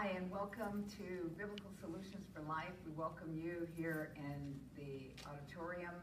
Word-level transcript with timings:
Hi, 0.00 0.12
and 0.14 0.30
welcome 0.30 0.84
to 0.96 1.28
Biblical 1.36 1.72
Solutions 1.80 2.24
for 2.32 2.40
Life. 2.42 2.70
We 2.86 2.92
welcome 2.92 3.34
you 3.34 3.66
here 3.74 4.12
in 4.14 4.54
the 4.76 5.10
auditorium, 5.28 5.94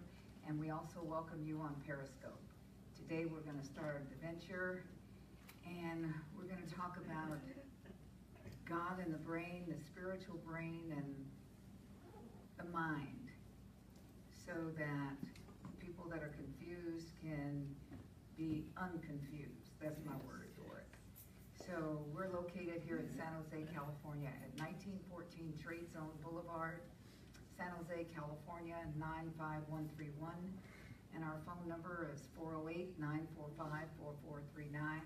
and 0.46 0.60
we 0.60 0.70
also 0.70 1.00
welcome 1.02 1.42
you 1.42 1.62
on 1.62 1.78
Periscope. 1.88 2.44
Today 2.94 3.24
we're 3.24 3.40
going 3.40 3.58
to 3.58 3.66
start 3.66 4.04
a 4.04 4.16
adventure, 4.16 4.84
and 5.66 6.14
we're 6.38 6.44
going 6.44 6.62
to 6.62 6.76
talk 6.76 6.98
about 6.98 7.40
God 8.68 9.00
and 9.02 9.14
the 9.14 9.18
brain, 9.18 9.64
the 9.66 9.82
spiritual 9.82 10.42
brain, 10.46 10.92
and 10.92 11.16
the 12.58 12.70
mind, 12.78 13.30
so 14.46 14.52
that 14.78 15.16
people 15.80 16.04
that 16.10 16.20
are 16.20 16.36
confused 16.36 17.08
can 17.22 17.66
be 18.36 18.66
unconfused. 18.76 19.72
That's 19.82 20.02
my 20.04 20.18
word. 20.28 20.45
So 21.68 22.00
we're 22.14 22.30
located 22.30 22.82
here 22.86 23.00
in 23.00 23.10
San 23.18 23.34
Jose, 23.42 23.66
California 23.74 24.30
at 24.30 24.54
1914 24.62 25.58
Trade 25.58 25.92
Zone 25.92 26.14
Boulevard, 26.22 26.82
San 27.58 27.72
Jose, 27.74 28.06
California 28.14 28.78
95131. 29.00 30.30
And 31.16 31.24
our 31.24 31.40
phone 31.42 31.68
number 31.68 32.08
is 32.14 32.22
408-945-4439. 32.38 35.02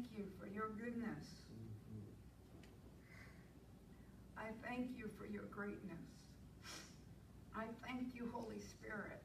thank 0.00 0.16
you 0.16 0.24
for 0.40 0.46
your 0.46 0.70
goodness. 0.82 1.26
I 4.38 4.48
thank 4.66 4.96
you 4.96 5.10
for 5.18 5.26
your 5.26 5.44
greatness. 5.50 6.08
I 7.54 7.64
thank 7.86 8.14
you, 8.14 8.30
Holy 8.32 8.60
Spirit. 8.60 9.22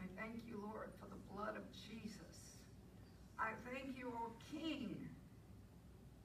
I 0.00 0.04
thank 0.18 0.46
you, 0.46 0.62
Lord, 0.64 0.92
for 0.98 1.08
the 1.08 1.20
blood 1.34 1.56
of 1.56 1.64
Jesus. 1.90 2.56
I 3.38 3.50
thank 3.70 3.98
you, 3.98 4.12
O 4.16 4.30
King. 4.50 4.96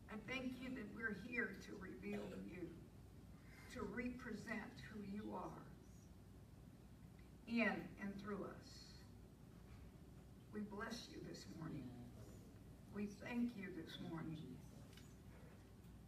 I 0.09 0.15
thank 0.31 0.53
you 0.61 0.69
that 0.69 0.87
we're 0.95 1.17
here 1.27 1.57
to 1.67 1.75
reveal 1.81 2.23
you, 2.49 2.69
to 3.73 3.81
represent 3.81 4.71
who 4.93 5.01
you 5.11 5.33
are 5.35 5.65
in 7.49 7.75
and 8.01 8.13
through 8.23 8.45
us. 8.45 8.71
We 10.53 10.61
bless 10.61 11.07
you 11.11 11.19
this 11.27 11.43
morning. 11.59 11.89
We 12.97 13.09
thank 13.23 13.53
you 13.55 13.69
this 13.77 13.93
morning. 14.09 14.41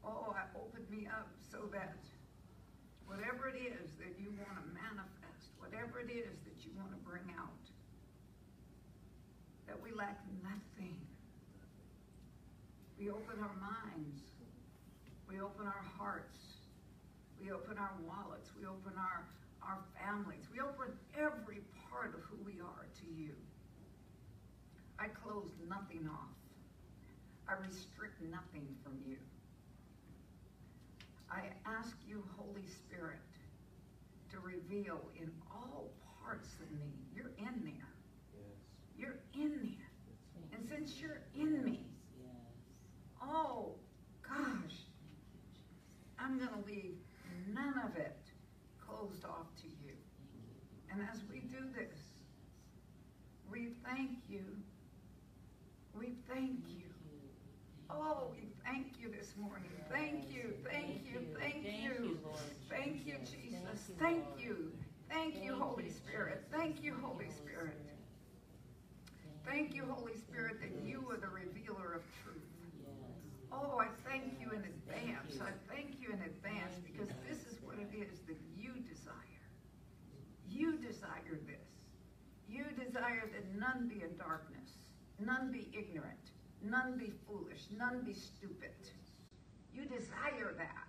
Oh, 0.04 0.34
I 0.34 0.50
opened 0.58 0.89
me 1.00 1.08
up 1.08 1.32
so 1.40 1.64
that 1.72 1.96
whatever 3.08 3.48
it 3.48 3.56
is 3.56 3.88
that 4.04 4.20
you 4.20 4.28
want 4.36 4.52
to 4.60 4.66
manifest, 4.76 5.48
whatever 5.56 6.04
it 6.04 6.12
is 6.12 6.36
that 6.44 6.60
you 6.68 6.72
want 6.76 6.92
to 6.92 7.00
bring 7.08 7.24
out, 7.40 7.64
that 9.68 9.80
we 9.80 9.96
lack 9.96 10.20
nothing. 10.44 11.00
We 13.00 13.10
open 13.10 13.40
our 13.40 13.56
minds, 13.64 14.20
we 15.30 15.40
open 15.40 15.64
our 15.64 15.86
hearts, 15.96 16.36
we 17.40 17.52
open 17.52 17.78
our 17.80 17.96
wallets, 18.04 18.52
we 18.60 18.68
open 18.68 18.92
our, 19.00 19.24
our 19.64 19.80
families, 19.96 20.52
we 20.52 20.60
open 20.60 20.92
every 21.16 21.64
part 21.88 22.12
of 22.12 22.20
who 22.28 22.36
we 22.44 22.60
are 22.60 22.84
to 23.00 23.08
you. 23.08 23.32
I 25.00 25.08
close 25.08 25.48
nothing 25.70 26.10
off. 26.12 26.36
I 27.48 27.56
restrict 27.64 28.20
nothing 28.20 28.68
from 28.84 29.00
you. 29.08 29.16
I 31.40 31.80
ask 31.80 31.96
you, 32.06 32.24
Holy 32.38 32.66
Spirit, 32.68 33.20
to 34.32 34.40
reveal 34.40 35.00
in 35.16 35.32
all 35.50 35.90
parts 36.22 36.50
of 36.62 36.70
me. 36.72 36.92
You're 37.16 37.32
in 37.38 37.64
there. 37.64 37.94
Yes. 38.36 38.58
You're 38.98 39.20
in 39.34 39.52
there. 39.64 40.52
And 40.54 40.68
since 40.70 41.00
you're 41.00 41.22
in 41.36 41.64
me, 41.64 41.86
oh 43.24 43.76
gosh, 44.28 44.76
I'm 46.20 46.38
going 46.38 46.50
to 46.50 46.68
leave 46.68 46.96
none 47.54 47.76
of 47.86 47.96
it 47.96 48.18
closed 48.86 49.24
off 49.24 49.48
to 49.62 49.68
you. 49.68 49.94
And 50.92 51.02
as 51.12 51.22
we 51.32 51.40
do 51.40 51.64
this, 51.74 51.98
we 53.50 53.70
thank 53.86 54.18
you. 54.28 54.44
We 55.98 56.16
thank 56.28 56.60
you. 56.68 56.90
Oh, 57.90 58.28
we 58.32 58.50
thank 58.64 58.88
you 59.00 59.10
this 59.10 59.34
morning. 59.40 59.72
Thank 59.92 60.32
you, 60.32 60.54
thank 60.64 61.02
you, 61.12 61.26
thank 61.40 61.66
you. 61.66 62.20
Thank 62.70 63.06
you, 63.06 63.16
Jesus. 63.26 63.89
Thank 64.00 64.24
you. 64.38 64.72
Thank 65.10 65.44
you, 65.44 65.56
Holy 65.56 65.90
Spirit. 65.90 66.46
Thank 66.52 66.82
you, 66.82 66.96
Holy 67.02 67.30
Spirit. 67.30 67.78
Thank 69.46 69.76
you, 69.76 69.84
Holy 69.90 70.16
Spirit, 70.16 70.62
that 70.62 70.88
you 70.88 71.04
are 71.12 71.18
the 71.18 71.28
revealer 71.28 71.94
of 71.94 72.04
truth. 72.24 72.44
Oh, 73.52 73.80
I 73.80 73.88
thank 74.08 74.40
you 74.40 74.52
in 74.52 74.64
advance. 74.64 75.42
I 75.42 75.52
thank 75.74 76.00
you 76.00 76.14
in 76.14 76.22
advance 76.22 76.76
because 76.86 77.10
this 77.28 77.40
is 77.52 77.60
what 77.62 77.76
it 77.76 77.90
is 77.94 78.20
that 78.28 78.38
you 78.56 78.72
desire. 78.88 79.16
You 80.48 80.78
desire 80.78 81.40
this. 81.46 81.68
You 82.48 82.66
desire 82.78 83.30
that 83.34 83.60
none 83.60 83.88
be 83.88 84.02
in 84.04 84.16
darkness, 84.18 84.70
none 85.20 85.52
be 85.52 85.70
ignorant, 85.78 86.32
none 86.64 86.98
be 86.98 87.12
foolish, 87.28 87.66
none 87.78 88.04
be 88.06 88.14
stupid. 88.14 88.72
You 89.74 89.86
desire 89.86 90.54
that. 90.58 90.89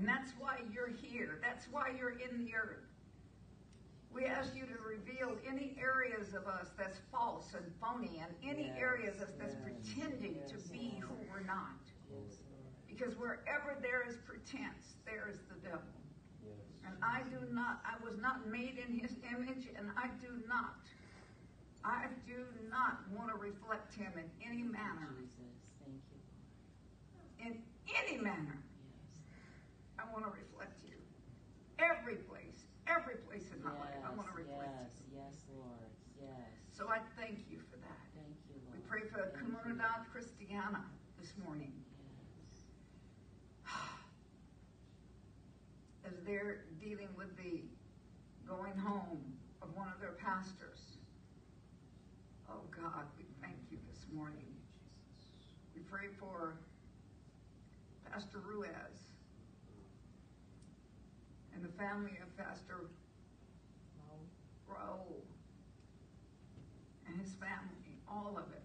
And 0.00 0.08
that's 0.08 0.32
why 0.38 0.56
you're 0.72 0.88
here. 0.88 1.36
That's 1.44 1.66
why 1.70 1.92
you're 1.92 2.16
in 2.16 2.40
the 2.40 2.54
earth. 2.56 2.88
We 4.10 4.24
ask 4.24 4.56
you 4.56 4.64
to 4.64 4.80
reveal 4.80 5.36
any 5.46 5.76
areas 5.78 6.32
of 6.32 6.48
us 6.48 6.68
that's 6.78 6.96
false 7.12 7.52
and 7.52 7.68
phony 7.84 8.22
and 8.24 8.32
any 8.42 8.72
Yes, 8.72 8.80
areas 8.80 9.16
of 9.20 9.28
us 9.28 9.34
that's 9.38 9.54
yes, 9.60 9.62
pretending 9.62 10.40
to 10.48 10.56
be 10.72 10.96
who 11.04 11.12
we're 11.28 11.44
not. 11.44 11.84
Yes, 12.08 12.40
Because 12.88 13.12
wherever 13.20 13.76
there 13.82 14.08
is 14.08 14.16
pretense, 14.24 14.96
there 15.04 15.28
is 15.30 15.36
the 15.52 15.60
devil. 15.60 15.84
Yes. 16.42 16.56
And 16.88 16.96
I 17.04 17.20
do 17.28 17.36
not, 17.52 17.84
I 17.84 18.02
was 18.02 18.16
not 18.16 18.48
made 18.48 18.80
in 18.80 18.96
his 18.98 19.12
image, 19.36 19.68
and 19.76 19.92
I 20.00 20.08
do 20.18 20.32
not, 20.48 20.80
I 21.84 22.06
do 22.26 22.48
not 22.72 23.04
want 23.12 23.28
to 23.28 23.36
reflect 23.36 23.92
him 23.92 24.12
in 24.16 24.24
any 24.40 24.62
manner. 24.62 25.12
Jesus, 25.36 25.60
thank 25.84 26.00
you, 26.08 27.52
In 27.52 27.52
any 28.00 28.16
manner, 28.16 28.56
Yes. 28.56 28.69
I 30.10 30.12
want 30.12 30.26
to 30.26 30.34
reflect 30.34 30.82
you. 30.82 30.98
Every 31.78 32.16
place, 32.26 32.66
every 32.90 33.22
place 33.30 33.46
in 33.54 33.62
my 33.62 33.70
life, 33.78 33.94
I 34.02 34.10
want 34.10 34.26
to 34.26 34.34
Yes, 34.34 34.50
reflect 34.50 34.74
yes, 34.74 34.90
you. 35.06 35.18
yes, 35.22 35.34
Lord. 35.54 35.90
Yes. 36.18 36.50
So 36.74 36.88
I 36.90 36.98
thank 37.14 37.46
you 37.46 37.62
for 37.70 37.78
that. 37.78 38.02
Thank 38.18 38.34
you, 38.50 38.58
Lord. 38.66 38.74
We 38.74 38.82
pray 38.90 39.06
for 39.06 39.30
Thank 39.30 39.46
you. 39.46 39.54
Comunidad 39.54 40.10
Cristiana 40.10 40.82
this 41.18 41.30
morning. 41.46 41.70
Yes. 42.02 42.58
as 46.10 46.18
they're 46.26 46.66
dealing 46.82 47.08
with 47.16 47.30
the 47.38 47.62
going 48.48 48.74
home 48.76 49.22
of 49.62 49.70
one 49.76 49.86
of 49.94 50.00
their 50.00 50.18
pastors. 50.18 50.98
Oh 52.50 52.66
God, 52.74 53.06
we 53.16 53.24
thank 53.40 53.62
you 53.70 53.78
this 53.86 54.02
morning. 54.12 54.50
We 55.72 55.82
pray 55.82 56.08
for 56.18 56.58
Pastor 58.10 58.38
Ruiz 58.42 58.89
family 61.80 62.18
of 62.20 62.28
Pastor 62.36 62.92
Raul 64.68 65.24
and 67.08 67.18
his 67.18 67.32
family, 67.40 67.96
all 68.06 68.36
of 68.36 68.52
it. 68.52 68.62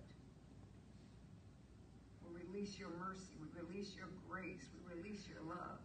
We 2.28 2.44
release 2.44 2.78
your 2.78 2.90
mercy, 3.00 3.32
we 3.40 3.48
release 3.64 3.96
your 3.96 4.10
grace, 4.30 4.68
we 4.76 5.00
release 5.00 5.24
your 5.32 5.42
love. 5.48 5.80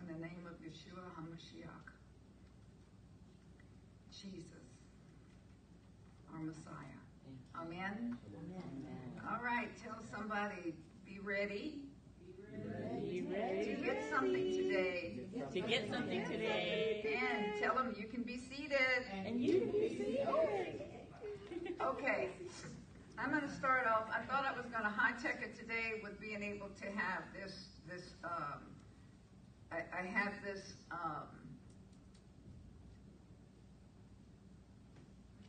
In 0.00 0.12
the 0.12 0.20
name 0.20 0.44
of 0.46 0.60
Yeshua 0.60 1.00
HaMashiach, 1.16 1.88
Jesus, 4.12 4.68
our 6.34 6.40
Messiah. 6.40 7.00
You. 7.26 7.36
Amen. 7.58 8.18
Amen. 8.36 9.20
All 9.30 9.42
right, 9.42 9.70
tell 9.82 9.96
somebody, 10.14 10.74
be 11.06 11.18
ready 11.20 11.82
Be 13.10 13.20
to 13.20 13.28
ready 13.28 13.76
get 13.84 14.00
something 14.12 14.52
today. 14.52 15.20
to 15.52 15.60
get 15.60 15.90
something 15.90 16.24
today. 16.24 17.18
And 17.20 17.60
tell 17.60 17.74
them 17.74 17.94
you 17.98 18.06
can 18.06 18.22
be 18.22 18.38
seated. 18.38 18.78
And 19.24 19.40
you 19.40 19.60
can 19.60 19.70
be 19.72 19.88
seated. 19.88 20.28
Okay, 21.82 22.30
I'm 23.18 23.30
going 23.30 23.42
to 23.42 23.50
start 23.50 23.86
off. 23.88 24.06
I 24.10 24.22
thought 24.30 24.44
I 24.44 24.56
was 24.56 24.70
going 24.70 24.84
to 24.84 24.88
high 24.90 25.12
tech 25.20 25.42
it 25.42 25.58
today 25.58 26.00
with 26.02 26.20
being 26.20 26.42
able 26.42 26.68
to 26.68 26.86
have 26.86 27.24
this 27.34 27.66
this. 27.88 28.14
Um, 28.22 28.62
I, 29.72 30.02
I 30.02 30.06
have 30.06 30.32
this 30.44 30.74
um, 30.92 31.26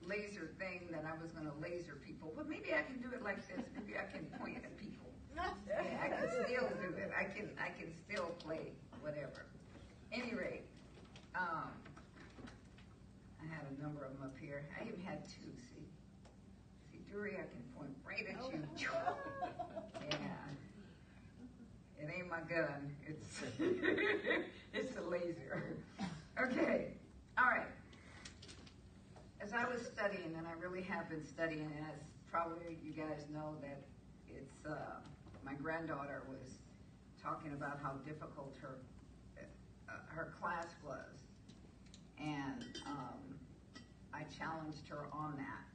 laser 0.02 0.50
thing 0.58 0.90
that 0.92 1.06
I 1.06 1.22
was 1.22 1.32
going 1.32 1.46
to 1.46 1.54
laser 1.62 1.98
people. 2.06 2.34
But 2.36 2.50
maybe 2.50 2.74
I 2.74 2.82
can 2.82 3.02
do 3.02 3.10
it 3.14 3.24
like 3.24 3.48
this. 3.48 3.64
Maybe 3.78 3.94
I 3.98 4.12
can 4.12 4.26
point. 4.40 4.58
Yeah, 4.62 4.70
I 5.38 6.08
can 6.10 6.30
still 6.46 6.68
do 6.82 6.96
it. 6.98 7.12
I 7.18 7.24
can 7.24 7.50
I 7.60 7.70
can 7.80 7.92
still 8.08 8.32
play 8.44 8.72
whatever. 9.02 9.46
Any 10.12 10.34
rate, 10.36 10.66
um, 11.36 11.72
I 13.42 13.46
had 13.48 13.66
a 13.78 13.82
number 13.82 14.04
of 14.06 14.14
them 14.14 14.24
up 14.24 14.36
here. 14.40 14.66
I 14.80 14.88
even 14.88 15.02
had 15.02 15.26
two. 15.28 15.50
See, 15.58 15.88
see, 16.92 17.00
Dury, 17.12 17.34
I 17.34 17.48
can 17.50 17.64
point 17.76 17.96
right 18.08 18.26
at 18.28 18.52
you. 18.52 18.90
Yeah, 20.12 22.04
it 22.04 22.10
ain't 22.16 22.30
my 22.30 22.42
gun. 22.42 22.94
It's 23.08 23.42
it's 24.74 24.98
a 24.98 25.02
laser. 25.02 25.78
Okay, 26.40 26.88
all 27.38 27.46
right. 27.46 27.68
As 29.42 29.54
I 29.54 29.66
was 29.66 29.82
studying, 29.86 30.36
and 30.38 30.46
I 30.48 30.52
really 30.62 30.82
have 30.84 31.10
been 31.10 31.26
studying, 31.26 31.72
as 31.90 32.00
probably 32.30 32.78
you 32.84 32.92
guys 32.92 33.26
know 33.34 33.56
that 33.62 33.82
it's 34.30 34.66
uh, 34.66 35.00
my 35.46 35.54
granddaughter 35.54 36.24
was 36.30 36.58
talking 37.22 37.54
about 37.54 37.80
how 37.82 37.94
difficult 38.06 38.56
her 38.62 38.78
uh, 39.90 39.94
her 40.08 40.34
class 40.40 40.68
was, 40.84 41.20
and 42.18 42.64
um, 42.88 43.40
I 44.14 44.24
challenged 44.38 44.88
her 44.90 45.08
on 45.12 45.36
that. 45.38 45.68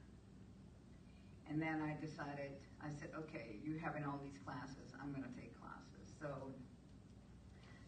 And 1.49 1.59
then 1.59 1.81
I 1.81 1.99
decided, 1.99 2.51
I 2.81 2.89
said, 2.89 3.09
okay, 3.17 3.57
you're 3.63 3.79
having 3.79 4.05
all 4.05 4.19
these 4.23 4.37
classes, 4.45 4.93
I'm 5.01 5.11
going 5.11 5.23
to 5.23 5.39
take 5.39 5.59
classes. 5.59 6.13
So 6.19 6.27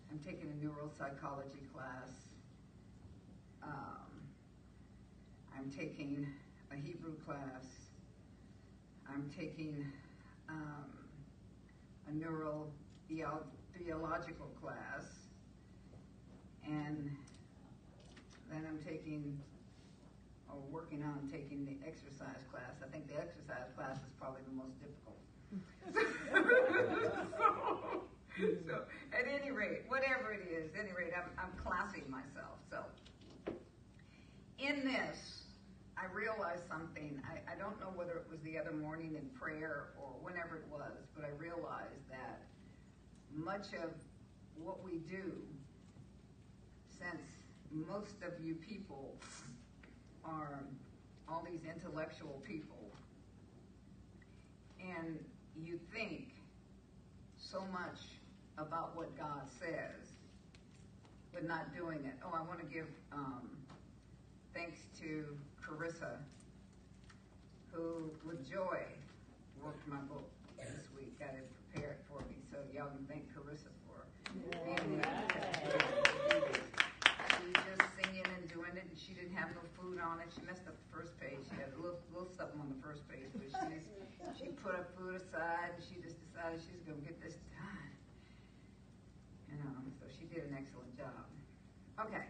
I'm 0.10 0.20
taking 0.20 0.50
a 0.50 0.66
neuropsychology 0.66 1.72
class. 1.72 2.10
Um, 3.62 4.10
I'm 5.56 5.70
taking 5.70 6.28
a 6.72 6.76
Hebrew 6.76 7.16
class. 7.24 7.66
I'm 9.08 9.30
taking 9.38 9.86
um, 10.50 11.01
a 12.12 12.14
neurotheological 12.14 14.52
class. 14.62 15.06
And 16.66 17.10
then 18.50 18.66
I'm 18.68 18.80
taking, 18.86 19.40
or 20.50 20.60
working 20.70 21.04
on 21.04 21.30
taking 21.32 21.66
the 21.66 21.78
exercise 21.88 22.44
class. 22.52 22.76
I 22.86 22.90
think 22.92 23.08
the 23.08 23.18
exercise 23.18 23.72
class 23.76 23.96
is 23.98 24.14
probably 24.20 24.42
the 24.48 24.54
most 24.54 24.80
difficult. 24.80 25.18
so, 27.38 28.04
so, 28.68 28.84
at 29.12 29.28
any 29.28 29.52
rate, 29.52 29.82
whatever 29.88 30.32
it 30.32 30.48
is, 30.50 30.74
at 30.74 30.80
any 30.86 30.94
rate, 30.94 31.12
I'm, 31.16 31.30
I'm 31.38 31.52
classing 31.64 32.10
myself. 32.10 32.58
So, 32.70 32.86
in 34.60 34.86
this, 34.86 35.44
I 35.98 36.06
realized 36.14 36.64
something. 36.70 37.22
I, 37.30 37.42
I 37.52 37.56
don't 37.56 37.78
know 37.80 37.92
whether 37.96 38.14
it 38.14 38.28
was 38.30 38.40
the 38.42 38.58
other 38.58 38.72
morning 38.72 39.16
in 39.16 39.30
prayer 39.38 39.90
or 40.00 40.16
whenever 40.22 40.56
it 40.56 40.66
was, 40.72 41.06
but 41.16 41.26
I 41.26 41.30
realized 41.38 42.01
much 43.44 43.74
of 43.84 43.92
what 44.64 44.84
we 44.84 45.00
do, 45.10 45.34
since 47.00 47.22
most 47.72 48.22
of 48.26 48.44
you 48.44 48.56
people 48.56 49.16
are 50.24 50.60
all 51.28 51.46
these 51.50 51.62
intellectual 51.66 52.42
people, 52.46 52.92
and 54.80 55.20
you 55.56 55.80
think 55.94 56.30
so 57.38 57.62
much 57.72 57.98
about 58.58 58.96
what 58.96 59.18
God 59.18 59.48
says, 59.60 60.08
but 61.34 61.48
not 61.48 61.76
doing 61.76 62.00
it. 62.06 62.14
Oh, 62.24 62.34
I 62.36 62.42
want 62.42 62.60
to 62.60 62.66
give 62.66 62.88
um, 63.12 63.50
thanks 64.54 64.80
to 65.00 65.26
Carissa, 65.64 66.18
who 67.72 68.12
with 68.26 68.50
joy 68.50 68.80
worked 69.64 69.88
my 69.88 69.98
book 70.10 70.30
this 70.58 70.88
week, 70.96 71.18
got 71.20 71.30
it 71.30 71.50
prepared 71.72 71.98
for 72.10 72.20
me. 72.30 72.36
So 72.52 72.58
y'all 72.74 72.88
can 72.88 73.06
thank 73.08 73.24
Carissa 73.34 73.72
for 73.88 74.06
being 74.06 74.21
there. 74.21 74.21
She 74.32 74.40
was 77.44 77.60
just 77.68 77.84
singing 78.00 78.24
and 78.24 78.48
doing 78.48 78.72
it, 78.80 78.88
and 78.88 78.96
she 78.96 79.12
didn't 79.12 79.36
have 79.36 79.52
no 79.52 79.64
food 79.76 80.00
on 80.00 80.24
it. 80.24 80.32
She 80.32 80.40
messed 80.48 80.64
up 80.72 80.76
the 80.80 80.90
first 80.96 81.20
page. 81.20 81.44
She 81.52 81.60
had 81.60 81.76
a 81.76 81.80
little, 81.82 82.00
little 82.16 82.32
something 82.32 82.60
on 82.64 82.72
the 82.72 82.80
first 82.80 83.04
page, 83.12 83.28
but 83.36 83.52
she 83.52 83.60
just, 83.76 83.92
she 84.40 84.48
put 84.64 84.72
her 84.72 84.88
food 84.96 85.20
aside, 85.20 85.76
and 85.76 85.84
she 85.84 86.00
just 86.00 86.16
decided 86.24 86.64
she 86.64 86.72
was 86.72 86.84
going 86.88 87.04
to 87.04 87.06
get 87.06 87.20
this 87.20 87.36
done. 87.52 87.92
You 89.52 89.60
um, 89.68 89.84
know, 89.84 89.92
so 90.00 90.08
she 90.08 90.24
did 90.32 90.48
an 90.48 90.56
excellent 90.56 90.96
job. 90.96 91.28
Okay. 92.00 92.24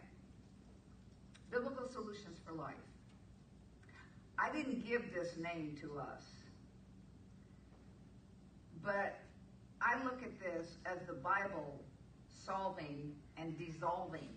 Biblical 1.53 1.85
Solutions 1.85 2.41
for 2.41 2.53
Life. 2.57 2.81
I 4.39 4.49
didn't 4.49 4.87
give 4.87 5.13
this 5.13 5.37
name 5.37 5.77
to 5.81 5.99
us, 5.99 6.25
but 8.81 9.21
I 9.81 10.03
look 10.03 10.23
at 10.23 10.39
this 10.39 10.77
as 10.85 10.97
the 11.05 11.13
Bible 11.13 11.83
solving 12.45 13.13
and 13.37 13.57
dissolving 13.57 14.29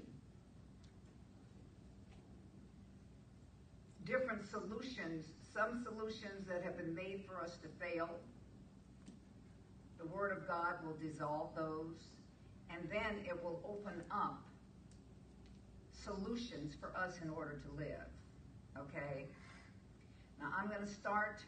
different 4.04 4.49
solutions, 4.49 5.26
some 5.52 5.82
solutions 5.82 6.46
that 6.46 6.62
have 6.62 6.76
been 6.76 6.94
made 6.94 7.25
for 7.26 7.40
us 7.40 7.56
to 7.62 7.68
fail. 7.80 8.11
The 9.99 10.06
Word 10.06 10.37
of 10.37 10.46
God 10.46 10.75
will 10.84 10.96
dissolve 10.96 11.54
those, 11.56 11.96
and 12.70 12.88
then 12.90 13.25
it 13.25 13.42
will 13.42 13.61
open 13.66 14.02
up 14.11 14.42
solutions 16.04 16.75
for 16.78 16.94
us 16.96 17.14
in 17.23 17.30
order 17.30 17.62
to 17.66 17.76
live. 17.76 18.11
Okay? 18.78 19.26
Now 20.38 20.49
I'm 20.58 20.68
going 20.68 20.87
to 20.87 20.92
start 20.92 21.40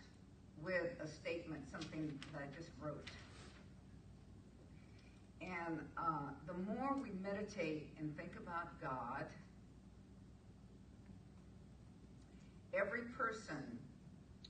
with 0.63 0.99
a 1.03 1.09
statement, 1.09 1.63
something 1.71 2.19
that 2.33 2.43
I 2.43 2.57
just 2.57 2.71
wrote. 2.81 3.11
And 5.47 5.79
uh, 5.97 6.35
the 6.47 6.55
more 6.55 6.97
we 7.01 7.11
meditate 7.23 7.95
and 8.01 8.17
think 8.17 8.33
about 8.37 8.81
God, 8.83 9.27
every 12.75 13.03
person, 13.17 13.79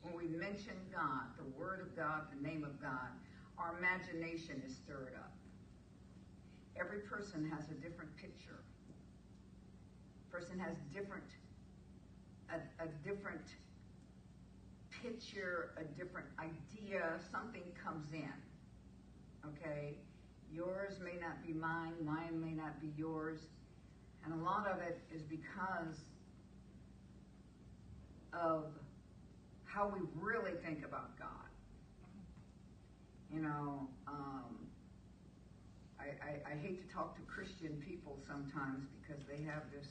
when 0.03 0.17
we 0.17 0.25
mention 0.25 0.75
God, 0.91 1.37
the 1.37 1.45
Word 1.59 1.81
of 1.83 1.95
God, 1.95 2.23
the 2.35 2.49
name 2.49 2.65
of 2.65 2.81
God, 2.81 3.13
our 3.59 3.77
imagination 3.79 4.63
is 4.67 4.75
stirred 4.75 5.13
up. 5.19 5.33
Every 6.81 7.01
person 7.01 7.51
has 7.51 7.69
a 7.71 7.75
different 7.75 8.17
picture. 8.17 8.61
Person 10.31 10.59
has 10.59 10.77
different, 10.95 11.29
a, 12.51 12.85
a 12.85 12.89
different 13.05 13.45
picture, 15.03 15.73
a 15.77 15.85
different 15.99 16.29
idea. 16.39 17.19
Something 17.31 17.65
comes 17.85 18.13
in. 18.13 18.33
Okay, 19.47 19.97
yours 20.57 20.99
may 21.05 21.21
not 21.21 21.47
be 21.47 21.53
mine. 21.53 21.93
Mine 22.03 22.41
may 22.41 22.53
not 22.53 22.81
be 22.81 22.91
yours, 22.97 23.39
and 24.25 24.33
a 24.33 24.43
lot 24.43 24.67
of 24.67 24.81
it 24.81 24.99
is 25.15 25.23
because 25.23 26.01
of 28.33 28.65
how 29.65 29.89
we 29.89 30.01
really 30.19 30.53
think 30.65 30.85
about 30.85 31.19
God. 31.19 31.29
You 33.33 33.43
know, 33.43 33.89
um, 34.09 34.57
I, 36.01 36.05
I, 36.25 36.53
I, 36.53 36.57
hate 36.57 36.87
to 36.87 36.95
talk 36.95 37.17
to 37.17 37.23
Christian 37.23 37.83
people 37.85 38.19
sometimes 38.27 38.87
because 39.03 39.23
they 39.27 39.43
have 39.43 39.65
this, 39.73 39.89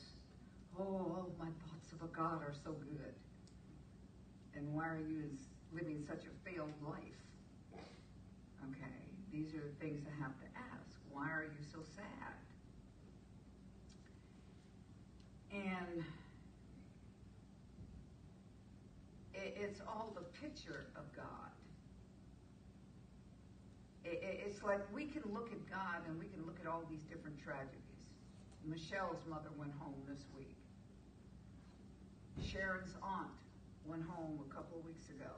oh, 0.80 1.26
my 1.38 1.46
thoughts 1.46 1.92
of 1.92 2.02
a 2.02 2.10
God 2.16 2.42
are 2.42 2.54
so 2.64 2.72
good. 2.72 3.14
And 4.56 4.74
why 4.74 4.88
are 4.88 5.04
you 5.06 5.24
living 5.72 6.02
such 6.08 6.24
a 6.24 6.50
failed 6.50 6.72
life? 6.82 7.20
Okay, 8.70 8.96
these 9.30 9.54
are 9.54 9.60
the 9.60 9.74
things 9.78 10.02
that 10.04 10.12
ask. 10.24 10.45
Why 11.16 11.30
are 11.30 11.44
you 11.44 11.64
so 11.72 11.78
sad? 11.96 12.34
And 15.50 16.04
it's 19.34 19.80
all 19.80 20.12
the 20.14 20.26
picture 20.38 20.88
of 20.94 21.04
God. 21.16 21.24
It's 24.04 24.62
like 24.62 24.80
we 24.92 25.06
can 25.06 25.22
look 25.32 25.50
at 25.52 25.70
God 25.70 26.06
and 26.06 26.18
we 26.18 26.26
can 26.26 26.44
look 26.44 26.58
at 26.60 26.66
all 26.66 26.82
these 26.90 27.00
different 27.08 27.42
tragedies. 27.42 27.80
Michelle's 28.62 29.24
mother 29.26 29.48
went 29.56 29.72
home 29.80 29.96
this 30.06 30.20
week. 30.36 30.58
Sharon's 32.44 32.94
aunt 33.02 33.40
went 33.86 34.02
home 34.04 34.38
a 34.50 34.54
couple 34.54 34.80
of 34.80 34.84
weeks 34.84 35.08
ago. 35.08 35.32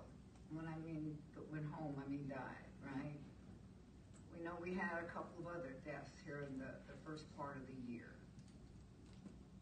When 0.51 0.67
I 0.67 0.77
mean 0.85 1.17
went 1.53 1.67
home, 1.71 1.95
I 2.05 2.11
mean 2.11 2.27
died? 2.29 2.68
We 4.39 4.45
know 4.45 4.55
we 4.63 4.73
had 4.73 5.03
a 5.03 5.11
couple 5.11 5.43
of 5.43 5.47
other 5.51 5.75
deaths 5.85 6.13
here 6.25 6.47
in 6.49 6.59
the, 6.59 6.71
the 6.87 6.95
first 7.05 7.25
part 7.37 7.57
of 7.57 7.67
the 7.67 7.93
year. 7.93 8.15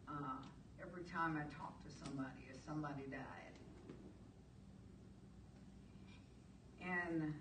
Uh, 0.07 0.45
every 0.83 1.05
time 1.05 1.41
I 1.41 1.49
talk 1.57 1.83
to 1.83 1.91
somebody, 2.05 2.45
if 2.53 2.61
somebody 2.63 3.09
died, 3.11 3.47
And 6.87 7.35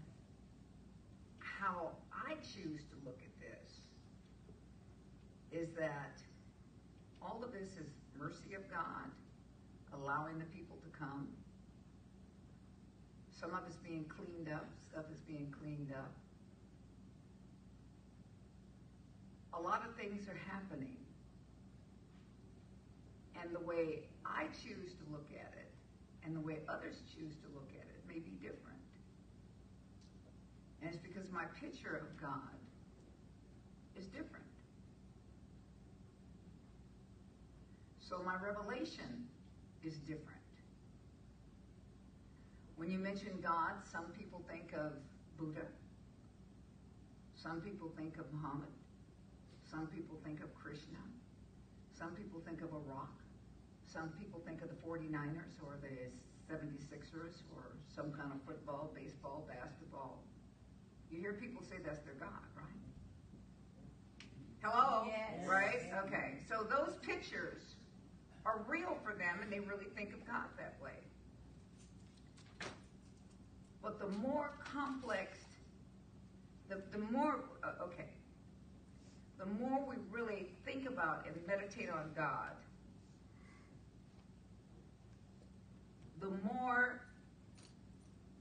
how 1.39 1.92
I 2.12 2.34
choose 2.36 2.82
to 2.89 2.96
look 3.06 3.20
at 3.22 3.34
this 3.39 3.82
is 5.51 5.70
that 5.77 6.18
all 7.22 7.44
of 7.44 7.51
this 7.54 7.70
is 7.77 7.88
mercy 8.18 8.56
of 8.56 8.68
God, 8.72 9.06
allowing 9.94 10.39
the 10.39 10.46
people 10.46 10.77
to 10.77 10.98
come. 10.98 11.27
Some 13.32 13.51
of 13.51 13.60
it's 13.68 13.77
being 13.77 14.06
cleaned 14.06 14.50
up, 14.51 14.65
stuff 14.89 15.06
is 15.12 15.20
being 15.27 15.54
cleaned 15.62 15.92
up. 15.92 16.12
A 19.54 19.54
lot 19.65 19.81
of 19.84 19.95
things 19.95 20.27
are 20.29 20.39
happening. 20.48 20.98
And 23.41 23.53
the 23.53 23.65
way 23.65 24.05
I 24.24 24.45
choose 24.62 24.93
to 24.93 25.03
look 25.12 25.27
at 25.34 25.53
it 25.57 25.72
and 26.24 26.36
the 26.36 26.39
way 26.39 26.60
others 26.69 26.95
choose 27.13 27.34
to 27.41 27.48
look 27.53 27.69
at 27.74 27.81
it 27.81 28.01
may 28.07 28.19
be 28.19 28.38
different. 28.41 28.77
And 30.81 30.93
it's 30.93 31.01
because 31.01 31.31
my 31.31 31.45
picture 31.60 31.98
of 31.98 32.22
God 32.22 32.53
is 33.98 34.05
different. 34.05 34.45
So 38.00 38.22
my 38.24 38.36
revelation 38.36 39.25
is 39.84 39.95
different. 39.98 40.29
When 42.75 42.91
you 42.91 43.00
mention 43.00 43.39
God, 43.41 43.74
some 43.91 44.05
people 44.17 44.43
think 44.48 44.74
of 44.74 44.91
Buddha. 45.39 45.65
Some 47.36 47.62
people 47.62 47.91
think 47.98 48.17
of 48.17 48.25
Muhammad. 48.31 48.75
Some 49.75 49.88
people 49.88 50.15
think 50.24 50.39
of 50.39 50.55
Krishna. 50.55 51.03
Some 52.00 52.12
people 52.12 52.39
think 52.48 52.62
of 52.62 52.72
a 52.72 52.79
rock. 52.88 53.20
Some 53.86 54.08
people 54.17 54.39
think 54.48 54.62
of 54.62 54.70
the 54.70 54.75
49ers 54.75 55.60
or 55.62 55.75
the 55.84 56.08
76ers 56.48 57.44
or 57.53 57.75
some 57.94 58.13
kind 58.13 58.32
of 58.32 58.39
football, 58.48 58.94
baseball, 58.96 59.46
basketball, 59.50 60.24
you 61.12 61.20
hear 61.20 61.34
people 61.34 61.62
say 61.62 61.75
that's 61.84 62.00
their 62.03 62.13
God, 62.13 62.29
right? 62.55 62.65
Hello? 64.63 65.08
Yes. 65.08 65.46
Right? 65.46 65.91
Okay. 66.05 66.38
So 66.48 66.63
those 66.63 66.96
pictures 67.01 67.75
are 68.46 68.63
real 68.70 68.98
for 69.03 69.13
them 69.13 69.39
and 69.44 69.51
they 69.51 69.60
really 69.60 69.88
think 69.94 70.13
of 70.13 70.25
God 70.25 70.48
that 70.58 70.75
way. 70.82 71.03
But 73.84 74.00
the 74.00 74.08
more 74.20 74.51
complex, 74.74 75.39
the, 76.70 76.82
the 76.94 77.00
more, 77.12 77.41
uh, 77.62 77.84
okay, 77.84 78.05
the 79.38 79.46
more 79.46 79.84
we 79.88 79.96
really 80.12 80.48
think 80.63 80.88
about 80.88 81.25
and 81.25 81.36
meditate 81.48 81.89
on 81.89 82.12
God, 82.15 82.51
the 86.20 86.32
more 86.54 87.01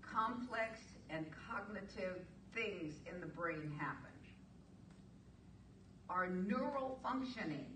complex 0.01 0.79
and 1.11 1.27
cognitive 1.51 2.23
things 2.55 2.95
in 3.13 3.21
the 3.21 3.27
brain 3.27 3.73
happen. 3.79 4.11
Our 6.09 6.29
neural 6.29 6.99
functioning, 7.03 7.67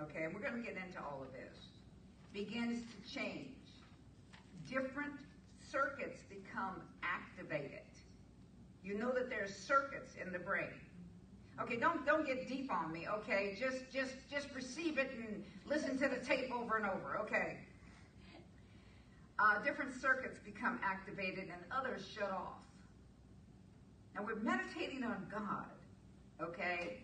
okay, 0.00 0.24
and 0.24 0.34
we're 0.34 0.40
going 0.40 0.56
to 0.56 0.62
get 0.62 0.76
into 0.76 0.98
all 0.98 1.22
of 1.22 1.32
this, 1.32 1.56
begins 2.32 2.82
to 2.82 3.14
change. 3.14 3.48
Different 4.68 5.14
circuits 5.70 6.22
become 6.28 6.82
activated. 7.02 7.80
You 8.82 8.98
know 8.98 9.12
that 9.12 9.28
there's 9.28 9.54
circuits 9.54 10.14
in 10.24 10.32
the 10.32 10.38
brain. 10.38 10.70
Okay, 11.62 11.76
don't 11.76 12.06
don't 12.06 12.26
get 12.26 12.48
deep 12.48 12.72
on 12.72 12.92
me. 12.92 13.06
Okay, 13.08 13.56
just 13.58 13.90
just 13.92 14.14
just 14.30 14.48
receive 14.54 14.98
it 14.98 15.10
and 15.16 15.44
listen 15.66 15.98
to 15.98 16.08
the 16.08 16.24
tape 16.24 16.50
over 16.52 16.76
and 16.76 16.86
over. 16.86 17.18
Okay. 17.18 17.58
Uh, 19.38 19.62
different 19.62 19.92
circuits 20.00 20.38
become 20.44 20.78
activated 20.82 21.44
and 21.44 21.62
others 21.70 22.06
shut 22.14 22.30
off. 22.30 22.60
Now 24.14 24.22
we're 24.22 24.36
meditating 24.36 25.02
on 25.02 25.26
God, 25.30 25.70
okay? 26.42 26.98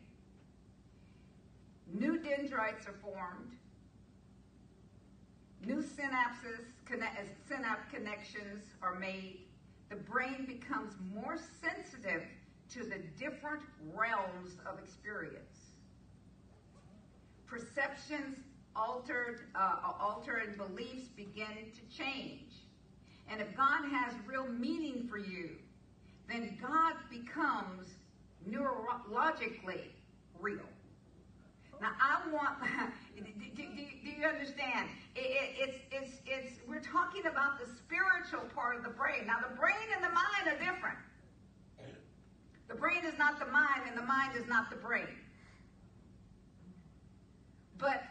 New 1.94 2.18
dendrites 2.18 2.86
are 2.86 2.94
formed. 3.02 3.52
New 5.64 5.82
synapses, 5.82 6.66
synapse 7.48 7.84
connections 7.90 8.64
are 8.82 8.98
made. 8.98 9.38
The 9.88 9.96
brain 9.96 10.44
becomes 10.46 10.92
more 11.14 11.38
sensitive 11.62 12.22
to 12.74 12.80
the 12.80 12.98
different 13.18 13.62
realms 13.94 14.56
of 14.66 14.78
experience. 14.78 15.72
Perceptions 17.46 18.38
altered, 18.74 19.48
uh, 19.54 19.92
alter 20.00 20.42
and 20.46 20.56
beliefs 20.56 21.08
begin 21.16 21.72
to 21.72 21.96
change. 21.96 22.52
And 23.30 23.40
if 23.40 23.56
God 23.56 23.84
has 23.90 24.14
real 24.26 24.46
meaning 24.46 25.08
for 25.08 25.18
you, 25.18 25.50
then 26.28 26.58
God 26.60 26.94
becomes 27.10 27.88
neurologically 28.48 29.90
real. 30.40 30.68
Now, 31.80 31.92
I 32.00 32.30
want, 32.32 32.56
do, 33.16 33.22
do, 33.22 33.62
do 34.04 34.10
you 34.10 34.24
understand? 34.24 34.88
It, 35.14 35.20
it, 35.20 35.50
it's, 35.58 35.78
it's, 35.90 36.12
it's, 36.26 36.52
we're 36.66 36.80
talking 36.80 37.26
about 37.26 37.60
the 37.60 37.66
spiritual 37.66 38.48
part 38.54 38.76
of 38.76 38.82
the 38.82 38.90
brain. 38.90 39.26
Now, 39.26 39.36
the 39.46 39.54
brain 39.56 39.86
and 39.94 40.02
the 40.02 40.08
mind 40.08 40.48
are 40.48 40.58
different. 40.58 40.96
The 42.76 42.82
brain 42.82 43.06
is 43.06 43.18
not 43.18 43.38
the 43.38 43.46
mind, 43.46 43.84
and 43.88 43.96
the 43.96 44.02
mind 44.02 44.36
is 44.36 44.46
not 44.46 44.68
the 44.68 44.76
brain. 44.76 45.08
But, 47.78 48.02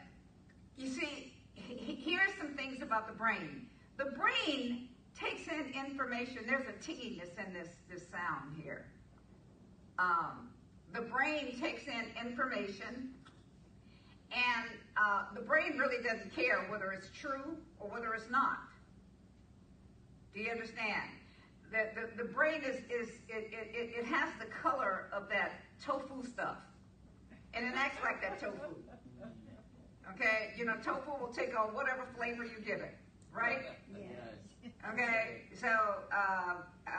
you 0.75 0.87
see, 0.87 1.33
here's 1.53 2.31
some 2.39 2.55
things 2.55 2.81
about 2.81 3.07
the 3.07 3.13
brain. 3.13 3.67
The 3.97 4.05
brain 4.17 4.87
takes 5.15 5.47
in 5.47 5.71
information. 5.79 6.39
There's 6.47 6.65
a 6.67 6.83
tickiness 6.83 7.29
in 7.45 7.53
this, 7.53 7.69
this 7.91 8.09
sound 8.09 8.59
here. 8.59 8.87
Um, 9.99 10.49
the 10.95 11.01
brain 11.01 11.59
takes 11.61 11.83
in 11.83 12.25
information, 12.25 13.11
and 14.31 14.71
uh, 14.97 15.25
the 15.35 15.41
brain 15.41 15.77
really 15.77 16.01
doesn't 16.01 16.35
care 16.35 16.65
whether 16.71 16.91
it's 16.91 17.09
true 17.15 17.55
or 17.79 17.87
whether 17.87 18.15
it's 18.15 18.31
not. 18.31 18.61
Do 20.33 20.39
you 20.39 20.49
understand? 20.49 21.11
The, 21.71 22.01
the, 22.01 22.23
the 22.23 22.29
brain 22.29 22.61
is, 22.63 22.77
is 22.77 23.09
it, 23.29 23.51
it, 23.51 23.93
it 23.99 24.05
has 24.05 24.29
the 24.39 24.45
color 24.45 25.09
of 25.11 25.29
that 25.29 25.53
tofu 25.83 26.23
stuff. 26.27 26.57
And 27.53 27.65
it 27.65 27.73
acts 27.75 28.03
like 28.03 28.21
that 28.21 28.39
tofu. 28.39 28.75
Okay? 30.13 30.53
You 30.57 30.65
know, 30.65 30.75
tofu 30.83 31.11
will 31.19 31.33
take 31.33 31.57
on 31.59 31.73
whatever 31.73 32.05
flavor 32.15 32.43
you 32.43 32.59
give 32.65 32.79
it. 32.79 32.97
Right? 33.31 33.59
Yes. 33.93 34.71
Okay? 34.93 35.43
So, 35.59 35.67
uh, 35.67 36.55
uh, 36.87 36.91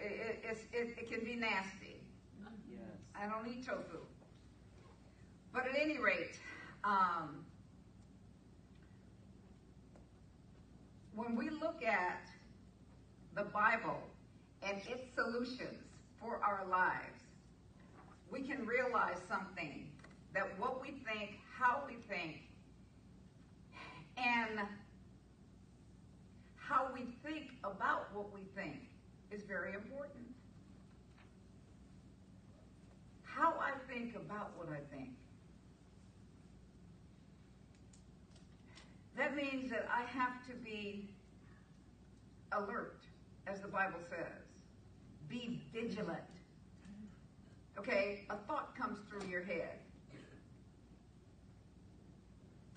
it, 0.00 0.44
it, 0.44 0.58
it, 0.72 0.98
it 0.98 1.10
can 1.10 1.24
be 1.24 1.36
nasty. 1.36 2.00
Yes. 2.68 2.80
I 3.14 3.26
don't 3.26 3.46
eat 3.46 3.66
tofu. 3.66 3.98
But 5.52 5.66
at 5.68 5.76
any 5.80 5.98
rate, 5.98 6.38
um, 6.82 7.44
when 11.14 11.36
we 11.36 11.50
look 11.50 11.82
at 11.84 12.28
the 13.36 13.44
Bible 13.44 14.00
and 14.64 14.78
its 14.88 15.14
solutions 15.14 15.78
for 16.20 16.40
our 16.42 16.64
lives, 16.70 17.20
we 18.30 18.42
can 18.42 18.66
realize 18.66 19.18
something 19.28 19.86
that 20.32 20.48
what 20.58 20.80
we 20.80 20.88
think, 21.06 21.38
how 21.58 21.82
we 21.86 21.94
think, 22.08 22.40
and 24.16 24.60
how 26.56 26.88
we 26.94 27.06
think 27.22 27.50
about 27.62 28.12
what 28.14 28.32
we 28.32 28.40
think 28.54 28.80
is 29.30 29.42
very 29.44 29.74
important. 29.74 30.24
How 33.22 33.54
I 33.60 33.72
think 33.92 34.16
about 34.16 34.52
what 34.56 34.68
I 34.68 34.80
think. 34.94 35.10
That 39.16 39.36
means 39.36 39.70
that 39.70 39.86
I 39.92 40.02
have 40.02 40.44
to 40.48 40.54
be 40.64 41.08
alert, 42.52 43.00
as 43.46 43.60
the 43.60 43.68
Bible 43.68 44.00
says. 44.08 44.43
Be 45.34 45.60
vigilant. 45.72 46.20
Okay, 47.76 48.24
a 48.30 48.36
thought 48.46 48.76
comes 48.76 49.00
through 49.08 49.28
your 49.28 49.42
head. 49.42 49.80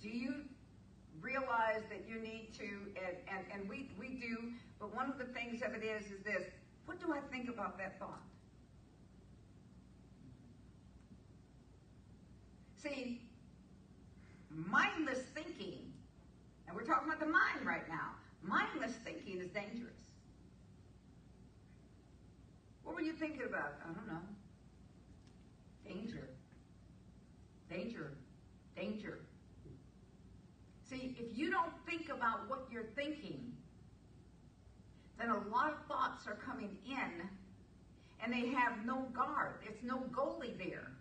Do 0.02 0.10
you 0.10 0.34
realize 1.22 1.84
that 1.92 2.06
you 2.10 2.20
need 2.20 2.50
to, 2.58 2.64
and, 2.64 3.16
and, 3.28 3.46
and 3.54 3.70
we, 3.70 3.92
we 4.00 4.08
do, 4.08 4.54
but 4.80 4.96
one 4.96 5.08
of 5.08 5.20
the 5.20 5.26
things 5.26 5.62
of 5.62 5.76
it 5.76 5.84
is, 5.84 6.08
is 6.08 6.24
this, 6.26 6.46
what 6.88 7.00
do 7.00 7.14
I 7.14 7.20
think 7.32 7.48
about 7.48 7.78
that 7.78 8.00
thought? 8.00 8.24
See, 12.82 13.22
mindless 14.50 15.20
thinking, 15.36 15.94
and 16.68 16.76
we're 16.76 16.86
talking 16.86 17.08
about 17.08 17.20
the 17.20 17.28
mind 17.28 17.68
right 17.68 17.88
now, 17.88 18.16
mindless 18.42 18.96
thinking 19.06 19.42
is 19.42 19.50
dangerous. 19.50 19.97
What 22.88 22.96
were 22.96 23.02
you 23.02 23.12
thinking 23.12 23.42
about? 23.46 23.74
I 23.84 23.92
don't 23.92 24.08
know. 24.08 24.22
Danger. 25.86 26.30
Danger. 27.70 28.14
Danger. 28.78 29.20
See, 30.90 31.18
if 31.20 31.38
you 31.38 31.52
don't 31.52 31.74
think 31.86 32.08
about 32.08 32.48
what 32.50 32.66
you're 32.72 32.88
thinking, 32.96 33.52
then 35.20 35.32
a 35.32 35.40
lot 35.50 35.74
of 35.74 35.86
thoughts 35.90 36.28
are 36.28 36.36
coming 36.36 36.78
in 36.88 37.28
and 38.24 38.32
they 38.32 38.48
have 38.54 38.86
no 38.86 39.02
guard. 39.14 39.64
It's 39.68 39.84
no 39.84 40.04
goalie 40.14 40.58
there. 40.58 40.94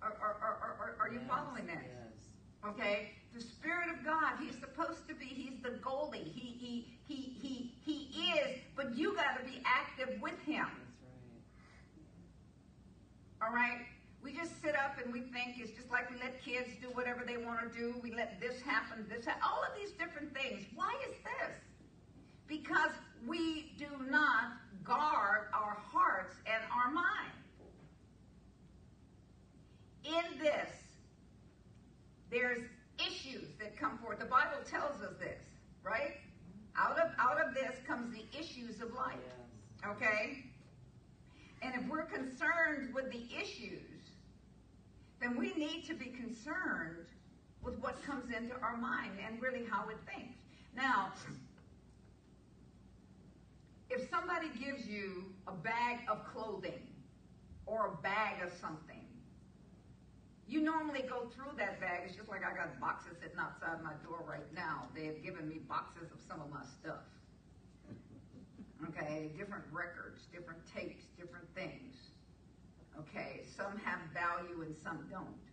Are, 0.00 0.16
are, 0.22 0.36
are, 0.40 0.96
are, 1.00 1.12
you 1.12 1.20
Yes, 1.20 1.28
following 1.28 1.66
this? 1.66 1.76
Yes. 1.84 2.70
Okay? 2.70 3.10
The 3.34 3.42
Spirit 3.42 3.88
of 3.90 4.02
God, 4.04 4.32
He's 4.40 4.58
supposed 4.58 5.06
to 5.08 5.14
be, 5.14 5.26
He's 5.26 5.62
the 5.62 5.78
goalie. 5.78 6.24
He 6.24 6.56
he 6.58 6.86
he 7.06 7.14
he 7.14 7.14
he 7.14 7.31
is, 7.31 7.31
but 8.82 8.96
you 8.96 9.14
gotta 9.14 9.44
be 9.44 9.62
active 9.64 10.20
with 10.20 10.38
him. 10.40 10.66
Right. 13.40 13.48
All 13.48 13.54
right? 13.54 13.78
We 14.22 14.32
just 14.32 14.60
sit 14.62 14.76
up 14.76 14.98
and 15.02 15.12
we 15.12 15.20
think 15.20 15.56
it's 15.58 15.72
just 15.72 15.90
like 15.90 16.10
we 16.10 16.16
let 16.18 16.42
kids 16.44 16.68
do 16.80 16.88
whatever 16.88 17.24
they 17.26 17.36
want 17.36 17.60
to 17.60 17.78
do. 17.78 17.94
We 18.02 18.12
let 18.12 18.40
this 18.40 18.60
happen, 18.60 19.04
this 19.08 19.24
happen, 19.24 19.42
all 19.44 19.62
of 19.62 19.70
these 19.80 19.90
different 19.92 20.32
things. 20.32 20.64
Why 20.74 20.94
is 21.08 21.16
this? 21.24 21.52
Because 22.46 22.92
we 23.26 23.72
do 23.78 23.88
not 24.10 24.52
guard 24.84 25.48
our 25.52 25.76
hearts 25.92 26.36
and 26.46 26.62
our 26.72 26.92
mind. 26.92 27.32
In 30.04 30.38
this, 30.38 30.70
there's 32.30 32.60
issues 32.98 33.48
that 33.58 33.76
come 33.76 33.98
forth. 33.98 34.18
The 34.18 34.24
Bible 34.24 34.62
tells 34.68 35.00
us 35.02 35.14
this, 35.18 35.40
right? 35.84 36.21
Out 36.76 36.98
of 36.98 37.10
out 37.18 37.38
of 37.44 37.54
this 37.54 37.76
comes 37.86 38.14
the 38.14 38.24
issues 38.38 38.80
of 38.80 38.92
life. 38.94 39.16
Okay? 39.86 40.44
And 41.62 41.74
if 41.74 41.88
we're 41.88 42.04
concerned 42.04 42.94
with 42.94 43.10
the 43.12 43.24
issues, 43.40 43.80
then 45.20 45.36
we 45.36 45.52
need 45.54 45.84
to 45.86 45.94
be 45.94 46.06
concerned 46.06 47.06
with 47.62 47.78
what 47.78 48.02
comes 48.04 48.34
into 48.34 48.54
our 48.60 48.76
mind 48.76 49.12
and 49.24 49.40
really 49.40 49.64
how 49.70 49.88
it 49.88 49.96
thinks. 50.12 50.38
Now, 50.74 51.12
if 53.90 54.08
somebody 54.10 54.48
gives 54.58 54.86
you 54.86 55.26
a 55.46 55.52
bag 55.52 56.00
of 56.08 56.24
clothing 56.24 56.88
or 57.66 57.92
a 57.98 58.02
bag 58.02 58.42
of 58.44 58.52
something, 58.60 58.91
you 60.48 60.60
normally 60.60 61.02
go 61.08 61.28
through 61.34 61.56
that 61.58 61.80
bag. 61.80 62.02
It's 62.06 62.16
just 62.16 62.28
like 62.28 62.42
I 62.44 62.54
got 62.54 62.78
boxes 62.80 63.16
sitting 63.22 63.38
outside 63.38 63.82
my 63.82 63.94
door 64.04 64.24
right 64.26 64.46
now. 64.54 64.88
They 64.94 65.06
have 65.06 65.22
given 65.22 65.48
me 65.48 65.60
boxes 65.68 66.10
of 66.12 66.20
some 66.28 66.40
of 66.40 66.50
my 66.50 66.62
stuff. 66.80 67.06
Okay, 68.88 69.30
different 69.38 69.64
records, 69.70 70.26
different 70.32 70.60
tapes, 70.66 71.04
different 71.16 71.46
things. 71.54 71.94
Okay, 72.98 73.42
some 73.56 73.78
have 73.84 74.00
value 74.12 74.62
and 74.62 74.74
some 74.76 75.06
don't. 75.10 75.46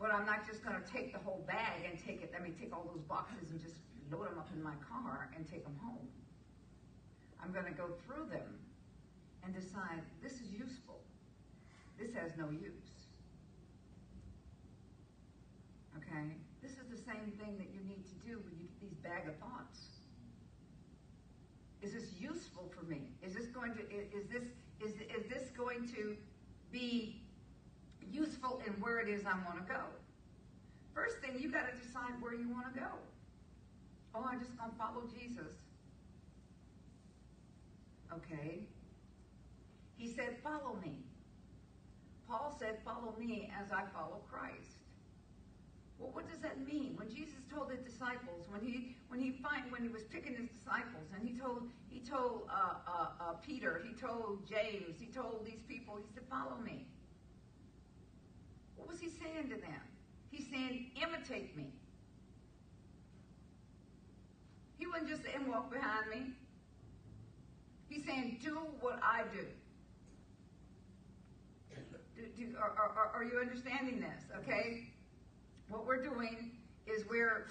But 0.00 0.10
I'm 0.10 0.26
not 0.26 0.46
just 0.48 0.64
going 0.64 0.76
to 0.80 0.86
take 0.90 1.12
the 1.12 1.18
whole 1.20 1.44
bag 1.46 1.84
and 1.88 1.98
take 2.04 2.22
it, 2.22 2.32
I 2.36 2.42
mean, 2.42 2.54
take 2.58 2.74
all 2.74 2.90
those 2.92 3.04
boxes 3.04 3.50
and 3.50 3.60
just 3.60 3.76
load 4.10 4.30
them 4.30 4.38
up 4.38 4.48
in 4.52 4.62
my 4.62 4.74
car 4.90 5.30
and 5.36 5.48
take 5.48 5.62
them 5.62 5.76
home. 5.84 6.08
I'm 7.42 7.52
going 7.52 7.66
to 7.66 7.76
go 7.76 7.88
through 8.06 8.26
them 8.30 8.58
and 9.44 9.54
decide 9.54 10.00
this 10.22 10.32
is 10.32 10.50
useful. 10.50 11.00
This 11.98 12.12
has 12.14 12.32
no 12.36 12.50
use. 12.50 12.83
Okay? 16.04 16.36
This 16.62 16.72
is 16.72 16.88
the 16.90 16.96
same 16.96 17.32
thing 17.38 17.56
that 17.58 17.68
you 17.72 17.80
need 17.86 18.04
to 18.04 18.26
do 18.26 18.40
when 18.44 18.54
you 18.58 18.68
get 18.68 18.80
these 18.80 18.98
bag 19.02 19.28
of 19.28 19.36
thoughts. 19.36 19.78
Is 21.82 21.92
this 21.92 22.12
useful 22.18 22.72
for 22.74 22.84
me? 22.86 23.10
Is 23.22 23.34
this 23.34 23.46
going 23.46 23.74
to 23.74 23.82
is 23.82 24.26
this 24.32 24.44
is 24.80 24.94
is 24.94 25.28
this 25.28 25.50
going 25.56 25.86
to 25.88 26.16
be 26.72 27.22
useful 28.10 28.62
in 28.66 28.72
where 28.80 29.00
it 29.00 29.08
is 29.08 29.26
I 29.26 29.34
want 29.44 29.66
to 29.66 29.72
go? 29.72 29.80
First 30.94 31.18
thing 31.18 31.38
you 31.38 31.50
got 31.50 31.66
to 31.70 31.76
decide 31.76 32.12
where 32.20 32.34
you 32.34 32.48
want 32.48 32.72
to 32.72 32.80
go. 32.80 32.86
Oh, 34.14 34.24
I'm 34.26 34.38
just 34.38 34.56
going 34.56 34.70
to 34.70 34.76
follow 34.76 35.02
Jesus. 35.12 35.52
Okay. 38.12 38.60
He 39.96 40.08
said, 40.14 40.38
"Follow 40.42 40.78
me." 40.82 41.04
Paul 42.26 42.56
said, 42.58 42.78
"Follow 42.84 43.14
me 43.18 43.50
as 43.60 43.72
I 43.72 43.82
follow 43.92 44.22
Christ." 44.30 44.73
Well, 46.04 46.12
what 46.12 46.28
does 46.28 46.40
that 46.40 46.60
mean? 46.60 46.96
When 46.96 47.08
Jesus 47.08 47.40
told 47.50 47.70
the 47.70 47.76
disciples, 47.76 48.44
when 48.50 48.60
he 48.60 48.94
when 49.08 49.20
he 49.20 49.32
find 49.40 49.72
when 49.72 49.80
he 49.80 49.88
was 49.88 50.02
picking 50.12 50.36
his 50.36 50.50
disciples, 50.50 51.08
and 51.16 51.26
he 51.26 51.32
told 51.38 51.70
he 51.88 52.00
told 52.00 52.42
uh, 52.52 52.74
uh, 52.86 53.06
uh, 53.18 53.32
Peter, 53.40 53.80
he 53.88 53.94
told 53.94 54.46
James, 54.46 55.00
he 55.00 55.06
told 55.06 55.46
these 55.46 55.62
people, 55.66 55.96
he 55.96 56.04
said, 56.12 56.24
"Follow 56.28 56.60
me." 56.62 56.86
What 58.76 58.86
was 58.86 59.00
he 59.00 59.08
saying 59.08 59.48
to 59.48 59.56
them? 59.56 59.80
He's 60.30 60.44
saying, 60.50 60.90
"Imitate 61.02 61.56
me." 61.56 61.72
He 64.76 64.86
wasn't 64.86 65.08
just 65.08 65.24
saying, 65.24 65.48
"Walk 65.48 65.72
behind 65.72 66.10
me." 66.10 66.34
He's 67.88 68.04
saying, 68.04 68.40
"Do 68.44 68.58
what 68.80 69.00
I 69.02 69.22
do." 69.32 69.46
Do, 72.14 72.22
do, 72.36 72.56
are, 72.60 72.70
are, 72.78 73.10
are 73.12 73.24
you 73.24 73.40
understanding 73.40 74.00
this? 74.00 74.22
Okay 74.44 74.93
what 75.74 75.86
we're 75.86 76.02
doing 76.02 76.52
is 76.86 77.04
we're 77.10 77.48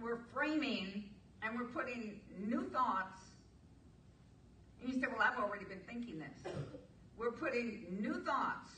we're 0.00 0.20
framing 0.32 1.04
and 1.42 1.58
we're 1.58 1.66
putting 1.66 2.20
new 2.38 2.68
thoughts. 2.70 3.20
And 4.80 4.92
you 4.92 5.00
say, 5.00 5.06
"Well, 5.08 5.20
I've 5.20 5.38
already 5.38 5.66
been 5.66 5.82
thinking 5.86 6.18
this." 6.18 6.52
We're 7.18 7.32
putting 7.32 7.98
new 8.00 8.24
thoughts 8.24 8.70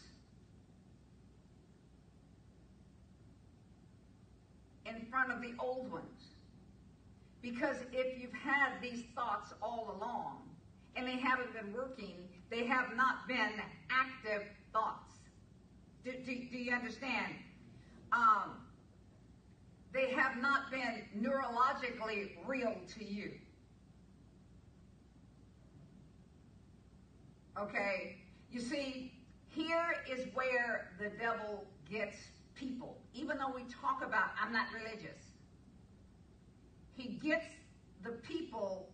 in 4.87 5.07
front 5.11 5.31
of 5.31 5.41
the 5.41 5.53
old 5.59 5.93
ones. 5.93 6.33
Because 7.43 7.77
if 7.93 8.21
you've 8.21 8.33
had 8.33 8.81
these 8.83 9.05
thoughts 9.15 9.53
all 9.63 9.97
along 9.99 10.49
and 10.97 11.07
they 11.07 11.19
haven't 11.19 11.53
been 11.53 11.73
working, 11.73 12.17
they 12.51 12.67
have 12.67 12.97
not 12.97 13.29
been 13.29 13.53
active 13.91 14.43
thoughts. 14.73 15.13
Do, 16.05 16.13
do, 16.13 16.35
do 16.51 16.59
you 16.59 16.73
understand? 16.73 17.35
Um, 18.13 18.57
they 19.93 20.11
have 20.11 20.41
not 20.41 20.71
been 20.71 21.05
neurologically 21.19 22.31
real 22.47 22.77
to 22.95 23.05
you. 23.05 23.33
Okay? 27.59 28.19
You 28.51 28.61
see, 28.61 29.13
here 29.49 29.97
is 30.11 30.27
where 30.35 30.93
the 30.99 31.11
devil 31.19 31.65
gets 31.91 32.17
people. 32.55 32.99
Even 33.15 33.39
though 33.39 33.53
we 33.55 33.63
talk 33.63 34.03
about, 34.05 34.31
I'm 34.41 34.53
not 34.53 34.67
religious, 34.73 35.19
he 36.97 37.19
gets 37.23 37.47
the 38.05 38.11
people 38.11 38.91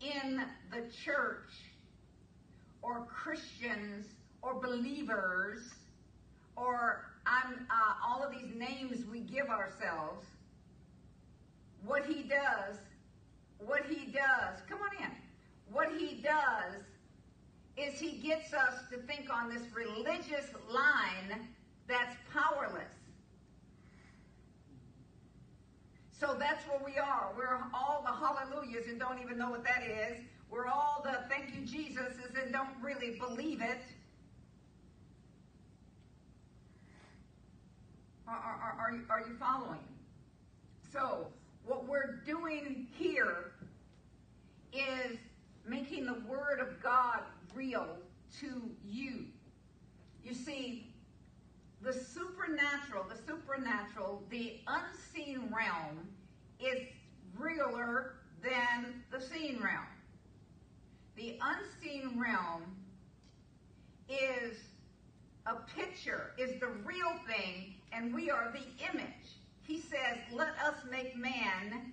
in 0.00 0.42
the 0.70 0.90
church 1.04 1.50
or 2.82 3.06
Christians 3.06 4.06
or 4.42 4.60
believers 4.60 5.70
or 6.56 7.15
I'm, 7.26 7.66
uh, 7.70 7.94
all 8.06 8.22
of 8.22 8.30
these 8.32 8.54
names 8.54 9.04
we 9.10 9.20
give 9.20 9.48
ourselves. 9.48 10.24
What 11.84 12.06
he 12.06 12.22
does, 12.22 12.76
what 13.58 13.82
he 13.86 14.12
does, 14.12 14.60
come 14.68 14.78
on 14.80 15.04
in. 15.04 15.10
What 15.72 15.88
he 15.96 16.22
does 16.22 16.82
is 17.76 17.98
he 17.98 18.18
gets 18.18 18.54
us 18.54 18.74
to 18.90 18.98
think 18.98 19.28
on 19.32 19.52
this 19.52 19.62
religious 19.74 20.46
line 20.70 21.48
that's 21.86 22.16
powerless. 22.32 22.92
So 26.18 26.34
that's 26.38 26.64
where 26.66 26.80
we 26.84 26.98
are. 26.98 27.32
We're 27.36 27.60
all 27.74 28.02
the 28.02 28.12
hallelujahs 28.12 28.86
and 28.88 28.98
don't 28.98 29.20
even 29.20 29.36
know 29.36 29.50
what 29.50 29.64
that 29.64 29.82
is. 29.82 30.24
We're 30.50 30.66
all 30.66 31.02
the 31.04 31.28
thank 31.28 31.54
you 31.54 31.62
Jesuses 31.62 32.42
and 32.42 32.52
don't 32.52 32.70
really 32.80 33.18
believe 33.18 33.60
it. 33.60 33.82
Are, 38.28 38.34
are, 38.34 39.02
are, 39.08 39.20
you, 39.20 39.36
following? 39.38 39.78
So, 40.92 41.28
what 41.64 41.86
we're 41.86 42.22
doing 42.26 42.88
here 42.98 43.52
is 44.72 45.16
making 45.66 46.06
the 46.06 46.20
Word 46.28 46.60
of 46.60 46.82
God 46.82 47.20
real 47.54 47.86
to 48.40 48.70
you. 48.84 49.26
You 50.24 50.34
see, 50.34 50.92
the 51.82 51.92
supernatural, 51.92 53.04
the 53.08 53.16
supernatural, 53.16 54.22
the 54.30 54.60
unseen 54.66 55.52
realm 55.54 56.08
is 56.58 56.80
realer 57.38 58.14
than 58.42 59.02
the 59.12 59.20
seen 59.20 59.60
realm. 59.62 59.86
The 61.16 61.38
unseen 61.40 62.20
realm 62.20 62.62
is 64.08 64.58
a 65.46 65.54
picture, 65.76 66.32
is 66.38 66.58
the 66.60 66.68
real 66.84 67.12
thing, 67.26 67.75
and 67.96 68.14
we 68.14 68.30
are 68.30 68.52
the 68.52 68.84
image. 68.92 69.38
He 69.62 69.80
says, 69.80 70.18
Let 70.32 70.54
us 70.64 70.76
make 70.90 71.16
man 71.16 71.92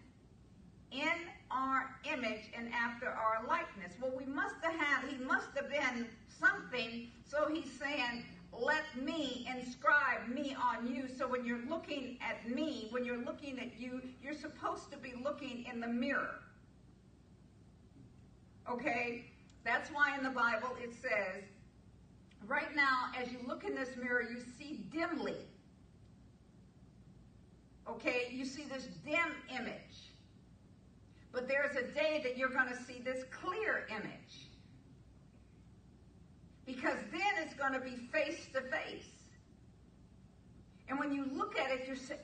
in 0.91 1.13
our 1.49 1.95
image 2.11 2.51
and 2.55 2.71
after 2.73 3.07
our 3.07 3.45
likeness. 3.47 3.93
Well, 3.99 4.13
we 4.15 4.25
must 4.25 4.55
have 4.61 4.75
had, 4.75 5.09
he 5.09 5.23
must 5.23 5.47
have 5.55 5.69
been 5.69 6.07
something, 6.39 7.07
so 7.25 7.47
he's 7.51 7.71
saying, 7.79 8.25
let 8.55 8.83
me 9.01 9.47
inscribe 9.49 10.27
me 10.31 10.55
on 10.61 10.87
you. 10.87 11.07
So 11.17 11.27
when 11.27 11.43
you're 11.43 11.65
looking 11.67 12.17
at 12.21 12.47
me, 12.47 12.87
when 12.91 13.03
you're 13.03 13.23
looking 13.23 13.57
at 13.59 13.79
you, 13.79 14.01
you're 14.21 14.35
supposed 14.35 14.91
to 14.91 14.97
be 14.97 15.13
looking 15.23 15.65
in 15.71 15.79
the 15.79 15.87
mirror. 15.87 16.35
Okay? 18.69 19.25
That's 19.65 19.89
why 19.89 20.15
in 20.15 20.23
the 20.23 20.29
Bible 20.29 20.75
it 20.81 20.93
says, 20.93 21.43
right 22.47 22.75
now, 22.75 23.07
as 23.19 23.31
you 23.31 23.39
look 23.47 23.63
in 23.63 23.73
this 23.73 23.89
mirror, 23.97 24.21
you 24.21 24.39
see 24.59 24.85
dimly. 24.91 25.37
Okay? 27.87 28.29
You 28.31 28.45
see 28.45 28.63
this 28.63 28.87
dim 29.05 29.33
image. 29.49 30.13
But 31.31 31.47
there's 31.47 31.75
a 31.75 31.91
day 31.93 32.21
that 32.23 32.37
you're 32.37 32.49
going 32.49 32.69
to 32.69 32.83
see 32.83 33.01
this 33.03 33.23
clear 33.31 33.87
image. 33.89 34.47
Because 36.65 36.97
then 37.11 37.43
it's 37.43 37.55
going 37.55 37.73
to 37.73 37.79
be 37.79 37.95
face 38.11 38.47
to 38.53 38.61
face. 38.61 39.09
And 40.87 40.99
when 40.99 41.11
you 41.11 41.25
look 41.33 41.57
at 41.57 41.71
it, 41.71 41.87
you're 41.87 41.95
saying, 41.95 42.19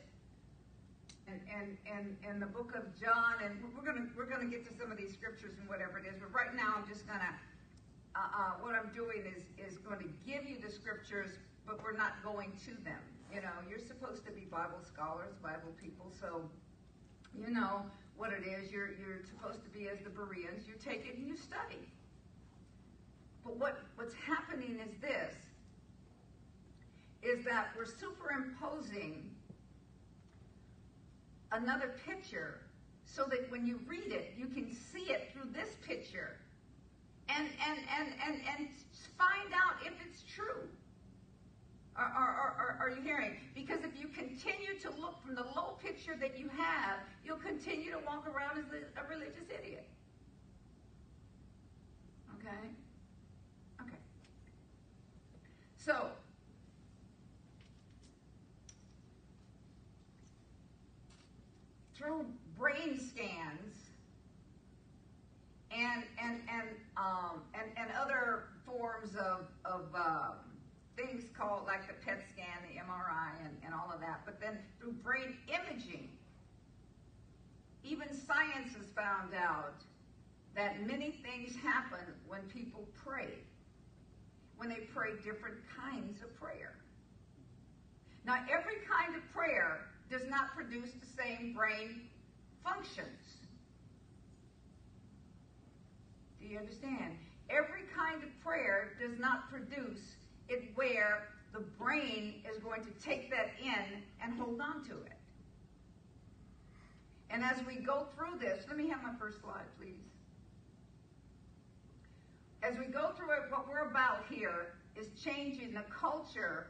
and, 1.27 1.41
and, 1.53 1.77
and, 1.85 2.17
and 2.27 2.41
the 2.41 2.45
book 2.45 2.73
of 2.75 2.83
John, 2.99 3.35
and 3.43 3.59
we're 3.75 3.85
going 3.85 3.97
to 3.97 4.09
we're 4.17 4.25
going 4.25 4.41
to 4.41 4.49
get 4.49 4.65
to 4.69 4.73
some 4.79 4.91
of 4.91 4.97
these 4.97 5.13
scriptures 5.13 5.53
and 5.59 5.69
whatever 5.69 5.99
it 5.99 6.05
is, 6.05 6.15
but 6.19 6.33
right 6.33 6.53
now 6.55 6.73
I'm 6.77 6.87
just 6.87 7.05
going 7.07 7.19
to, 7.19 7.33
uh, 8.15 8.19
uh, 8.19 8.51
what 8.61 8.75
I'm 8.75 8.89
doing 8.95 9.25
is, 9.25 9.43
is 9.57 9.77
going 9.79 9.99
to 9.99 10.09
give 10.25 10.49
you 10.49 10.57
the 10.57 10.71
scriptures, 10.71 11.29
but 11.67 11.81
we're 11.83 11.97
not 11.97 12.23
going 12.23 12.51
to 12.65 12.71
them. 12.83 13.01
You 13.33 13.41
know, 13.41 13.53
you're 13.69 13.79
supposed 13.79 14.25
to 14.25 14.31
be 14.31 14.41
Bible 14.41 14.81
scholars, 14.83 15.35
Bible 15.41 15.73
people, 15.79 16.11
so, 16.19 16.41
you 17.37 17.53
know, 17.53 17.83
what 18.17 18.31
it 18.33 18.43
is. 18.45 18.71
You're, 18.71 18.89
you're 18.89 19.21
supposed 19.23 19.63
to 19.63 19.69
be 19.69 19.87
as 19.87 19.99
the 20.03 20.09
Bereans. 20.09 20.67
You 20.67 20.73
take 20.83 21.05
it 21.05 21.17
and 21.17 21.27
you 21.27 21.37
study. 21.37 21.87
But 23.43 23.57
what, 23.57 23.79
what's 23.95 24.15
happening 24.15 24.79
is 24.79 24.99
this, 24.99 25.35
is 27.21 27.45
that 27.45 27.67
we're 27.77 27.85
superimposing 27.85 29.29
another 31.51 31.95
picture 32.05 32.61
so 33.05 33.25
that 33.29 33.49
when 33.51 33.65
you 33.65 33.79
read 33.87 34.11
it, 34.11 34.33
you 34.37 34.47
can 34.47 34.73
see 34.73 35.11
it 35.11 35.31
through 35.33 35.51
this 35.51 35.75
picture 35.85 36.37
and, 37.27 37.47
and, 37.67 37.79
and, 37.97 38.13
and, 38.25 38.41
and 38.57 38.67
find 39.17 39.53
out 39.53 39.75
if 39.85 39.93
it's 40.07 40.23
true. 40.33 40.67
Are, 41.99 42.05
are, 42.15 42.55
are, 42.57 42.77
are, 42.79 42.89
you 42.89 43.01
hearing? 43.01 43.33
Because 43.53 43.79
if 43.83 43.99
you 43.99 44.07
continue 44.07 44.79
to 44.83 44.89
look 45.01 45.21
from 45.21 45.35
the 45.35 45.43
low 45.43 45.77
picture 45.83 46.15
that 46.21 46.39
you 46.39 46.47
have, 46.47 46.99
you'll 47.25 47.35
continue 47.35 47.91
to 47.91 47.99
walk 48.05 48.25
around 48.25 48.57
as 48.57 48.63
a, 48.71 49.01
a 49.01 49.09
religious 49.09 49.43
idiot. 49.49 49.85
Okay? 52.39 52.69
Okay. 53.81 53.97
So, 55.75 56.07
through 61.95 62.25
brain 62.57 62.97
scans 62.97 63.89
and 65.69 66.03
and 66.23 66.39
and 66.49 66.69
um, 66.95 67.41
and, 67.53 67.69
and 67.75 67.89
other 68.01 68.45
forms 68.65 69.15
of 69.15 69.47
of 69.65 69.93
um, 69.93 70.48
things 70.99 71.23
called 71.37 71.65
like 71.65 71.87
the 71.87 71.93
PET 72.05 72.19
scan, 72.33 72.59
the 72.67 72.79
MRI, 72.79 73.31
and, 73.45 73.55
and 73.63 73.73
all 73.73 73.91
of 73.93 74.01
that. 74.01 74.21
But 74.25 74.39
then 74.39 74.59
through 74.79 74.93
brain 74.93 75.37
imaging, 75.47 76.09
even 77.83 78.07
science 78.27 78.75
has 78.75 78.87
found 78.95 79.33
out 79.33 79.81
that 80.55 80.85
many 80.85 81.19
things 81.23 81.55
happen 81.63 82.05
when 82.27 82.41
people 82.53 82.87
pray, 83.05 83.29
when 84.57 84.69
they 84.69 84.87
pray 84.93 85.11
different 85.23 85.57
kinds 85.75 86.21
of 86.21 86.35
prayer. 86.39 86.75
Now, 88.25 88.43
every 88.51 88.75
kind 88.89 89.15
of 89.15 89.21
prayer 89.33 89.81
does 90.11 90.27
not 90.29 90.53
produce 90.55 90.89
the 90.91 91.23
same 91.23 91.53
brain 91.53 92.01
functions. 92.63 93.37
Do 96.41 96.47
you 96.47 96.57
understand? 96.59 97.15
Every 97.49 97.83
kind 97.95 98.21
of 98.23 98.29
prayer 98.43 98.91
does 98.99 99.17
not 99.19 99.49
produce 99.49 99.99
where 100.75 101.29
the 101.53 101.59
brain 101.59 102.35
is 102.49 102.61
going 102.61 102.83
to 102.83 102.91
take 103.03 103.29
that 103.31 103.51
in 103.61 104.01
and 104.23 104.39
hold 104.39 104.61
on 104.61 104.83
to 104.85 104.91
it. 104.91 105.13
And 107.29 107.43
as 107.43 107.57
we 107.65 107.75
go 107.75 108.07
through 108.15 108.39
this, 108.39 108.63
let 108.67 108.77
me 108.77 108.87
have 108.89 109.03
my 109.03 109.13
first 109.19 109.41
slide, 109.41 109.65
please. 109.79 109.93
As 112.63 112.77
we 112.77 112.85
go 112.85 113.11
through 113.15 113.31
it, 113.31 113.39
what 113.49 113.67
we're 113.67 113.89
about 113.89 114.25
here 114.29 114.73
is 114.95 115.07
changing 115.23 115.73
the 115.73 115.83
culture 115.89 116.67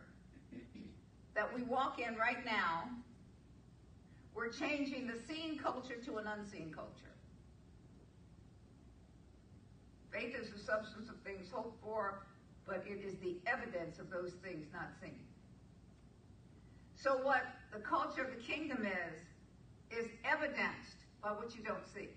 that 1.35 1.53
we 1.55 1.63
walk 1.63 1.99
in 1.99 2.15
right 2.15 2.43
now. 2.45 2.89
We're 4.35 4.51
changing 4.51 5.07
the 5.07 5.19
seen 5.27 5.57
culture 5.57 5.95
to 6.05 6.17
an 6.17 6.27
unseen 6.27 6.71
culture. 6.73 6.91
Faith 10.11 10.35
is 10.35 10.49
the 10.49 10.59
substance 10.59 11.09
of 11.09 11.15
things 11.23 11.47
hoped 11.51 11.81
for, 11.83 12.25
but 12.69 12.85
it 12.85 13.03
is 13.03 13.15
the 13.17 13.37
evidence 13.47 13.97
of 13.97 14.09
those 14.11 14.33
things 14.43 14.67
not 14.71 14.89
seen. 15.01 15.19
So 16.95 17.17
what 17.23 17.43
the 17.73 17.79
culture 17.79 18.23
of 18.23 18.29
the 18.29 18.41
kingdom 18.41 18.85
is, 18.85 19.97
is 19.97 20.09
evidenced 20.23 21.07
by 21.23 21.29
what 21.29 21.55
you 21.55 21.63
don't 21.63 21.87
see. 21.93 22.09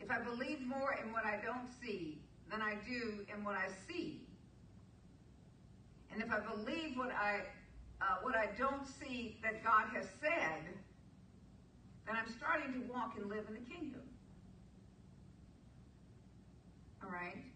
If 0.00 0.10
I 0.10 0.20
believe 0.20 0.60
more 0.60 0.98
in 1.02 1.12
what 1.12 1.24
I 1.24 1.40
don't 1.44 1.68
see 1.82 2.18
than 2.50 2.60
I 2.60 2.74
do 2.86 3.26
in 3.34 3.44
what 3.44 3.54
I 3.54 3.68
see, 3.88 4.20
and 6.12 6.22
if 6.22 6.30
I 6.30 6.40
believe 6.40 6.96
what 6.96 7.10
I 7.10 7.40
uh, 8.00 8.04
what 8.22 8.36
I 8.36 8.48
don't 8.56 8.86
see 8.86 9.38
that 9.42 9.64
God 9.64 9.86
has 9.94 10.06
said, 10.20 10.62
then 12.06 12.16
I'm 12.16 12.32
starting 12.32 12.72
to 12.74 12.92
walk 12.92 13.14
and 13.18 13.28
live 13.28 13.44
in 13.48 13.54
the 13.54 13.70
kingdom. 13.70 14.02
All 17.02 17.10
right? 17.10 17.47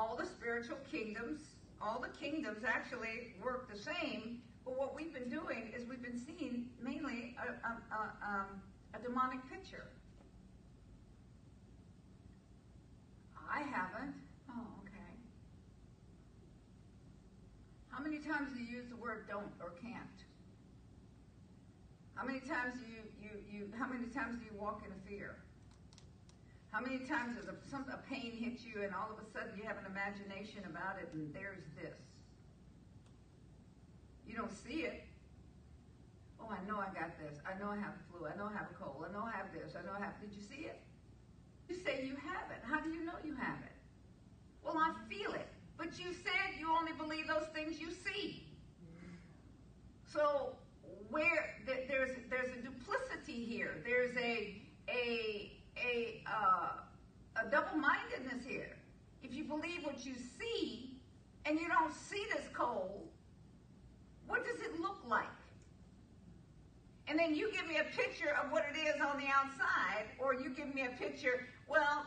all 0.00 0.16
the 0.16 0.24
spiritual 0.24 0.78
kingdoms, 0.90 1.40
all 1.80 2.00
the 2.00 2.08
kingdoms 2.18 2.64
actually 2.66 3.34
work 3.44 3.70
the 3.70 3.78
same, 3.78 4.40
but 4.64 4.78
what 4.78 4.96
we've 4.96 5.12
been 5.12 5.28
doing 5.28 5.72
is 5.76 5.86
we've 5.86 6.02
been 6.02 6.18
seeing 6.18 6.70
mainly 6.82 7.36
a, 7.36 7.50
a, 7.68 7.72
a, 7.94 8.02
um, 8.26 8.62
a 8.94 8.98
demonic 9.02 9.40
picture. 9.50 9.84
I 13.36 13.60
haven't. 13.60 14.14
Oh, 14.48 14.64
okay. 14.80 15.12
How 17.90 18.02
many 18.02 18.20
times 18.20 18.52
do 18.56 18.62
you 18.62 18.78
use 18.78 18.88
the 18.88 18.96
word 18.96 19.26
don't 19.28 19.52
or 19.60 19.72
can't? 19.82 20.24
How 22.14 22.24
many 22.24 22.40
times 22.40 22.74
do 22.74 22.86
you, 22.88 23.02
you, 23.20 23.30
you 23.50 23.72
how 23.78 23.86
many 23.86 24.06
times 24.06 24.38
do 24.38 24.44
you 24.44 24.58
walk 24.58 24.82
in 24.86 24.92
fear? 25.08 25.36
How 26.70 26.80
many 26.80 26.98
times 27.02 27.34
does 27.36 27.50
a, 27.50 27.54
some, 27.68 27.84
a 27.90 27.98
pain 28.06 28.30
hit 28.30 28.62
you 28.62 28.82
and 28.82 28.94
all 28.94 29.10
of 29.10 29.18
a 29.18 29.26
sudden 29.34 29.58
you 29.58 29.66
have 29.66 29.78
an 29.78 29.90
imagination 29.90 30.62
about 30.70 31.02
it 31.02 31.10
and 31.12 31.34
there's 31.34 31.66
this? 31.74 31.98
You 34.26 34.36
don't 34.36 34.54
see 34.54 34.86
it. 34.86 35.02
Oh, 36.38 36.46
I 36.46 36.62
know 36.70 36.78
I 36.78 36.94
got 36.94 37.18
this. 37.18 37.42
I 37.42 37.58
know 37.58 37.70
I 37.70 37.76
have 37.76 37.98
the 37.98 38.04
flu. 38.10 38.26
I 38.30 38.36
know 38.38 38.46
I 38.46 38.54
have 38.54 38.70
a 38.70 38.76
cold. 38.78 39.02
I 39.02 39.12
know 39.12 39.26
I 39.26 39.34
have 39.34 39.50
this. 39.52 39.74
I 39.74 39.82
know 39.82 39.98
I 39.98 40.00
have. 40.00 40.14
Did 40.22 40.30
you 40.32 40.42
see 40.42 40.70
it? 40.70 40.78
You 41.68 41.74
say 41.74 42.06
you 42.06 42.14
have 42.22 42.50
it. 42.54 42.62
How 42.62 42.80
do 42.80 42.90
you 42.90 43.04
know 43.04 43.18
you 43.24 43.34
have 43.34 43.58
it? 43.66 43.74
Well, 44.62 44.78
I 44.78 44.94
feel 45.12 45.32
it. 45.34 45.48
But 45.76 45.98
you 45.98 46.12
said 46.12 46.58
you 46.58 46.70
only 46.70 46.92
believe 46.92 47.26
those 47.26 47.48
things 47.54 47.80
you 47.80 47.90
see. 47.90 48.46
So 50.12 50.54
where 51.10 51.56
there's 51.66 52.10
there's 52.28 52.50
a 52.56 52.62
duplicity 52.62 53.44
here. 53.44 53.82
There's 53.84 54.16
a 54.16 54.62
a 54.88 55.59
a 55.84 56.22
uh, 56.26 57.42
a 57.44 57.50
double-mindedness 57.50 58.44
here. 58.46 58.76
If 59.22 59.34
you 59.34 59.44
believe 59.44 59.84
what 59.84 60.04
you 60.04 60.14
see 60.38 60.96
and 61.44 61.58
you 61.58 61.68
don't 61.68 61.94
see 61.94 62.24
this 62.34 62.44
cold, 62.52 63.08
what 64.26 64.44
does 64.44 64.60
it 64.60 64.80
look 64.80 64.98
like? 65.06 65.26
And 67.06 67.18
then 67.18 67.34
you 67.34 67.50
give 67.52 67.66
me 67.66 67.78
a 67.78 67.96
picture 67.96 68.36
of 68.42 68.52
what 68.52 68.64
it 68.72 68.78
is 68.78 69.00
on 69.00 69.18
the 69.18 69.26
outside, 69.26 70.04
or 70.18 70.34
you 70.34 70.50
give 70.50 70.74
me 70.74 70.86
a 70.86 70.90
picture, 70.90 71.46
well, 71.68 72.06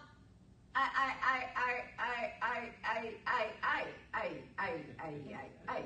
I, 0.76 0.90
I, 0.96 1.14
I, 1.24 1.44
I, 1.56 2.32
I, 2.42 2.70
I, 2.86 3.12
I, 3.26 3.46
I, 3.64 3.86
I, 4.14 4.28
I, 4.58 4.72
I, 5.00 5.74
I. 5.74 5.82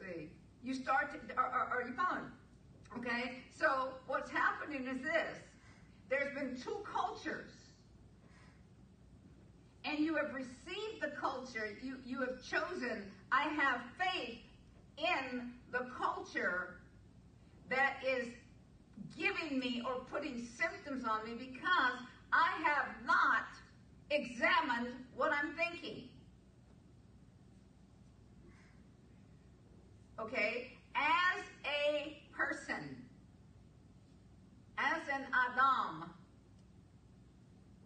See, 0.00 0.30
you 0.64 0.74
start 0.74 1.12
to, 1.12 1.36
are, 1.36 1.46
are, 1.46 1.66
are 1.66 1.88
you 1.88 1.94
following? 1.94 2.30
Okay, 2.98 3.42
so 3.54 3.92
what's 4.06 4.30
happening 4.30 4.86
is 4.86 5.02
this. 5.02 5.40
There's 6.08 6.34
been 6.34 6.60
two 6.60 6.78
cultures. 6.84 7.50
And 9.84 9.98
you 10.00 10.16
have 10.16 10.34
received 10.34 11.00
the 11.00 11.12
culture. 11.20 11.76
You, 11.82 11.96
you 12.04 12.20
have 12.20 12.42
chosen, 12.42 13.04
I 13.30 13.44
have 13.44 13.80
faith 13.98 14.38
in 14.98 15.52
the 15.72 15.86
culture 15.96 16.76
that 17.68 17.94
is 18.06 18.28
giving 19.16 19.58
me 19.58 19.82
or 19.86 20.04
putting 20.12 20.48
symptoms 20.56 21.04
on 21.04 21.24
me 21.24 21.34
because 21.38 21.98
I 22.32 22.50
have 22.64 22.86
not 23.04 23.46
examined 24.10 24.94
what 25.16 25.32
I'm 25.32 25.54
thinking. 25.54 26.08
Okay? 30.20 30.72
As 30.94 31.44
a 31.64 32.22
person, 32.32 33.05
as 34.78 35.02
an 35.12 35.26
Adam, 35.32 36.10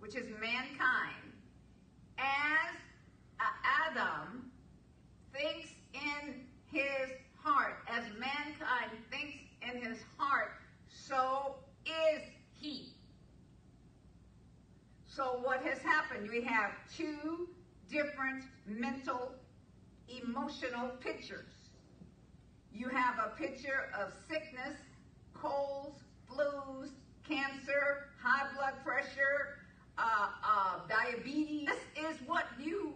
which 0.00 0.16
is 0.16 0.26
mankind, 0.40 1.33
as 2.18 2.76
Adam 3.38 4.50
thinks 5.33 5.70
in 5.94 6.46
his 6.70 7.11
heart, 7.37 7.79
as 7.88 8.05
mankind 8.18 8.90
thinks 9.11 9.38
in 9.62 9.83
his 9.83 9.98
heart, 10.18 10.53
so 10.88 11.57
is 11.87 12.22
he. 12.53 12.92
So 15.07 15.40
what 15.42 15.62
has 15.62 15.79
happened? 15.79 16.29
We 16.31 16.42
have 16.42 16.72
two 16.96 17.48
different 17.90 18.44
mental, 18.66 19.33
emotional 20.24 20.90
pictures. 21.00 21.53
You 22.72 22.88
have 22.88 23.18
a 23.18 23.37
picture 23.37 23.90
of 23.98 24.12
sickness, 24.29 24.76
colds, 25.35 26.00
flus, 26.31 26.90
cancer, 27.29 28.09
high 28.23 28.47
blood 28.55 28.75
pressure, 28.85 29.59
uh, 29.99 30.29
uh, 30.45 30.81
diabetes. 30.88 31.69
This 31.69 32.05
is 32.05 32.16
what 32.27 32.45
you 32.59 32.95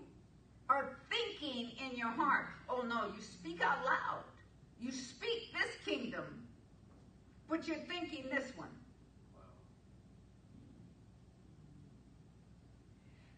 are 0.69 0.97
thinking 1.11 1.73
in 1.85 1.97
your 1.97 2.09
heart. 2.09 2.47
Oh 2.69 2.83
no, 2.83 3.09
you 3.15 3.23
speak 3.23 3.61
out 3.63 3.85
loud. 3.85 4.25
You 4.81 4.91
speak 4.91 5.53
this 5.53 5.71
kingdom, 5.85 6.25
but 7.49 7.67
you're 7.67 7.77
thinking 7.77 8.25
this 8.31 8.53
one. 8.57 8.69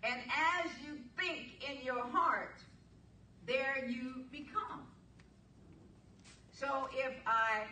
And 0.03 0.21
as 0.65 0.71
you 0.85 0.99
think 1.19 1.65
in 1.69 1.85
your 1.85 2.05
heart, 2.07 2.61
there 3.47 3.87
you 3.89 4.25
become. 4.31 4.87
So 6.53 6.89
if 6.93 7.13
I 7.27 7.65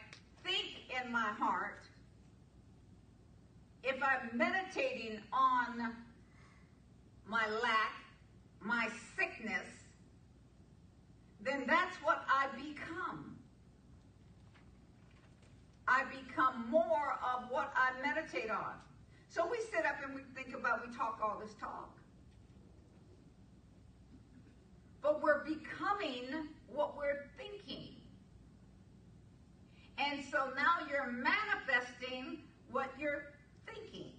think 0.42 0.66
in 1.02 1.12
my 1.12 1.30
heart, 1.38 1.83
if 3.84 4.02
I'm 4.02 4.36
meditating 4.36 5.20
on 5.32 5.94
my 7.26 7.46
lack, 7.62 7.92
my 8.60 8.88
sickness, 9.16 9.66
then 11.42 11.64
that's 11.66 11.96
what 11.98 12.24
I 12.28 12.46
become. 12.56 13.36
I 15.86 16.04
become 16.04 16.70
more 16.70 17.18
of 17.22 17.50
what 17.50 17.72
I 17.76 17.90
meditate 18.00 18.50
on. 18.50 18.74
So 19.28 19.46
we 19.50 19.58
sit 19.58 19.84
up 19.84 19.96
and 20.02 20.14
we 20.14 20.22
think 20.34 20.56
about, 20.56 20.86
we 20.86 20.96
talk 20.96 21.18
all 21.22 21.38
this 21.38 21.54
talk. 21.60 21.90
But 25.02 25.22
we're 25.22 25.44
becoming 25.44 26.48
what 26.72 26.96
we're 26.96 27.26
thinking. 27.36 27.96
And 29.98 30.24
so 30.24 30.50
now 30.56 30.86
you're 30.90 31.12
manifesting 31.12 32.38
what 32.70 32.88
you're 32.98 33.34
thinking. 33.66 34.12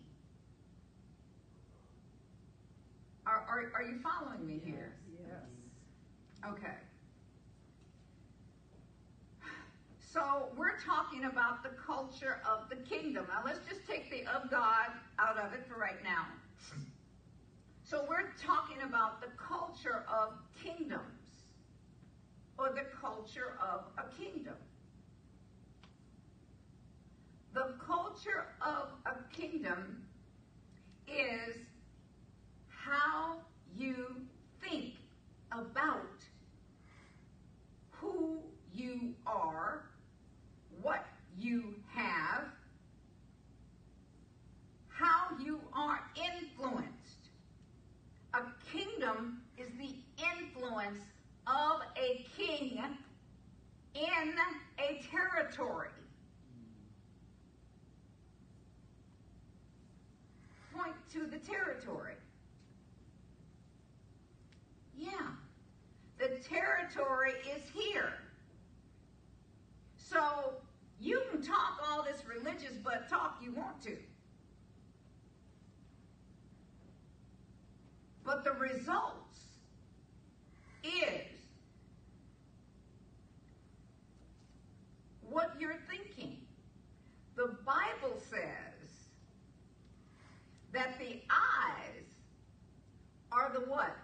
Are, 3.47 3.71
are, 3.75 3.83
you 3.83 3.99
following 4.01 4.45
me 4.45 4.61
here? 4.63 4.93
Yes. 5.19 6.51
Okay. 6.51 6.75
So 9.99 10.49
we're 10.57 10.79
talking 10.79 11.25
about 11.25 11.61
the 11.61 11.71
culture 11.85 12.41
of 12.49 12.69
the 12.69 12.77
kingdom. 12.77 13.25
Now 13.27 13.41
let's 13.45 13.59
just 13.67 13.85
take 13.85 14.09
the 14.09 14.21
of 14.31 14.49
God 14.49 14.87
out 15.19 15.37
of 15.37 15.53
it 15.53 15.65
for 15.67 15.79
right 15.79 16.01
now. 16.03 16.25
So 17.83 18.05
we're 18.09 18.31
talking 18.43 18.81
about 18.83 19.21
the 19.21 19.27
culture 19.37 20.05
of 20.11 20.33
kingdoms 20.63 21.43
or 22.57 22.69
the 22.69 22.85
culture 22.99 23.57
of 23.61 23.81
a 23.97 24.09
kingdom. 24.17 24.55
The 27.53 27.73
culture 27.85 28.47
of 28.61 28.89
a 29.05 29.15
kingdom 29.35 30.01
is 31.07 31.57
how 32.85 33.37
you 33.75 34.15
think 34.61 34.93
about 35.51 36.23
who 37.91 38.37
you 38.73 39.13
are, 39.25 39.85
what 40.81 41.05
you 41.37 41.73
have, 41.93 42.43
how 44.89 45.27
you 45.43 45.59
are 45.73 45.99
influenced. 46.15 47.29
A 48.33 48.41
kingdom 48.71 49.41
is 49.57 49.69
the 49.79 49.95
influence 50.37 50.99
of 51.47 51.81
a 51.97 52.25
king 52.37 52.83
in 53.95 54.33
a 54.79 55.01
territory. 55.09 55.89
Point 60.73 60.95
to 61.13 61.25
the 61.25 61.37
territory. 61.37 62.15
Yeah. 65.05 65.11
The 66.17 66.39
territory 66.39 67.33
is 67.55 67.61
here. 67.73 68.13
So 69.97 70.53
you 70.99 71.21
can 71.31 71.41
talk 71.41 71.79
all 71.87 72.03
this 72.03 72.23
religious 72.25 72.73
but 72.83 73.07
talk 73.09 73.37
you 73.41 73.51
want 73.51 73.81
to. 73.83 73.95
But 78.23 78.43
the 78.43 78.53
results 78.53 79.39
is 80.83 81.35
what 85.29 85.51
you're 85.59 85.77
thinking. 85.89 86.37
The 87.35 87.55
Bible 87.65 88.19
says 88.29 88.89
that 90.73 90.97
the 90.97 91.21
eyes 91.29 92.05
are 93.31 93.51
the 93.53 93.59
what? 93.69 93.95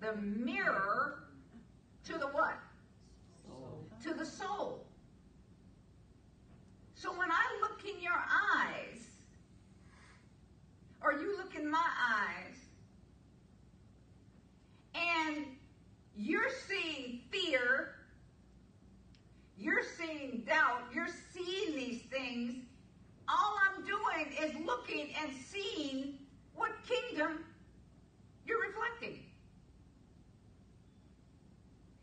The 0.00 0.16
mirror 0.16 1.24
to 2.04 2.12
the 2.14 2.26
what? 2.26 2.58
Soul. 3.46 3.86
To 4.02 4.14
the 4.14 4.24
soul. 4.24 4.86
So 6.94 7.10
when 7.16 7.30
I 7.30 7.58
look 7.60 7.82
in 7.84 8.02
your 8.02 8.12
eyes, 8.56 9.06
or 11.02 11.12
you 11.12 11.36
look 11.36 11.54
in 11.54 11.70
my 11.70 11.78
eyes, 11.78 12.56
and 14.94 15.46
you're 16.16 16.50
seeing 16.68 17.20
fear 17.30 17.94
you're 19.60 19.84
seeing 19.98 20.42
doubt, 20.46 20.84
you're 20.94 21.12
seeing 21.34 21.76
these 21.76 22.00
things. 22.10 22.64
All 23.28 23.58
I'm 23.68 23.84
doing 23.84 24.32
is 24.42 24.66
looking 24.66 25.10
and 25.22 25.30
seeing 25.36 26.14
what 26.54 26.72
kingdom 26.88 27.44
you're 28.46 28.60
reflecting. 28.62 29.22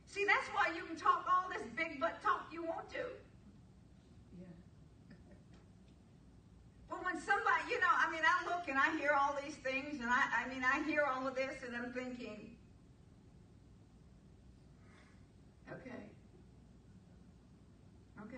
See, 0.06 0.24
that's 0.26 0.48
why 0.54 0.72
you 0.76 0.84
can 0.86 0.96
talk 0.96 1.26
all 1.28 1.50
this 1.50 1.64
big 1.76 2.00
butt 2.00 2.22
talk 2.22 2.46
you 2.52 2.64
want 2.64 2.90
to. 2.92 3.06
Yeah. 4.40 4.46
But 6.90 7.04
when 7.04 7.20
somebody, 7.20 7.72
you 7.72 7.80
know, 7.80 7.90
I 7.90 8.12
mean, 8.12 8.22
I 8.24 8.46
look 8.46 8.67
and 8.78 8.86
I 8.86 9.00
hear 9.00 9.12
all 9.20 9.36
these 9.44 9.56
things, 9.56 10.02
and 10.02 10.10
I, 10.10 10.46
I 10.46 10.54
mean, 10.54 10.64
I 10.64 10.84
hear 10.84 11.04
all 11.04 11.28
of 11.28 11.36
this, 11.36 11.56
and 11.66 11.76
I'm 11.76 11.92
thinking, 11.94 12.52
okay, 15.68 16.04
okay. 18.22 18.36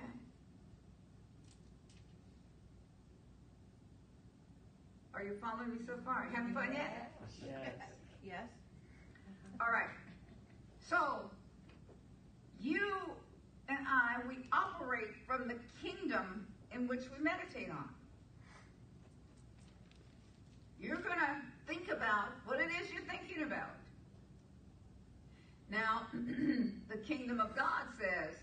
Are 5.14 5.24
you 5.24 5.36
following 5.42 5.72
me 5.74 5.80
so 5.86 5.94
far? 6.06 6.30
Having 6.34 6.54
fun 6.54 6.70
yet? 6.74 7.12
Yes. 7.46 7.74
Yes. 8.26 8.44
All 9.60 9.74
right. 9.74 9.90
So, 10.90 11.30
you 12.62 12.80
and 13.68 13.80
I, 13.86 14.26
we 14.26 14.48
operate 14.54 15.16
from 15.28 15.50
the 15.50 15.56
kingdom 15.84 16.48
in 16.74 16.88
which 16.88 17.04
we 17.18 17.22
meditate 17.22 17.70
on. 17.70 17.90
You're 20.90 21.06
going 21.06 21.20
to 21.20 21.38
think 21.68 21.92
about 21.92 22.34
what 22.46 22.60
it 22.60 22.74
is 22.82 22.90
you're 22.92 23.06
thinking 23.06 23.44
about. 23.44 23.78
Now, 25.70 26.08
the 26.90 26.98
kingdom 26.98 27.40
of 27.40 27.56
God 27.56 27.86
says 28.02 28.34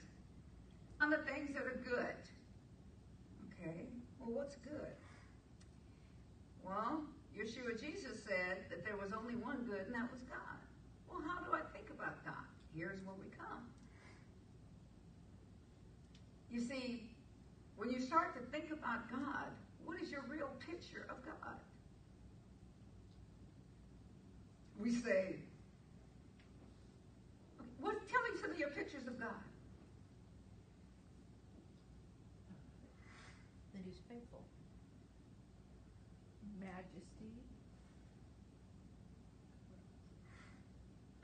on 1.00 1.10
the 1.10 1.18
things 1.26 1.50
that 1.54 1.66
are 1.66 1.82
good. 1.82 2.14
Okay, 3.50 3.90
well, 4.20 4.30
what's 4.30 4.54
good? 4.62 4.94
Well, 6.64 7.02
Yeshua 7.36 7.80
Jesus 7.80 8.22
said 8.22 8.70
that 8.70 8.84
there 8.84 8.96
was 8.96 9.10
only 9.10 9.34
one 9.34 9.66
good, 9.68 9.82
and 9.86 9.94
that 9.96 10.08
was 10.12 10.22
God. 10.30 10.62
Well, 11.10 11.18
how 11.26 11.42
do 11.42 11.50
I 11.50 11.66
think 11.74 11.90
about 11.90 12.24
God? 12.24 12.46
Here's 12.72 13.02
where 13.02 13.16
we 13.18 13.26
come. 13.36 13.66
You 16.48 16.60
see, 16.60 17.10
when 17.76 17.90
you 17.90 17.98
start 17.98 18.34
to 18.34 18.40
think 18.56 18.70
about 18.70 19.10
God, 19.10 19.50
what 19.84 20.00
is 20.00 20.12
your 20.12 20.22
real 20.30 20.50
picture 20.64 21.06
of 21.10 21.24
God? 21.26 21.35
We 24.86 24.94
say, 24.94 25.34
what, 27.80 27.96
tell 28.08 28.22
me 28.22 28.38
some 28.40 28.52
of 28.52 28.56
your 28.56 28.68
pictures 28.68 29.08
of 29.08 29.18
God. 29.18 29.34
That 33.74 33.82
he's 33.84 33.98
faithful. 34.08 34.44
Majesty. 36.60 37.34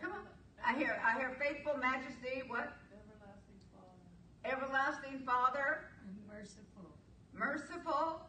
Come 0.00 0.10
on. 0.10 0.26
I 0.66 0.76
hear, 0.76 1.00
I 1.06 1.16
hear 1.20 1.36
faithful 1.40 1.76
majesty, 1.76 2.42
what? 2.48 2.72
Everlasting 2.90 3.62
Father. 3.70 4.42
Everlasting 4.44 5.18
Father, 5.24 5.84
Merciful. 6.28 6.90
merciful, 7.32 8.26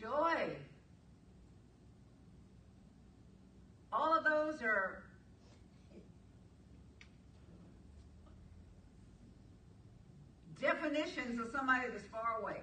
Joy. 0.00 0.08
joy. 0.08 0.56
All 3.92 4.16
of 4.16 4.24
those 4.24 4.62
are 4.62 5.04
definitions 10.60 11.40
of 11.40 11.50
somebody 11.52 11.88
that's 11.90 12.06
far 12.08 12.40
away. 12.40 12.60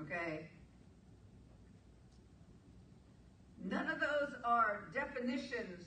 Okay? 0.00 0.46
None 3.64 3.88
of 3.88 4.00
those 4.00 4.34
are 4.44 4.88
definitions. 4.94 5.84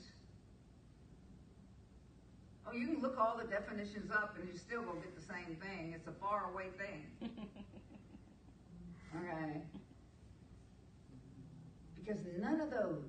Oh, 2.66 2.72
you 2.72 2.86
can 2.86 3.00
look 3.00 3.18
all 3.18 3.36
the 3.36 3.48
definitions 3.48 4.10
up 4.12 4.36
and 4.38 4.48
you 4.48 4.56
still 4.56 4.82
will 4.82 4.94
get 4.94 5.16
the 5.16 5.22
same 5.22 5.56
thing. 5.56 5.92
It's 5.94 6.06
a 6.06 6.12
far 6.20 6.50
away 6.52 6.66
Okay? 9.16 9.60
Because 11.96 12.20
none 12.38 12.60
of 12.60 12.70
those 12.70 13.04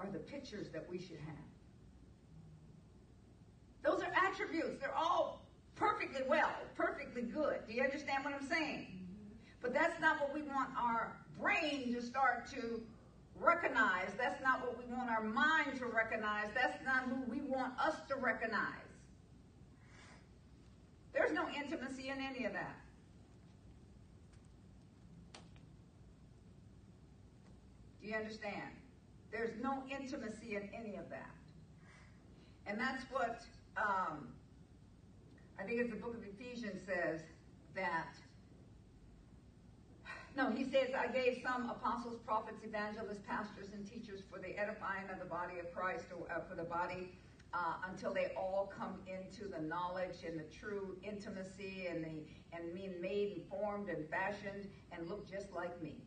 are 0.00 0.06
the 0.10 0.18
pictures 0.18 0.68
that 0.72 0.88
we 0.88 0.98
should 0.98 1.18
have. 1.26 1.36
Those 3.82 4.02
are 4.02 4.12
attributes. 4.26 4.80
They're 4.80 4.94
all 4.94 5.46
perfectly 5.76 6.22
well, 6.28 6.52
perfectly 6.76 7.22
good. 7.22 7.60
Do 7.66 7.74
you 7.74 7.82
understand 7.82 8.24
what 8.24 8.34
I'm 8.34 8.46
saying? 8.48 8.86
But 9.60 9.72
that's 9.72 10.00
not 10.00 10.20
what 10.20 10.34
we 10.34 10.42
want 10.42 10.70
our 10.76 11.16
brain 11.40 11.92
to 11.94 12.02
start 12.02 12.50
to 12.52 12.80
recognize. 13.40 14.10
That's 14.16 14.42
not 14.42 14.60
what 14.60 14.78
we 14.78 14.92
want 14.92 15.10
our 15.10 15.22
mind 15.22 15.78
to 15.78 15.86
recognize. 15.86 16.46
That's 16.54 16.84
not 16.84 17.04
who 17.04 17.22
we 17.30 17.40
want 17.40 17.78
us 17.78 17.96
to 18.08 18.16
recognize. 18.16 18.74
There's 21.12 21.32
no 21.32 21.46
intimacy 21.56 22.08
in 22.08 22.20
any 22.20 22.44
of 22.44 22.52
that. 22.52 22.76
You 28.08 28.14
understand? 28.14 28.72
There's 29.30 29.52
no 29.62 29.82
intimacy 29.90 30.56
in 30.56 30.70
any 30.72 30.96
of 30.96 31.10
that. 31.10 31.28
And 32.66 32.80
that's 32.80 33.04
what 33.12 33.42
um, 33.76 34.28
I 35.60 35.64
think 35.64 35.80
it's 35.80 35.90
the 35.90 35.96
book 35.96 36.16
of 36.16 36.22
Ephesians 36.24 36.80
says 36.86 37.20
that. 37.74 38.14
No, 40.34 40.50
he 40.50 40.64
says, 40.64 40.94
I 40.98 41.08
gave 41.08 41.42
some 41.44 41.68
apostles, 41.68 42.16
prophets, 42.24 42.64
evangelists, 42.64 43.20
pastors, 43.28 43.68
and 43.74 43.86
teachers 43.86 44.20
for 44.32 44.38
the 44.38 44.56
edifying 44.58 45.10
of 45.12 45.18
the 45.18 45.26
body 45.26 45.58
of 45.58 45.70
Christ, 45.74 46.06
or 46.18 46.32
uh, 46.32 46.40
for 46.48 46.54
the 46.54 46.64
body, 46.64 47.12
uh, 47.52 47.74
until 47.90 48.14
they 48.14 48.32
all 48.38 48.72
come 48.74 49.00
into 49.06 49.50
the 49.50 49.60
knowledge 49.60 50.24
and 50.26 50.40
the 50.40 50.44
true 50.44 50.96
intimacy 51.02 51.88
and 51.90 52.02
the 52.02 52.24
and 52.56 52.72
being 52.72 52.98
made 53.02 53.32
and 53.36 53.42
formed 53.50 53.90
and 53.90 54.08
fashioned 54.08 54.66
and 54.92 55.06
look 55.10 55.30
just 55.30 55.52
like 55.52 55.82
me. 55.82 55.98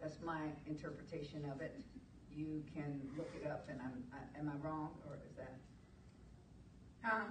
That's 0.00 0.18
my 0.24 0.40
interpretation 0.66 1.44
of 1.50 1.60
it. 1.60 1.76
You 2.30 2.62
can 2.72 3.00
look 3.16 3.30
it 3.34 3.48
up, 3.50 3.66
and 3.68 3.80
I'm, 3.80 4.04
I, 4.12 4.38
am 4.38 4.48
I 4.48 4.66
wrong, 4.66 4.90
or 5.08 5.18
is 5.28 5.36
that? 5.36 5.58
Huh? 7.02 7.24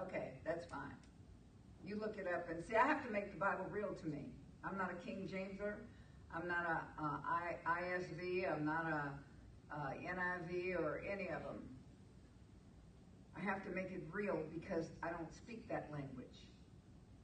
Okay, 0.00 0.34
that's 0.44 0.66
fine. 0.66 0.94
You 1.84 1.96
look 1.96 2.16
it 2.18 2.26
up 2.32 2.48
and 2.48 2.64
see. 2.64 2.76
I 2.76 2.86
have 2.86 3.04
to 3.06 3.12
make 3.12 3.32
the 3.32 3.38
Bible 3.38 3.66
real 3.70 3.92
to 3.92 4.06
me. 4.06 4.26
I'm 4.64 4.78
not 4.78 4.90
a 4.90 5.04
King 5.04 5.28
Jameser. 5.30 5.74
I'm 6.34 6.48
not 6.48 6.64
a, 6.66 7.02
I, 7.02 7.56
ISV. 7.82 8.50
I'm 8.50 8.64
not 8.64 8.86
a, 8.86 9.10
NIV 9.74 10.78
or 10.78 11.02
any 11.10 11.28
of 11.28 11.42
them. 11.42 11.62
I 13.36 13.40
have 13.40 13.64
to 13.64 13.70
make 13.70 13.90
it 13.90 14.02
real 14.12 14.38
because 14.52 14.86
I 15.02 15.10
don't 15.10 15.32
speak 15.34 15.68
that 15.68 15.88
language. 15.92 16.46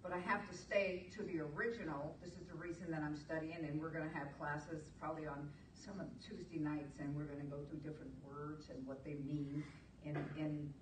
But 0.02 0.12
I 0.12 0.18
have 0.20 0.48
to 0.48 0.56
stay 0.56 1.06
to 1.16 1.22
the 1.22 1.40
original. 1.40 2.16
This 2.24 2.32
is 2.32 2.48
the 2.48 2.56
reason 2.56 2.90
that 2.90 3.02
I'm 3.02 3.16
studying, 3.16 3.68
and 3.68 3.80
we're 3.80 3.92
going 3.92 4.08
to 4.08 4.16
have 4.16 4.28
classes 4.38 4.88
probably 4.98 5.26
on 5.26 5.48
some 5.74 6.00
of 6.00 6.06
Tuesday 6.24 6.58
nights, 6.58 6.96
and 7.00 7.14
we're 7.14 7.28
going 7.28 7.40
to 7.40 7.50
go 7.50 7.60
through 7.68 7.80
different 7.80 8.12
words 8.24 8.70
and 8.70 8.86
what 8.86 9.04
they 9.04 9.20
mean, 9.24 9.62
and, 10.06 10.16
and 10.38 10.72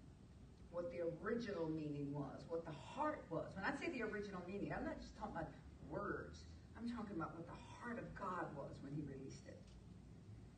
what 0.71 0.91
the 0.95 1.03
original 1.23 1.69
meaning 1.69 2.15
was, 2.15 2.47
what 2.49 2.65
the 2.65 2.75
heart 2.75 3.25
was. 3.31 3.51
When 3.55 3.65
I 3.65 3.75
say 3.75 3.91
the 3.91 4.07
original 4.07 4.43
meaning, 4.47 4.71
I'm 4.71 4.85
not 4.85 4.99
just 5.03 5.17
talking 5.19 5.35
about 5.35 5.51
words. 5.91 6.47
I'm 6.79 6.87
talking 6.87 7.17
about 7.17 7.35
what 7.35 7.47
the 7.51 7.59
heart 7.83 7.99
of 7.99 8.07
God 8.15 8.47
was 8.55 8.79
when 8.87 8.95
He 8.95 9.03
released 9.03 9.51
it. 9.51 9.59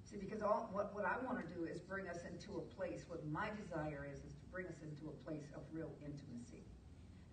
See, 0.04 0.18
because 0.18 0.42
all 0.42 0.68
what, 0.72 0.92
what 0.92 1.06
I 1.06 1.16
want 1.24 1.38
to 1.38 1.46
do 1.54 1.64
is 1.64 1.78
bring 1.80 2.08
us 2.08 2.26
into 2.26 2.58
a 2.58 2.64
place. 2.74 3.06
What 3.06 3.24
my 3.30 3.48
desire 3.54 4.04
is 4.10 4.18
is 4.26 4.34
to 4.42 4.46
bring 4.50 4.66
us 4.66 4.82
into 4.82 5.06
a 5.06 5.16
place 5.24 5.46
of 5.54 5.62
real 5.72 5.94
intimacy. 6.02 6.66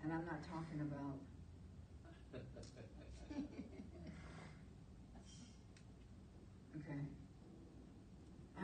And 0.03 0.13
I'm 0.13 0.25
not 0.29 0.45
talking 0.45 0.79
about 0.85 1.17
okay. 6.77 7.01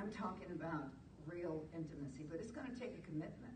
I'm 0.04 0.12
talking 0.12 0.52
about 0.52 0.92
real 1.26 1.64
intimacy, 1.74 2.28
but 2.30 2.42
it's 2.42 2.52
going 2.52 2.68
to 2.68 2.78
take 2.78 2.92
a 3.00 3.08
commitment. 3.08 3.56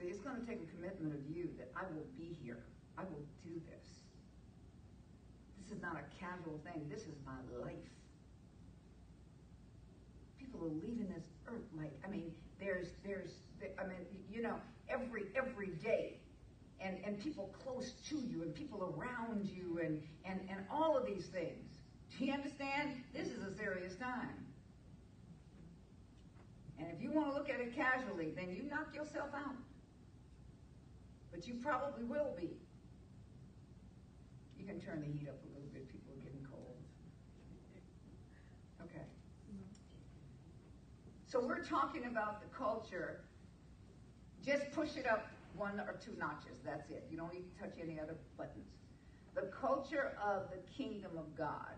See, 0.00 0.08
it's 0.08 0.20
going 0.20 0.40
to 0.40 0.46
take 0.46 0.62
a 0.62 0.70
commitment 0.74 1.12
of 1.12 1.20
you 1.28 1.50
that 1.58 1.70
I 1.76 1.84
will 1.92 2.08
be 2.16 2.34
here. 2.42 2.64
I 2.96 3.02
will 3.02 3.28
do 3.44 3.60
this. 3.68 3.84
This 5.60 5.76
is 5.76 5.82
not 5.82 6.00
a 6.00 6.04
casual 6.18 6.58
thing. 6.64 6.88
This 6.88 7.02
is 7.02 7.12
my 7.26 7.36
life. 7.60 7.74
People 10.40 10.64
are 10.64 10.72
leaving 10.80 11.12
this 11.14 11.28
earth 11.46 11.68
like, 11.76 11.92
I 12.06 12.08
mean, 12.08 12.32
there's, 12.58 12.88
there's, 13.04 13.32
I 13.78 13.84
mean, 13.84 14.06
you 14.32 14.40
know, 14.40 14.56
every, 14.88 15.24
every 15.36 15.68
day. 15.84 16.20
And, 16.80 16.96
and 17.04 17.20
people 17.20 17.54
close 17.62 17.92
to 18.08 18.16
you 18.16 18.42
and 18.42 18.54
people 18.54 18.94
around 18.96 19.44
you 19.44 19.80
and, 19.84 20.02
and, 20.24 20.40
and 20.48 20.60
all 20.70 20.96
of 20.96 21.04
these 21.04 21.26
things. 21.26 21.73
Do 22.18 22.24
you 22.24 22.32
understand? 22.32 23.02
This 23.12 23.28
is 23.28 23.42
a 23.42 23.56
serious 23.56 23.96
time. 23.96 24.46
And 26.78 26.88
if 26.92 27.02
you 27.02 27.10
want 27.10 27.28
to 27.28 27.34
look 27.34 27.50
at 27.50 27.60
it 27.60 27.74
casually, 27.74 28.32
then 28.36 28.50
you 28.54 28.62
knock 28.62 28.94
yourself 28.94 29.30
out. 29.34 29.56
But 31.32 31.46
you 31.46 31.54
probably 31.54 32.04
will 32.04 32.34
be. 32.36 32.50
You 34.58 34.64
can 34.64 34.80
turn 34.80 35.00
the 35.00 35.06
heat 35.06 35.28
up 35.28 35.38
a 35.44 35.48
little 35.54 35.68
bit. 35.72 35.88
People 35.88 36.12
are 36.14 36.22
getting 36.22 36.46
cold. 36.48 36.76
Okay. 38.82 39.04
So 41.26 41.44
we're 41.44 41.64
talking 41.64 42.06
about 42.06 42.40
the 42.40 42.56
culture. 42.56 43.24
Just 44.44 44.70
push 44.72 44.96
it 44.96 45.06
up 45.06 45.26
one 45.56 45.80
or 45.80 45.98
two 46.04 46.12
notches. 46.18 46.58
That's 46.64 46.90
it. 46.90 47.06
You 47.10 47.16
don't 47.16 47.32
need 47.32 47.44
to 47.52 47.60
touch 47.60 47.74
any 47.82 47.98
other 47.98 48.14
buttons. 48.36 48.68
The 49.34 49.50
culture 49.60 50.16
of 50.22 50.44
the 50.50 50.58
kingdom 50.76 51.18
of 51.18 51.36
God. 51.36 51.74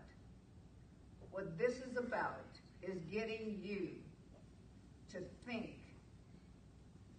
What 1.31 1.57
this 1.57 1.73
is 1.77 1.97
about 1.97 2.45
is 2.81 2.99
getting 3.11 3.59
you 3.61 3.89
to 5.11 5.19
think 5.45 5.75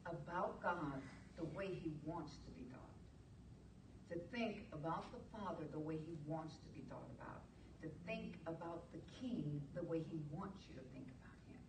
about 0.07 0.63
God 0.63 1.03
the 1.37 1.45
way 1.45 1.67
He 1.67 1.93
wants 2.05 2.33
to 2.45 2.51
be 2.53 2.67
thought. 2.71 2.81
To 4.11 4.19
think 4.37 4.67
about 4.73 5.13
the 5.13 5.19
Father 5.39 5.65
the 5.71 5.79
way 5.79 5.95
He 5.95 6.17
wants 6.27 6.55
to 6.55 6.69
be 6.75 6.85
thought 6.89 7.09
about. 7.21 7.43
To 7.83 7.89
think 8.07 8.37
about 8.47 8.91
the 8.93 8.99
King 9.21 9.61
the 9.75 9.83
way 9.85 10.03
He 10.11 10.21
wants 10.31 10.59
you 10.69 10.75
to 10.75 10.83
think 10.93 11.07
about 11.07 11.39
Him. 11.49 11.63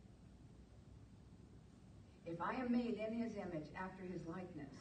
If 2.26 2.42
I 2.42 2.56
am 2.62 2.72
made 2.72 3.00
in 3.06 3.14
His 3.14 3.36
image 3.36 3.68
after 3.78 4.04
His 4.04 4.26
likeness, 4.28 4.74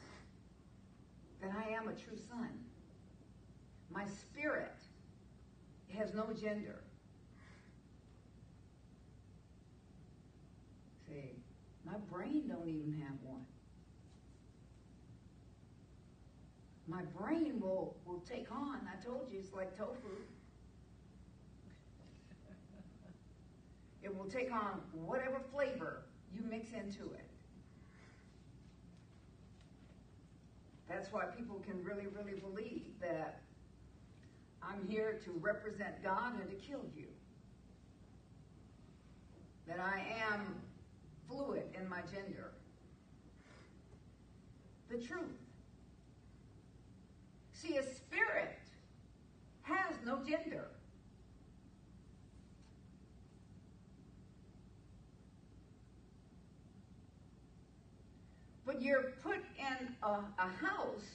then 1.41 1.55
I 1.57 1.71
am 1.71 1.89
a 1.89 1.93
true 1.93 2.19
son. 2.29 2.51
My 3.91 4.05
spirit 4.07 4.77
has 5.97 6.15
no 6.15 6.33
gender. 6.33 6.81
My 11.85 11.97
brain 12.11 12.49
don't 12.49 12.69
even 12.69 12.93
have 13.01 13.17
one. 13.23 13.45
My 16.87 17.03
brain 17.03 17.61
will, 17.61 17.97
will 18.07 18.21
take 18.21 18.51
on, 18.51 18.81
I 18.91 19.05
told 19.05 19.29
you, 19.31 19.39
it's 19.39 19.53
like 19.53 19.77
tofu. 19.77 19.99
It 24.03 24.17
will 24.17 24.31
take 24.31 24.51
on 24.53 24.81
whatever 24.93 25.41
flavor 25.53 26.05
you 26.33 26.41
mix 26.49 26.71
into 26.73 27.13
it. 27.13 27.29
That's 30.89 31.13
why 31.13 31.25
people 31.37 31.63
can 31.67 31.85
really, 31.85 32.07
really 32.07 32.41
believe 32.41 32.87
that 33.01 33.43
I'm 34.63 34.87
here 34.89 35.21
to 35.25 35.31
represent 35.41 36.03
God 36.03 36.41
and 36.41 36.49
to 36.49 36.57
kill 36.57 36.85
you. 36.97 37.07
That 39.67 39.81
I 39.81 40.03
am 40.33 40.57
fluid 41.29 41.65
in 41.79 41.89
my 41.89 42.01
gender. 42.03 42.53
The 44.91 44.99
truth. 44.99 45.23
See, 47.53 47.77
a 47.77 47.83
spirit 47.83 48.59
has 49.63 49.97
no 50.07 50.19
gender. 50.25 50.69
But 58.65 58.83
you're 58.83 59.15
put 59.23 59.39
in 59.59 59.89
a, 60.03 60.09
a 60.09 60.67
house, 60.67 61.09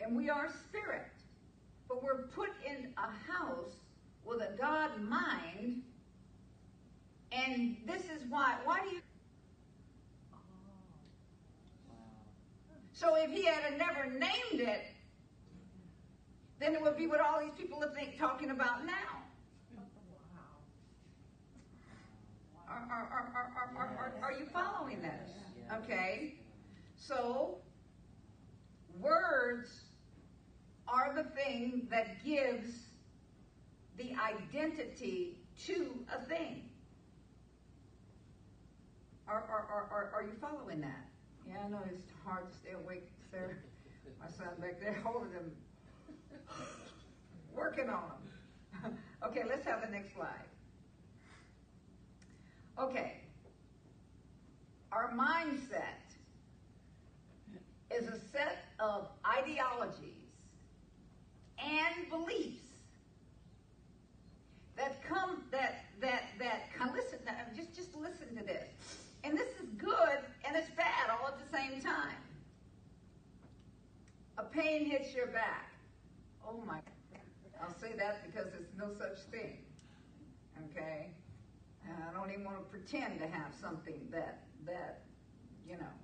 and 0.00 0.16
we 0.16 0.28
are 0.28 0.48
spirit, 0.68 1.10
but 1.88 2.02
we're 2.02 2.28
put 2.28 2.50
in 2.64 2.92
a 2.96 3.32
house 3.32 3.74
with 4.24 4.40
a 4.40 4.56
God 4.58 5.00
mind, 5.02 5.82
and 7.36 7.76
this 7.86 8.02
is 8.02 8.22
why. 8.28 8.56
Why 8.64 8.80
do 8.80 8.96
you? 8.96 9.00
So 12.92 13.14
if 13.16 13.30
he 13.30 13.44
had 13.44 13.78
never 13.78 14.10
named 14.10 14.60
it, 14.60 14.84
then 16.58 16.74
it 16.74 16.80
would 16.80 16.96
be 16.96 17.06
what 17.06 17.20
all 17.20 17.40
these 17.40 17.52
people 17.56 17.82
are 17.84 17.92
talking 18.18 18.50
about 18.50 18.86
now. 18.86 18.92
Are, 22.68 22.86
are, 22.90 23.52
are, 23.76 24.14
are 24.22 24.32
you 24.32 24.46
following 24.46 25.00
this? 25.02 25.30
Okay. 25.82 26.34
So, 26.96 27.58
words 28.98 29.82
are 30.88 31.12
the 31.14 31.24
thing 31.24 31.86
that 31.90 32.24
gives 32.24 32.86
the 33.98 34.12
identity 34.14 35.38
to 35.66 35.94
a 36.14 36.24
thing. 36.26 36.62
Are, 39.28 39.44
are, 39.50 39.88
are, 39.90 40.10
are, 40.14 40.22
you 40.22 40.32
following 40.40 40.80
that? 40.82 41.04
Yeah, 41.48 41.56
I 41.64 41.68
know 41.68 41.80
it's 41.90 42.04
hard 42.24 42.50
to 42.50 42.58
stay 42.58 42.72
awake, 42.72 43.08
Sarah. 43.30 43.54
My 44.20 44.28
son 44.28 44.54
back 44.60 44.80
there 44.80 45.00
holding 45.04 45.32
them, 45.32 45.50
working 47.54 47.88
on 47.88 48.12
them. 48.82 48.98
okay, 49.26 49.42
let's 49.48 49.66
have 49.66 49.82
the 49.82 49.90
next 49.90 50.14
slide. 50.14 50.46
Okay. 52.78 53.20
Our 54.92 55.12
mindset 55.12 56.06
is 57.90 58.08
a 58.08 58.18
set 58.32 58.64
of 58.78 59.08
ideologies 59.38 60.26
and 61.58 62.08
beliefs 62.10 62.62
that 64.76 65.02
come 65.08 65.42
that 65.50 65.86
that 66.00 66.24
that 66.38 66.68
come 66.76 66.92
listen 66.94 67.18
just 67.56 67.74
just 67.74 67.94
listen 67.96 68.36
to 68.36 68.44
this. 68.44 68.65
And 69.26 69.36
this 69.36 69.48
is 69.60 69.68
good 69.76 70.18
and 70.46 70.56
it's 70.56 70.70
bad 70.70 71.10
all 71.10 71.26
at 71.26 71.34
the 71.38 71.56
same 71.56 71.80
time. 71.80 72.22
A 74.38 74.44
pain 74.44 74.86
hits 74.86 75.12
your 75.14 75.26
back. 75.26 75.72
Oh 76.46 76.62
my 76.64 76.78
I'll 77.60 77.74
say 77.80 77.94
that 77.98 78.22
because 78.24 78.52
there's 78.52 78.70
no 78.78 78.92
such 78.96 79.18
thing. 79.32 79.58
Okay? 80.70 81.08
And 81.84 81.96
I 82.08 82.12
don't 82.12 82.30
even 82.30 82.44
want 82.44 82.58
to 82.58 82.64
pretend 82.64 83.18
to 83.18 83.26
have 83.26 83.52
something 83.60 84.06
that, 84.12 84.44
that, 84.64 85.02
you 85.68 85.76
know. 85.76 85.94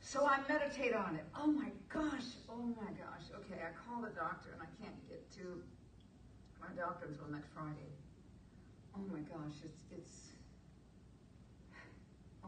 So 0.00 0.26
I 0.26 0.40
meditate 0.48 0.94
on 0.94 1.16
it. 1.16 1.24
Oh 1.38 1.46
my 1.46 1.70
gosh, 1.88 2.36
oh 2.50 2.74
my 2.76 2.90
gosh. 2.92 3.24
Okay, 3.36 3.60
I 3.62 3.72
call 3.88 4.02
the 4.02 4.10
doctor 4.10 4.50
and 4.52 4.60
I 4.60 4.68
can't 4.82 5.08
get 5.08 5.30
to 5.36 5.62
my 6.60 6.68
doctor 6.76 7.06
until 7.06 7.28
next 7.30 7.48
Friday. 7.54 7.92
Oh 8.96 9.04
my 9.12 9.20
gosh, 9.20 9.56
it's, 9.64 9.80
it's, 9.92 10.27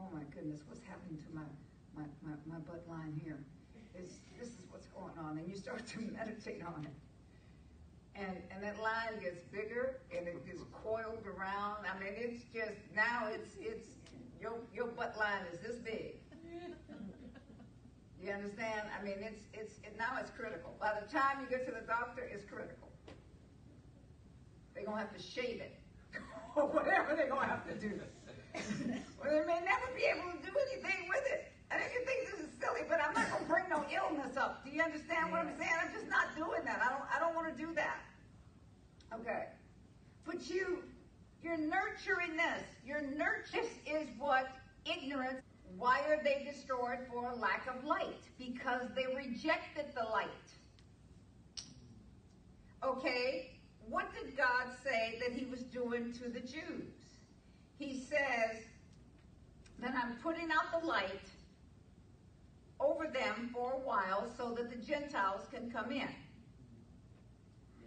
oh 0.00 0.08
my 0.16 0.24
goodness, 0.32 0.64
what's 0.66 0.80
happening 0.88 1.20
to 1.20 1.28
my, 1.36 1.44
my, 1.94 2.08
my, 2.24 2.34
my 2.48 2.58
butt 2.64 2.82
line 2.88 3.20
here? 3.22 3.38
It's, 3.94 4.16
this 4.38 4.48
is 4.48 4.64
what's 4.70 4.88
going 4.88 5.12
on. 5.20 5.36
And 5.36 5.46
you 5.46 5.54
start 5.54 5.86
to 5.86 6.00
meditate 6.16 6.64
on 6.64 6.88
it 6.88 6.96
and 8.14 8.36
and 8.50 8.62
that 8.62 8.80
line 8.80 9.20
gets 9.22 9.40
bigger 9.52 10.00
and 10.16 10.26
it 10.26 10.44
gets 10.46 10.62
coiled 10.84 11.24
around. 11.26 11.86
I 11.86 11.98
mean, 11.98 12.12
it's 12.16 12.42
just 12.52 12.76
now 12.94 13.28
it's 13.32 13.56
it's 13.58 13.88
your 14.40 14.54
your 14.74 14.86
butt 14.86 15.16
line 15.18 15.44
is 15.52 15.58
this 15.60 15.76
big. 15.76 16.16
You 18.22 18.32
understand? 18.32 18.82
I 18.98 19.02
mean, 19.02 19.16
it's 19.20 19.42
it's 19.54 19.78
it, 19.78 19.96
now 19.98 20.18
it's 20.20 20.30
critical. 20.30 20.76
By 20.80 20.92
the 21.00 21.10
time 21.10 21.40
you 21.40 21.48
get 21.48 21.66
to 21.66 21.72
the 21.72 21.86
doctor, 21.86 22.22
it's 22.22 22.44
critical. 22.44 22.88
They're 24.74 24.84
gonna 24.84 25.00
have 25.00 25.16
to 25.16 25.22
shave 25.22 25.60
it 25.60 25.78
or 26.56 26.66
whatever 26.74 27.14
they're 27.16 27.30
gonna 27.30 27.46
have 27.46 27.66
to 27.68 27.74
do. 27.74 28.00
or 29.20 29.30
they 29.30 29.44
may 29.46 29.60
never 29.64 29.88
be 29.94 30.04
able 30.04 30.30
to 30.32 30.38
do 30.42 30.52
anything 30.70 31.08
with 31.08 31.24
it. 31.30 31.52
I 31.70 31.78
know 31.78 31.84
you 31.84 32.04
think 32.04 32.30
this 32.30 32.40
is 32.40 32.50
silly, 32.60 32.82
but 32.88 33.00
I'm 33.00 33.14
not 33.14 33.30
gonna 33.30 33.46
bring 33.46 33.68
no 33.68 33.84
illness 33.90 34.36
up. 34.36 34.64
Do 34.64 34.70
you 34.70 34.82
understand 34.82 35.30
what 35.30 35.40
I'm 35.40 35.56
saying? 35.58 35.70
I'm 35.80 35.92
just 35.92 36.08
not 36.10 36.34
doing 36.36 36.64
that. 36.64 36.80
I 36.82 36.90
don't 36.90 37.06
I 37.14 37.18
don't 37.20 37.34
want 37.34 37.46
to 37.48 37.56
do 37.56 37.72
that. 37.74 38.00
Okay. 39.14 39.46
But 40.26 40.48
you 40.48 40.82
you're 41.42 41.56
nurturing 41.56 42.36
this. 42.36 42.64
Your 42.84 43.02
nurture 43.02 43.66
is 43.86 44.08
what 44.18 44.48
ignorance. 44.84 45.40
Why 45.78 46.00
are 46.08 46.22
they 46.22 46.44
destroyed 46.44 46.98
for 47.10 47.32
lack 47.36 47.66
of 47.68 47.84
light? 47.84 48.20
Because 48.38 48.82
they 48.94 49.06
rejected 49.14 49.86
the 49.94 50.04
light. 50.10 50.28
Okay? 52.84 53.52
What 53.88 54.06
did 54.12 54.36
God 54.36 54.66
say 54.84 55.18
that 55.20 55.36
he 55.36 55.46
was 55.46 55.60
doing 55.60 56.12
to 56.14 56.28
the 56.28 56.40
Jews? 56.40 56.99
He 57.80 57.98
says 57.98 58.60
that 59.78 59.94
I'm 59.94 60.16
putting 60.22 60.50
out 60.50 60.78
the 60.78 60.86
light 60.86 61.30
over 62.78 63.06
them 63.06 63.48
for 63.54 63.72
a 63.72 63.78
while 63.78 64.30
so 64.36 64.52
that 64.54 64.70
the 64.70 64.76
Gentiles 64.76 65.40
can 65.50 65.70
come 65.70 65.90
in. 65.90 66.08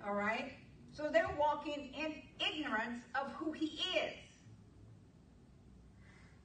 All 0.04 0.16
right? 0.16 0.54
So 0.92 1.10
they're 1.14 1.30
walking 1.40 1.94
in 1.96 2.16
ignorance 2.44 3.04
of 3.14 3.34
who 3.34 3.52
he 3.52 3.68
is. 3.68 4.14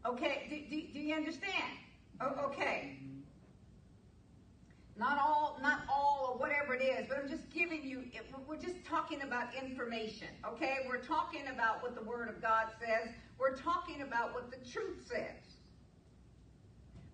Okay, 0.04 0.46
do, 0.50 0.76
do, 0.76 0.92
do 0.92 1.00
you 1.00 1.14
understand? 1.14 1.72
Okay. 2.20 2.98
Not 4.98 5.18
all, 5.18 5.58
not 5.62 5.80
all, 5.90 6.32
or 6.32 6.38
whatever 6.38 6.74
it 6.74 6.82
is, 6.82 7.06
but 7.08 7.16
I'm 7.16 7.30
just 7.30 7.48
giving 7.48 7.82
you, 7.82 8.02
we're 8.46 8.56
just 8.56 8.84
talking 8.84 9.22
about 9.22 9.54
information, 9.54 10.28
okay? 10.46 10.80
We're 10.86 11.02
talking 11.02 11.44
about 11.50 11.82
what 11.82 11.94
the 11.94 12.02
Word 12.02 12.28
of 12.28 12.42
God 12.42 12.66
says. 12.78 13.14
We're 13.38 13.56
talking 13.56 14.02
about 14.02 14.34
what 14.34 14.50
the 14.50 14.56
truth 14.70 15.06
says. 15.08 15.58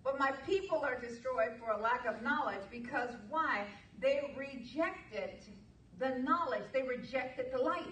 But 0.03 0.19
my 0.19 0.31
people 0.45 0.79
are 0.83 0.99
destroyed 0.99 1.57
for 1.59 1.71
a 1.71 1.81
lack 1.81 2.05
of 2.05 2.21
knowledge 2.21 2.61
because 2.71 3.09
why? 3.29 3.65
They 3.99 4.33
rejected 4.37 5.41
the 5.97 6.09
knowledge, 6.19 6.63
they 6.73 6.83
rejected 6.83 7.47
the 7.53 7.61
light. 7.61 7.83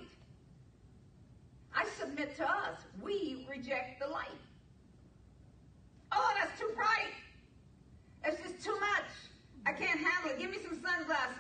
I 1.76 1.86
submit 2.00 2.36
to 2.38 2.44
us, 2.44 2.78
we 3.02 3.48
reject 3.50 4.00
the 4.00 4.08
light. 4.08 4.28
Oh, 6.12 6.34
that's 6.40 6.60
too 6.60 6.72
bright. 6.76 7.14
It's 8.26 8.42
just 8.42 8.64
too 8.64 8.78
much. 8.80 9.10
I 9.66 9.72
can't 9.72 10.00
handle 10.00 10.32
it. 10.32 10.40
Give 10.40 10.52
me 10.52 10.58
some 10.62 10.80
sunglasses. 10.84 11.38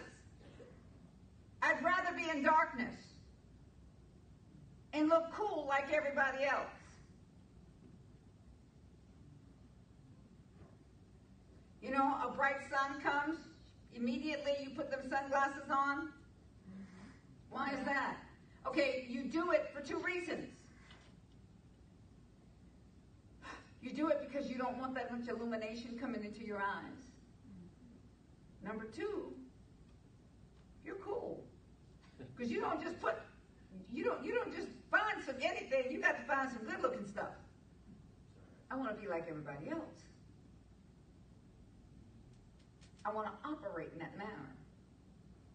I'd 1.61 1.83
rather 1.83 2.15
be 2.17 2.29
in 2.29 2.43
darkness 2.43 2.99
and 4.93 5.09
look 5.09 5.31
cool 5.33 5.65
like 5.67 5.93
everybody 5.93 6.45
else. 6.45 6.69
You 11.83 11.91
know, 11.91 12.15
a 12.25 12.33
bright 12.33 12.61
sun 12.71 13.01
comes, 13.01 13.37
immediately 13.93 14.53
you 14.61 14.69
put 14.69 14.89
them 14.89 15.01
sunglasses 15.09 15.69
on. 15.69 16.09
Why 17.49 17.73
is 17.77 17.85
that? 17.85 18.15
Okay, 18.65 19.05
you 19.09 19.23
do 19.25 19.51
it 19.51 19.69
for 19.73 19.81
two 19.81 19.97
reasons. 19.97 20.47
You 23.81 23.91
do 23.91 24.07
it 24.07 24.25
because 24.25 24.49
you 24.49 24.57
don't 24.57 24.77
want 24.77 24.95
that 24.95 25.11
much 25.11 25.27
illumination 25.27 25.97
coming 25.99 26.23
into 26.23 26.45
your 26.45 26.59
eyes. 26.59 27.03
Number 28.63 28.85
two, 28.85 29.33
you're 30.85 30.95
cool. 30.95 31.43
Because 32.33 32.49
you 32.49 32.61
don't 32.61 32.81
just 32.81 33.01
put, 33.01 33.15
you 33.91 34.05
don't, 34.05 34.23
you 34.23 34.33
don't 34.33 34.55
just 34.55 34.69
find 34.89 35.21
some 35.25 35.35
anything. 35.41 35.91
You 35.91 35.99
got 35.99 36.17
to 36.17 36.23
find 36.23 36.49
some 36.49 36.63
good 36.63 36.81
looking 36.81 37.05
stuff. 37.05 37.35
I 38.71 38.77
want 38.77 38.95
to 38.95 39.01
be 39.01 39.09
like 39.09 39.25
everybody 39.29 39.69
else. 39.69 40.03
I 43.05 43.11
want 43.11 43.27
to 43.27 43.49
operate 43.49 43.89
in 43.93 43.99
that 43.99 44.17
manner. 44.17 44.49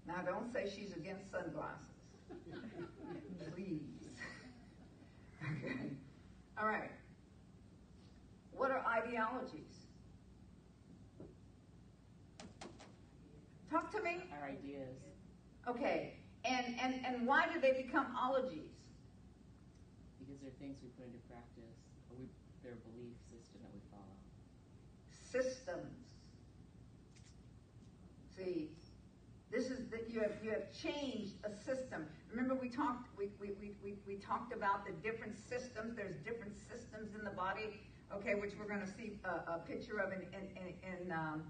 Now, 0.06 0.22
don't 0.24 0.52
say 0.52 0.70
she's 0.74 0.92
against 0.94 1.30
sunglasses. 1.30 1.76
Please. 3.54 3.80
Okay. 5.42 5.90
All 6.60 6.66
right. 6.66 6.90
What 8.52 8.70
are 8.70 8.84
ideologies? 8.86 9.86
Talk 13.70 13.92
to 13.92 14.02
me. 14.02 14.24
Our 14.40 14.48
ideas. 14.48 14.96
Okay. 15.68 16.14
And, 16.44 16.74
and, 16.80 17.04
and 17.06 17.26
why 17.26 17.46
do 17.52 17.60
they 17.60 17.72
become 17.72 18.06
ologies? 18.18 18.72
Because 20.18 20.40
they're 20.40 20.50
things 20.58 20.78
we 20.82 20.88
put 20.96 21.06
into 21.06 21.18
practice, 21.28 21.76
or 22.10 22.16
we, 22.18 22.26
they're 22.62 22.72
a 22.72 22.82
belief 22.90 23.14
system 23.28 23.60
that 23.62 23.72
we 23.72 23.80
follow. 23.90 24.16
Systems. 25.30 25.97
See, 28.38 28.70
this 29.50 29.66
is 29.66 29.88
that 29.90 30.08
you 30.08 30.20
have 30.20 30.32
you 30.42 30.50
have 30.50 30.70
changed 30.72 31.34
a 31.44 31.50
system. 31.50 32.06
Remember 32.30 32.54
we 32.54 32.68
talked 32.68 33.08
we, 33.18 33.30
we, 33.40 33.50
we, 33.82 33.94
we, 34.06 34.14
talked 34.16 34.52
about 34.52 34.86
the 34.86 34.92
different 34.92 35.36
systems. 35.36 35.96
There's 35.96 36.16
different 36.18 36.54
systems 36.54 37.14
in 37.18 37.24
the 37.24 37.30
body, 37.30 37.80
okay, 38.14 38.34
which 38.34 38.52
we're 38.58 38.68
going 38.68 38.86
to 38.86 38.92
see 38.96 39.18
a, 39.24 39.54
a, 39.54 39.58
picture 39.66 39.98
of 39.98 40.12
in 40.12 40.22
in, 40.32 41.06
in, 41.06 41.12
um, 41.12 41.42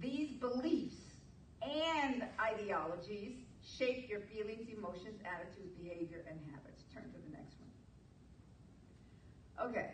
these 0.00 0.32
beliefs 0.32 0.96
and 1.62 2.24
ideologies 2.38 3.32
shape 3.62 4.10
your 4.10 4.20
feelings, 4.20 4.68
emotions, 4.68 5.20
attitudes, 5.24 5.72
behavior, 5.80 6.24
and 6.28 6.38
habits. 6.50 6.82
Turn 6.92 7.04
to 7.04 7.18
the 7.24 7.32
next 7.32 7.56
one. 9.56 9.70
Okay. 9.70 9.92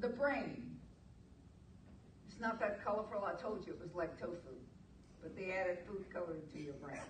The 0.00 0.08
brain. 0.08 0.75
It's 2.36 2.42
not 2.42 2.60
that 2.60 2.84
colorful. 2.84 3.24
I 3.24 3.32
told 3.40 3.66
you 3.66 3.72
it 3.72 3.80
was 3.80 3.94
like 3.94 4.20
tofu. 4.20 4.36
But 5.22 5.34
they 5.34 5.52
added 5.52 5.78
food 5.88 6.04
coloring 6.12 6.42
to 6.52 6.60
your 6.60 6.74
brain. 6.74 7.00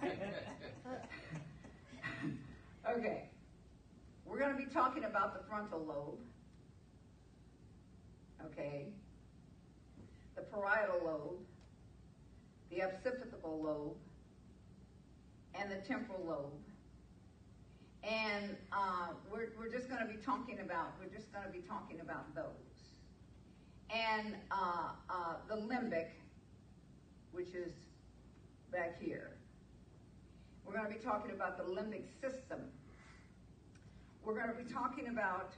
okay. 2.96 3.24
We're 4.24 4.38
going 4.38 4.52
to 4.52 4.56
be 4.56 4.72
talking 4.72 5.02
about 5.02 5.34
the 5.34 5.40
frontal 5.48 5.84
lobe. 5.84 6.20
Okay. 8.44 8.90
The 10.36 10.42
parietal 10.42 11.00
lobe. 11.04 11.40
The 12.70 12.84
occipital 12.84 13.60
lobe. 13.60 13.96
And 15.60 15.68
the 15.68 15.84
temporal 15.84 16.24
lobe. 16.24 16.52
And 18.04 18.56
uh, 18.72 19.14
we're, 19.32 19.48
we're 19.58 19.72
just 19.72 19.88
going 19.88 20.00
to 20.00 20.06
be 20.06 20.18
talking 20.24 20.60
about, 20.60 20.92
we're 21.00 21.12
just 21.12 21.32
going 21.32 21.44
to 21.44 21.50
be 21.50 21.66
talking 21.66 21.98
about 21.98 22.32
those 22.36 22.75
and 23.90 24.34
uh, 24.50 24.90
uh, 25.08 25.34
the 25.48 25.56
limbic, 25.56 26.08
which 27.32 27.48
is 27.48 27.72
back 28.72 29.00
here. 29.00 29.32
We're 30.64 30.72
going 30.72 30.86
to 30.86 30.92
be 30.92 31.04
talking 31.04 31.30
about 31.30 31.56
the 31.56 31.64
limbic 31.64 32.04
system. 32.20 32.60
We're 34.24 34.34
going 34.34 34.48
to 34.48 34.62
be 34.62 34.72
talking 34.72 35.08
about 35.08 35.52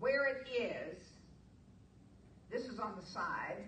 where 0.00 0.26
it 0.26 0.48
is. 0.50 0.98
This 2.50 2.62
is 2.62 2.78
on 2.78 2.94
the 2.98 3.06
side. 3.06 3.64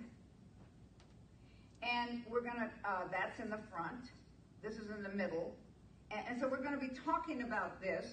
And 1.82 2.22
we're 2.30 2.40
going 2.40 2.57
to, 2.57 2.70
uh, 2.88 3.03
that's 3.11 3.38
in 3.40 3.51
the 3.51 3.61
front. 3.70 4.05
This 4.62 4.74
is 4.74 4.90
in 4.90 5.03
the 5.03 5.11
middle. 5.11 5.55
And, 6.11 6.20
and 6.28 6.40
so 6.40 6.48
we're 6.48 6.62
going 6.62 6.78
to 6.78 6.80
be 6.80 6.92
talking 7.05 7.42
about 7.42 7.80
this. 7.82 8.07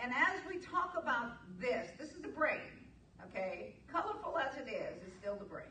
And 0.00 0.12
as 0.12 0.38
we 0.48 0.58
talk 0.60 0.94
about 0.96 1.32
this, 1.60 1.88
this 1.98 2.10
is 2.10 2.22
the 2.22 2.28
brain 2.28 2.77
okay? 3.26 3.74
Colorful 3.90 4.38
as 4.38 4.56
it 4.56 4.70
is, 4.70 5.02
it's 5.06 5.16
still 5.20 5.36
the 5.36 5.44
brain. 5.44 5.66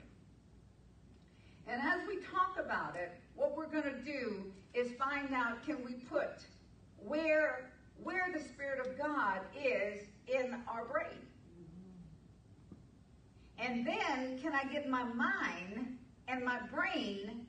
And 1.68 1.82
as 1.82 2.08
we 2.08 2.18
talk 2.18 2.58
about 2.64 2.96
it, 2.96 3.12
what 3.36 3.56
we're 3.56 3.68
going 3.68 3.84
to 3.84 4.02
do 4.04 4.44
is 4.74 4.92
find 4.94 5.34
out 5.34 5.66
can 5.66 5.84
we 5.84 5.94
put 5.94 6.46
where 6.98 7.72
where 8.04 8.30
the 8.32 8.40
spirit 8.40 8.86
of 8.86 8.98
God 8.98 9.42
is 9.56 10.04
in 10.28 10.62
our 10.68 10.86
brain. 10.86 11.18
And 13.58 13.88
then 13.88 14.40
can 14.40 14.54
I 14.54 14.66
get 14.66 14.88
my 14.88 15.04
mind 15.04 15.98
and 16.28 16.44
my 16.46 16.60
brain 16.72 17.48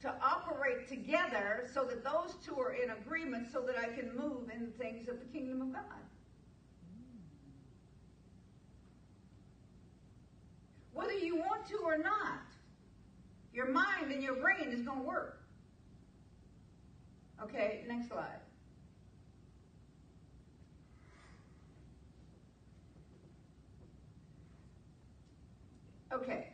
to 0.00 0.14
operate 0.22 0.88
together 0.88 1.68
so 1.72 1.84
that 1.84 2.04
those 2.04 2.34
two 2.44 2.58
are 2.58 2.72
in 2.72 2.90
agreement 2.90 3.48
so 3.52 3.60
that 3.62 3.76
I 3.76 3.86
can 3.86 4.14
move 4.16 4.50
in 4.54 4.66
the 4.66 4.72
things 4.72 5.08
of 5.08 5.18
the 5.18 5.26
kingdom 5.26 5.62
of 5.62 5.72
God. 5.72 5.82
Whether 10.94 11.12
you 11.12 11.36
want 11.36 11.66
to 11.68 11.76
or 11.84 11.98
not. 11.98 12.40
Your 13.52 13.70
mind 13.70 14.10
and 14.10 14.22
your 14.22 14.36
brain 14.36 14.72
is 14.72 14.82
going 14.82 15.00
to 15.00 15.04
work. 15.04 15.40
Okay, 17.42 17.84
next 17.86 18.08
slide. 18.08 18.40
Okay. 26.12 26.48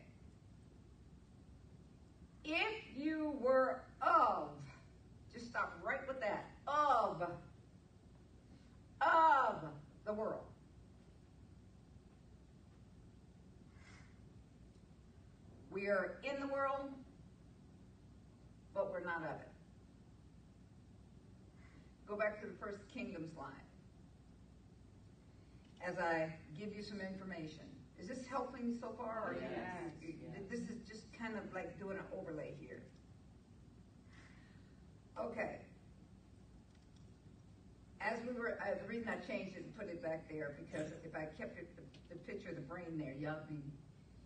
If 2.44 2.96
you 2.96 3.36
were 3.40 3.82
of, 4.00 4.48
just 5.32 5.46
stop 5.46 5.78
right 5.84 6.06
with 6.08 6.20
that, 6.20 6.46
of, 6.66 7.22
of 9.00 9.64
the 10.06 10.12
world. 10.12 10.44
We 15.70 15.86
are 15.86 16.18
in 16.24 16.40
the 16.40 16.48
world, 16.48 16.90
but 18.74 18.90
we're 18.90 19.04
not 19.04 19.18
of 19.18 19.40
it. 19.40 19.48
Go 22.08 22.16
back 22.16 22.40
to 22.40 22.48
the 22.48 22.54
first 22.60 22.78
kingdom 22.92 23.30
slide. 23.32 23.52
As 25.86 25.96
I 25.98 26.34
give 26.58 26.74
you 26.74 26.82
some 26.82 27.00
information. 27.00 27.64
Is 28.00 28.08
this 28.08 28.26
helping 28.28 28.76
so 28.80 28.94
far? 28.96 29.30
Or 29.30 29.36
yes, 29.40 29.92
yes. 30.02 30.42
This 30.50 30.60
is 30.60 30.80
just 30.88 31.04
kind 31.18 31.36
of 31.36 31.44
like 31.54 31.78
doing 31.78 31.98
an 31.98 32.04
overlay 32.18 32.54
here. 32.58 32.82
Okay. 35.18 35.58
As 38.00 38.18
we 38.26 38.32
were, 38.32 38.58
uh, 38.60 38.82
the 38.82 38.88
reason 38.88 39.08
I 39.10 39.24
changed 39.26 39.56
it 39.56 39.64
and 39.64 39.76
put 39.76 39.88
it 39.88 40.02
back 40.02 40.28
there 40.30 40.56
because 40.58 40.92
if 41.04 41.14
I 41.14 41.28
kept 41.38 41.58
it, 41.58 41.68
the, 41.76 42.14
the 42.14 42.18
picture 42.20 42.48
of 42.48 42.56
the 42.56 42.62
brain 42.62 42.96
there, 42.98 43.12
y'all 43.12 43.44
be 43.46 43.62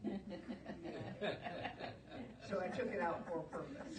so 2.49 2.61
I 2.61 2.69
took 2.69 2.93
it 2.93 3.01
out 3.01 3.27
for 3.27 3.39
a 3.39 3.43
purpose. 3.45 3.97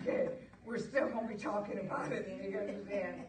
okay, 0.00 0.28
we're 0.64 0.78
still 0.78 1.08
going 1.08 1.26
to 1.28 1.34
be 1.34 1.40
talking 1.40 1.80
about 1.80 2.12
it, 2.12 2.28
you 2.42 2.56
understand? 2.58 3.24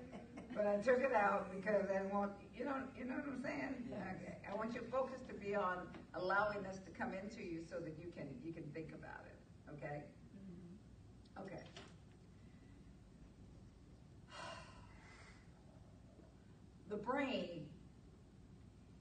but 0.55 0.67
I 0.67 0.77
took 0.77 0.99
it 0.99 1.13
out 1.13 1.51
because 1.55 1.85
I 1.89 2.01
want, 2.13 2.33
you 2.53 2.65
know, 2.65 2.75
you 2.97 3.05
know 3.05 3.15
what 3.15 3.25
I'm 3.27 3.41
saying? 3.41 3.75
Okay. 3.91 4.35
I 4.49 4.53
want 4.55 4.73
your 4.73 4.83
focus 4.91 5.21
to 5.29 5.33
be 5.33 5.55
on 5.55 5.87
allowing 6.15 6.61
this 6.63 6.79
to 6.85 6.91
come 6.91 7.13
into 7.13 7.41
you 7.43 7.61
so 7.69 7.79
that 7.79 7.97
you 7.97 8.11
can, 8.15 8.27
you 8.43 8.51
can 8.51 8.63
think 8.73 8.89
about 8.89 9.23
it, 9.25 9.39
okay? 9.71 10.03
Mm-hmm. 10.35 11.45
Okay. 11.45 11.63
The 16.89 16.97
brain 16.97 17.67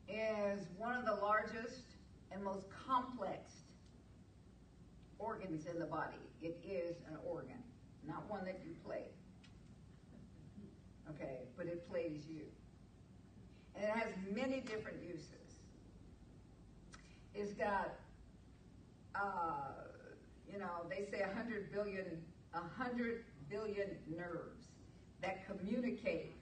is 0.09 0.69
one 0.77 0.95
of 0.95 1.07
the 1.07 1.15
largest 1.15 1.88
and 2.33 2.43
most 2.43 2.67
complex 2.87 3.53
organs 5.19 5.67
in 5.67 5.79
the 5.79 5.87
body. 5.87 6.17
It 6.43 6.61
is 6.65 6.97
an 7.09 7.19
organ, 7.25 7.63
not 8.07 8.29
one 8.29 8.45
that 8.45 8.61
you 8.65 8.75
play. 8.85 9.05
Okay, 11.11 11.41
but 11.57 11.67
it 11.67 11.89
plays 11.91 12.23
you. 12.29 12.43
And 13.75 13.85
it 13.85 13.91
has 13.91 14.09
many 14.35 14.61
different 14.61 14.99
uses. 15.03 15.25
It's 17.35 17.53
got, 17.55 17.95
uh, 19.15 19.73
you 20.51 20.59
know, 20.59 20.87
they 20.89 21.07
say 21.11 21.23
100 21.23 21.73
billion, 21.73 22.23
100 22.53 23.25
billion 23.49 23.97
nerves 24.17 24.67
that 25.23 25.47
communicate 25.47 26.37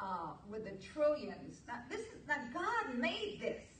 uh, 0.00 0.30
with 0.48 0.64
the 0.64 0.76
trillions. 0.84 1.60
Now, 1.66 1.80
this 1.90 2.00
is 2.00 2.26
now 2.26 2.36
God 2.52 2.98
made 2.98 3.38
this. 3.40 3.77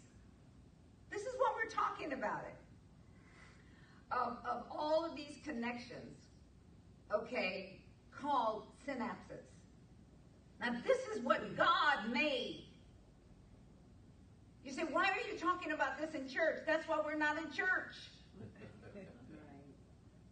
This 1.10 1.22
is 1.22 1.34
what 1.38 1.54
we're 1.54 1.70
talking 1.70 2.12
about. 2.12 2.40
It 2.46 2.58
of, 4.10 4.38
of 4.48 4.64
all 4.70 5.04
of 5.04 5.16
these 5.16 5.38
connections, 5.44 6.16
okay, 7.12 7.80
called 8.10 8.64
synapses. 8.86 9.44
Now, 10.60 10.74
this 10.86 10.98
is 11.16 11.22
what 11.22 11.56
God 11.56 12.10
made. 12.12 12.64
You 14.64 14.72
say, 14.72 14.82
why 14.90 15.04
are 15.04 15.32
you 15.32 15.38
talking 15.38 15.72
about 15.72 15.98
this 15.98 16.14
in 16.14 16.28
church? 16.28 16.60
That's 16.66 16.86
why 16.88 17.00
we're 17.04 17.16
not 17.16 17.38
in 17.38 17.50
church. 17.50 17.96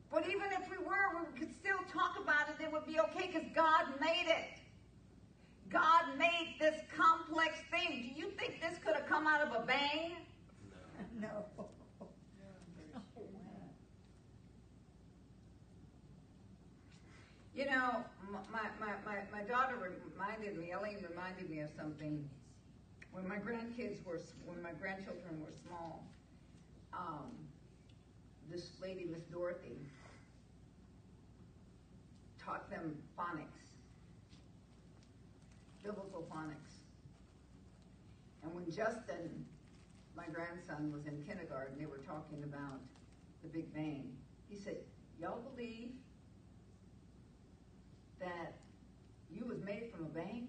But 0.09 0.24
even 0.29 0.47
if 0.53 0.70
we 0.70 0.79
were, 0.79 1.20
we 1.20 1.39
could 1.39 1.55
still 1.55 1.81
talk 1.93 2.16
about 2.22 2.49
it. 2.49 2.62
It 2.62 2.72
would 2.72 2.87
be 2.87 2.99
okay 3.01 3.27
because 3.27 3.47
God 3.55 3.87
made 4.01 4.27
it. 4.29 4.61
God 5.68 6.16
made 6.16 6.55
this 6.61 6.81
complex 6.97 7.59
thing. 7.70 8.14
Do 8.14 8.20
you 8.20 8.31
think 8.31 8.62
this 8.62 8.79
could 8.83 8.95
have 8.95 9.07
come 9.07 9.27
out 9.27 9.43
of 9.43 9.62
a 9.62 9.66
bang? 9.66 10.12
No. 11.20 11.47
You 17.55 17.64
know, 17.64 18.05
my, 18.30 18.61
my, 18.78 18.92
my, 19.07 19.16
my 19.32 19.42
daughter 19.49 19.76
reminded 20.12 20.59
me, 20.59 20.72
Elaine 20.72 21.03
reminded 21.09 21.49
me 21.49 21.61
of 21.61 21.70
something. 21.74 22.28
When 23.12 23.26
my 23.26 23.36
grandkids 23.36 24.05
were, 24.05 24.20
when 24.44 24.61
my 24.62 24.72
grandchildren 24.72 25.40
were 25.40 25.53
small, 25.66 26.05
um, 26.92 27.30
this 28.51 28.72
lady, 28.82 29.07
Miss 29.11 29.22
Dorothy, 29.32 29.78
taught 32.44 32.68
them 32.70 32.94
phonics, 33.18 33.72
biblical 35.82 36.28
phonics. 36.30 36.82
And 38.42 38.55
when 38.55 38.66
Justin, 38.66 39.47
my 40.16 40.26
grandson, 40.32 40.90
was 40.92 41.06
in 41.06 41.22
kindergarten, 41.22 41.78
they 41.78 41.86
were 41.86 41.98
talking 41.98 42.42
about 42.42 42.80
the 43.42 43.48
Big 43.48 43.72
Bang. 43.74 44.12
He 44.48 44.56
said, 44.56 44.78
y'all 45.20 45.42
believe 45.54 45.90
that 48.18 48.54
you 49.30 49.44
was 49.44 49.58
made 49.62 49.90
from 49.94 50.06
a 50.06 50.08
bang? 50.08 50.48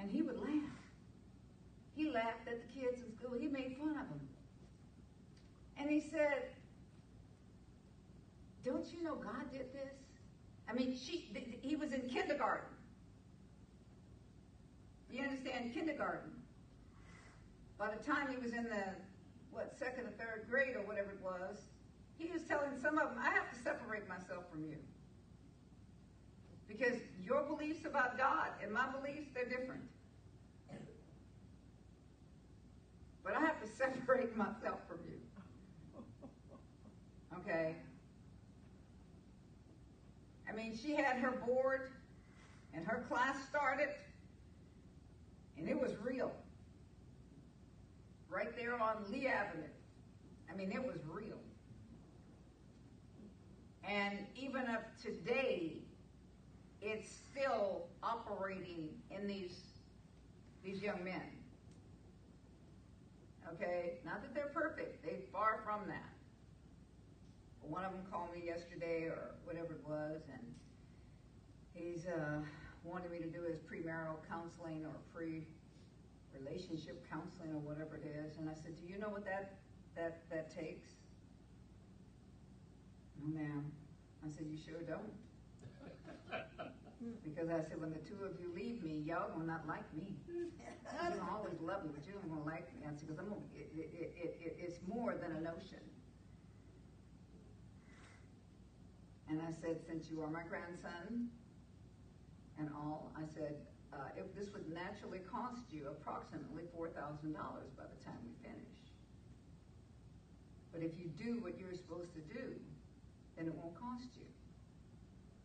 And 0.00 0.10
he 0.10 0.22
would 0.22 0.40
laugh. 0.40 0.72
He 1.94 2.10
laughed 2.10 2.48
at 2.48 2.62
the 2.62 2.80
kids 2.80 3.02
in 3.02 3.12
school. 3.14 3.36
He 3.38 3.48
made 3.48 3.76
fun 3.78 3.90
of 3.90 4.08
them. 4.08 4.20
And 5.76 5.90
he 5.90 6.00
said, 6.00 6.48
don't 8.64 8.86
you 8.92 9.02
know 9.02 9.16
God 9.16 9.52
did 9.52 9.72
this? 9.74 9.94
I 10.68 10.72
mean, 10.72 10.96
she, 10.96 11.30
he 11.60 11.76
was 11.76 11.92
in 11.92 12.02
kindergarten. 12.02 12.68
You 15.10 15.24
understand? 15.24 15.74
Kindergarten. 15.74 16.29
By 17.80 17.88
the 17.88 18.04
time 18.04 18.28
he 18.28 18.36
was 18.36 18.52
in 18.52 18.64
the, 18.64 18.84
what, 19.50 19.72
second 19.78 20.04
or 20.04 20.10
third 20.10 20.44
grade 20.50 20.76
or 20.76 20.82
whatever 20.82 21.12
it 21.12 21.20
was, 21.24 21.56
he 22.18 22.30
was 22.30 22.42
telling 22.42 22.78
some 22.82 22.98
of 22.98 23.08
them, 23.08 23.18
I 23.18 23.30
have 23.30 23.50
to 23.50 23.62
separate 23.62 24.06
myself 24.06 24.44
from 24.52 24.64
you. 24.64 24.76
Because 26.68 27.00
your 27.24 27.42
beliefs 27.42 27.86
about 27.86 28.18
God 28.18 28.48
and 28.62 28.70
my 28.70 28.84
beliefs, 28.90 29.28
they're 29.34 29.48
different. 29.48 29.80
But 33.24 33.34
I 33.34 33.40
have 33.40 33.58
to 33.62 33.68
separate 33.78 34.36
myself 34.36 34.80
from 34.86 34.98
you. 35.08 35.18
Okay? 37.38 37.76
I 40.46 40.54
mean, 40.54 40.76
she 40.76 40.94
had 40.94 41.16
her 41.16 41.30
board, 41.46 41.92
and 42.74 42.84
her 42.86 43.06
class 43.08 43.36
started, 43.48 43.88
and 45.56 45.66
it 45.66 45.80
was 45.80 45.92
real. 46.04 46.32
Right 48.30 48.56
there 48.56 48.80
on 48.80 49.10
Lee 49.10 49.26
Avenue. 49.26 49.66
I 50.48 50.56
mean, 50.56 50.70
it 50.70 50.84
was 50.84 51.00
real. 51.08 51.40
And 53.82 54.18
even 54.36 54.68
up 54.68 54.84
today, 55.02 55.78
it's 56.80 57.10
still 57.10 57.86
operating 58.04 58.90
in 59.10 59.26
these 59.26 59.58
these 60.62 60.80
young 60.80 61.02
men. 61.02 61.22
Okay, 63.54 63.98
not 64.04 64.22
that 64.22 64.32
they're 64.32 64.52
perfect; 64.54 65.04
they 65.04 65.24
far 65.32 65.62
from 65.64 65.88
that. 65.88 66.12
One 67.62 67.84
of 67.84 67.92
them 67.92 68.02
called 68.12 68.32
me 68.32 68.46
yesterday, 68.46 69.04
or 69.04 69.34
whatever 69.44 69.74
it 69.74 69.88
was, 69.88 70.20
and 70.32 70.54
he's 71.74 72.06
uh, 72.06 72.38
wanted 72.84 73.10
me 73.10 73.18
to 73.18 73.28
do 73.28 73.42
his 73.42 73.58
premarital 73.58 74.18
counseling 74.28 74.84
or 74.84 74.94
pre-relationship 76.40 77.06
counseling 77.10 77.52
or 77.52 77.60
whatever 77.60 77.96
it 77.96 78.06
is. 78.06 78.38
And 78.38 78.48
I 78.48 78.54
said, 78.54 78.76
"Do 78.76 78.86
you 78.86 78.98
know 78.98 79.08
what 79.08 79.24
that 79.24 79.58
that 79.96 80.28
that 80.30 80.54
takes?" 80.54 80.88
No, 83.20 83.38
ma'am. 83.38 83.72
I 84.24 84.28
said, 84.28 84.46
"You 84.46 84.56
sure 84.56 84.82
don't." 84.82 85.12
Because 87.24 87.48
I 87.48 87.62
said, 87.66 87.80
when 87.80 87.92
the 87.92 88.04
two 88.04 88.22
of 88.28 88.38
you 88.38 88.52
leave 88.54 88.82
me, 88.84 89.00
y'all 89.08 89.32
will 89.34 89.46
not 89.46 89.66
like 89.66 89.88
me. 89.96 90.18
You're 90.28 91.16
gonna 91.16 91.32
always 91.32 91.58
love 91.58 91.82
me, 91.82 91.88
but 91.94 92.06
you 92.06 92.12
don't 92.12 92.28
gonna 92.28 92.44
like 92.44 92.68
me. 92.76 92.84
I 92.84 92.90
said, 92.92 93.08
because 93.08 93.18
I'm 93.18 93.30
gonna, 93.30 93.40
it, 93.56 93.72
it, 93.72 94.36
it, 94.38 94.56
it's 94.60 94.76
more 94.86 95.16
than 95.16 95.32
a 95.32 95.40
notion. 95.40 95.80
And 99.30 99.40
I 99.40 99.50
said, 99.50 99.80
since 99.80 100.10
you 100.10 100.20
are 100.20 100.28
my 100.28 100.42
grandson 100.42 101.30
and 102.58 102.68
all, 102.76 103.10
I 103.16 103.24
said, 103.24 103.56
uh, 103.92 104.14
if 104.16 104.30
this 104.34 104.52
would 104.52 104.68
naturally 104.72 105.20
cost 105.26 105.66
you 105.70 105.88
approximately 105.88 106.64
$4,000 106.70 106.94
by 106.94 107.86
the 107.90 108.00
time 108.04 108.18
we 108.22 108.34
finish. 108.42 108.78
But 110.72 110.82
if 110.82 110.94
you 110.98 111.10
do 111.18 111.42
what 111.42 111.58
you're 111.58 111.74
supposed 111.74 112.14
to 112.14 112.22
do, 112.30 112.54
then 113.36 113.46
it 113.46 113.54
won't 113.54 113.74
cost 113.74 114.14
you. 114.14 114.26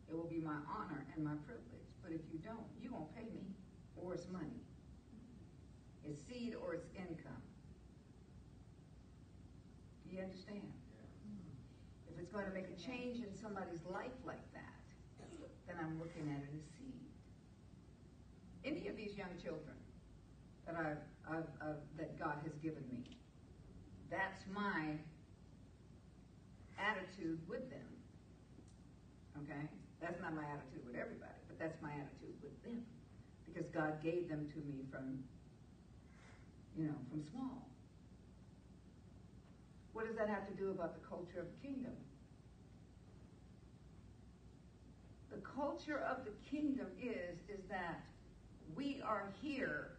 It 0.08 0.14
will 0.14 0.30
be 0.30 0.38
my 0.38 0.62
honor 0.70 1.04
and 1.14 1.24
my 1.24 1.34
privilege. 1.42 1.90
But 2.02 2.12
if 2.12 2.22
you 2.30 2.38
don't, 2.38 2.66
you 2.78 2.92
won't 2.92 3.10
pay 3.16 3.26
me, 3.34 3.50
or 3.96 4.14
it's 4.14 4.28
money. 4.30 4.62
It's 6.06 6.22
seed 6.30 6.54
or 6.54 6.74
it's 6.74 6.86
income. 6.94 7.42
Do 10.06 10.14
you 10.14 10.22
understand? 10.22 10.70
If 12.06 12.22
it's 12.22 12.30
going 12.30 12.46
to 12.46 12.54
make 12.54 12.70
a 12.70 12.78
change 12.78 13.18
in 13.18 13.34
somebody's 13.34 13.82
life 13.90 14.14
like 14.24 14.46
that, 14.54 14.78
then 15.66 15.76
I'm 15.82 15.98
looking 15.98 16.30
at 16.30 16.46
it 16.46 16.54
as. 16.54 16.75
Any 18.66 18.88
of 18.88 18.96
these 18.96 19.14
young 19.14 19.30
children 19.38 19.78
that 20.66 20.74
I've, 20.74 20.98
I've, 21.30 21.50
I've, 21.62 21.82
that 21.96 22.18
God 22.18 22.34
has 22.42 22.52
given 22.58 22.82
me, 22.90 23.06
that's 24.10 24.42
my 24.52 24.98
attitude 26.74 27.38
with 27.48 27.70
them. 27.70 27.86
Okay? 29.42 29.70
That's 30.02 30.20
not 30.20 30.34
my 30.34 30.42
attitude 30.42 30.82
with 30.82 30.96
everybody, 30.96 31.38
but 31.46 31.58
that's 31.58 31.80
my 31.80 31.94
attitude 31.94 32.34
with 32.42 32.58
them. 32.64 32.82
Because 33.46 33.70
God 33.70 34.02
gave 34.02 34.28
them 34.28 34.50
to 34.50 34.58
me 34.66 34.82
from, 34.90 35.22
you 36.76 36.90
know, 36.90 36.98
from 37.10 37.22
small. 37.30 37.70
What 39.92 40.06
does 40.06 40.16
that 40.16 40.28
have 40.28 40.46
to 40.48 40.54
do 40.54 40.70
about 40.70 41.00
the 41.00 41.06
culture 41.08 41.40
of 41.40 41.46
the 41.46 41.60
kingdom? 41.66 41.94
The 45.30 45.40
culture 45.40 46.04
of 46.04 46.24
the 46.24 46.32
kingdom 46.50 46.86
is, 47.00 47.38
is 47.48 47.64
that 47.70 48.04
we 48.76 49.00
are 49.02 49.32
here 49.40 49.92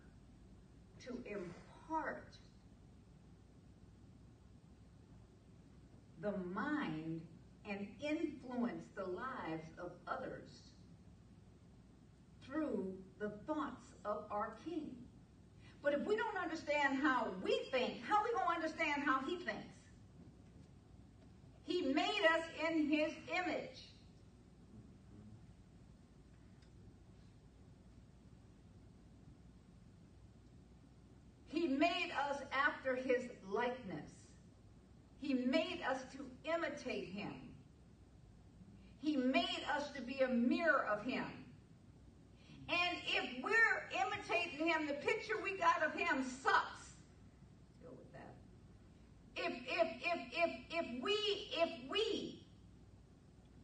to 1.05 1.17
impart 1.25 2.27
the 6.21 6.33
mind 6.53 7.21
and 7.67 7.87
influence 8.01 8.85
the 8.95 9.05
lives 9.05 9.67
of 9.79 9.91
others 10.07 10.49
through 12.45 12.93
the 13.19 13.29
thoughts 13.47 13.87
of 14.05 14.25
our 14.29 14.57
King. 14.63 14.91
But 15.81 15.93
if 15.93 16.05
we 16.05 16.15
don't 16.15 16.37
understand 16.37 16.99
how 16.99 17.27
we 17.43 17.67
think, 17.71 18.03
how 18.07 18.17
are 18.17 18.23
we 18.23 18.31
going 18.31 18.47
to 18.47 18.55
understand 18.55 19.03
how 19.05 19.21
he 19.27 19.37
thinks? 19.37 19.73
He 21.65 21.81
made 21.93 22.25
us 22.35 22.45
in 22.69 22.89
his 22.89 23.11
image. 23.35 23.79
He 31.57 31.67
made 31.67 32.11
us 32.29 32.37
after 32.51 32.95
his 32.95 33.23
likeness. 33.49 34.11
He 35.19 35.33
made 35.33 35.81
us 35.89 36.01
to 36.11 36.19
imitate 36.53 37.07
him. 37.07 37.33
He 39.01 39.17
made 39.17 39.63
us 39.75 39.89
to 39.95 40.01
be 40.03 40.19
a 40.19 40.27
mirror 40.27 40.85
of 40.85 41.03
him. 41.03 41.25
And 42.69 42.97
if 43.07 43.43
we're 43.43 43.89
imitating 44.05 44.67
him, 44.67 44.85
the 44.85 44.93
picture 44.93 45.33
we 45.43 45.57
got 45.57 45.81
of 45.81 45.93
him 45.93 46.23
sucks. 46.43 46.93
Deal 47.81 47.89
with 47.97 48.13
that. 48.13 48.35
If 49.35 49.53
if 49.65 49.87
if 50.03 50.19
if 50.33 50.51
if 50.69 51.03
we 51.03 51.13
if 51.53 51.89
we 51.89 52.43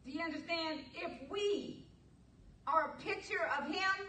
do 0.04 0.12
you 0.12 0.22
understand? 0.22 0.80
If 0.96 1.30
we 1.30 1.86
are 2.66 2.96
a 2.98 3.02
picture 3.04 3.52
of 3.60 3.68
him 3.68 4.08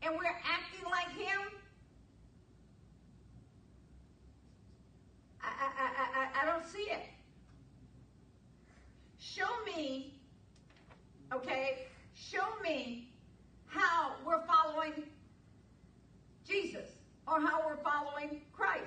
and 0.00 0.14
we're 0.16 0.24
acting 0.24 0.90
like 0.90 1.10
him, 1.10 1.40
I 5.46 5.68
I 5.78 6.40
I 6.40 6.42
I, 6.42 6.46
don't 6.46 6.64
see 6.64 6.90
it. 6.90 7.06
Show 9.18 9.48
me, 9.64 10.14
okay? 11.32 11.86
Show 12.14 12.46
me 12.62 13.08
how 13.66 14.12
we're 14.24 14.44
following 14.46 15.04
Jesus 16.46 16.88
or 17.26 17.40
how 17.40 17.66
we're 17.66 17.82
following 17.82 18.42
Christ. 18.52 18.82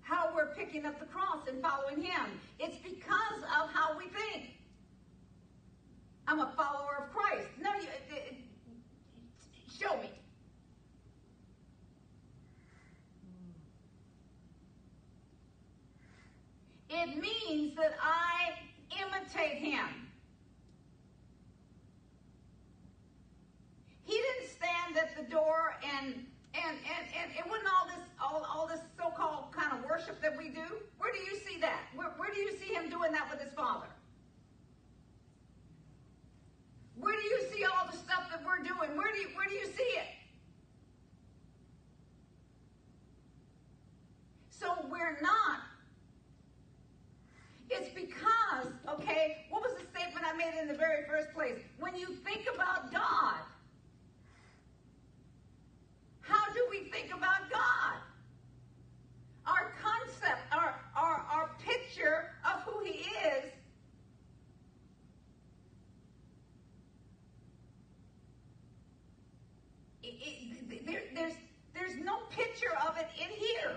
How 0.00 0.34
we're 0.34 0.54
picking 0.54 0.86
up 0.86 0.98
the 0.98 1.06
cross 1.06 1.46
and 1.48 1.60
following 1.62 2.02
Him. 2.02 2.40
It's 2.58 2.78
because 2.78 3.42
of 3.42 3.70
how 3.72 3.96
we 3.96 4.04
think. 4.04 4.54
I'm 6.26 6.40
a 6.40 6.52
follower 6.56 7.04
of 7.04 7.14
Christ. 7.14 7.48
No, 7.60 7.72
you, 7.74 7.88
uh, 7.88 8.16
uh, 8.16 8.34
show 9.78 10.00
me. 10.02 10.10
It 16.90 17.16
means 17.18 17.76
that 17.76 17.94
I 18.02 18.54
imitate 18.98 19.58
him. 19.58 20.08
He 24.04 24.14
didn't 24.14 24.50
stand 24.50 24.96
at 24.96 25.14
the 25.16 25.30
door 25.30 25.76
and 25.84 26.14
and 26.54 26.78
and, 26.78 27.06
and 27.22 27.30
it 27.38 27.46
wasn't 27.46 27.68
all 27.68 27.86
this 27.86 28.04
all, 28.20 28.46
all 28.50 28.66
this 28.66 28.80
so-called 28.96 29.52
kind 29.52 29.72
of 29.72 29.84
worship 29.84 30.22
that 30.22 30.36
we 30.36 30.48
do. 30.48 30.64
Where 30.96 31.12
do 31.12 31.18
you 31.18 31.38
see 31.46 31.60
that? 31.60 31.80
Where, 31.94 32.08
where 32.16 32.32
do 32.32 32.40
you 32.40 32.56
see 32.56 32.72
him 32.72 32.88
doing 32.88 33.12
that 33.12 33.30
with 33.30 33.40
his 33.40 33.52
father? 33.52 33.86
Where 36.98 37.14
do 37.14 37.22
you 37.22 37.40
see 37.52 37.64
all 37.64 37.86
the 37.90 37.96
stuff 37.96 38.30
that 38.30 38.42
we're 38.44 38.62
doing? 38.64 38.96
Where 38.96 39.12
do 39.12 39.18
you 39.18 39.28
where 39.36 39.46
do 39.46 39.54
you 39.54 39.66
see 39.66 39.82
it? 39.82 40.08
So 44.48 44.74
we're 44.90 45.18
not 45.20 45.67
it's 47.70 47.90
because, 47.94 48.72
okay, 48.88 49.46
what 49.50 49.62
was 49.62 49.72
the 49.72 49.86
statement 49.98 50.26
I 50.26 50.36
made 50.36 50.58
in 50.60 50.68
the 50.68 50.74
very 50.74 51.04
first 51.06 51.32
place? 51.34 51.58
When 51.78 51.94
you 51.94 52.06
think 52.06 52.46
about 52.52 52.92
God, 52.92 53.40
how 56.20 56.52
do 56.52 56.66
we 56.70 56.90
think 56.90 57.08
about 57.08 57.50
God? 57.50 57.96
Our 59.46 59.72
concept, 59.82 60.40
our, 60.52 60.74
our, 60.96 61.24
our 61.30 61.50
picture 61.58 62.30
of 62.44 62.60
who 62.62 62.84
He 62.84 63.00
is 63.00 63.44
it, 70.02 70.14
it, 70.70 70.86
there, 70.86 71.02
there's, 71.14 71.34
there's 71.74 71.96
no 72.04 72.18
picture 72.30 72.74
of 72.86 72.96
it 72.98 73.08
in 73.20 73.28
here. 73.28 73.76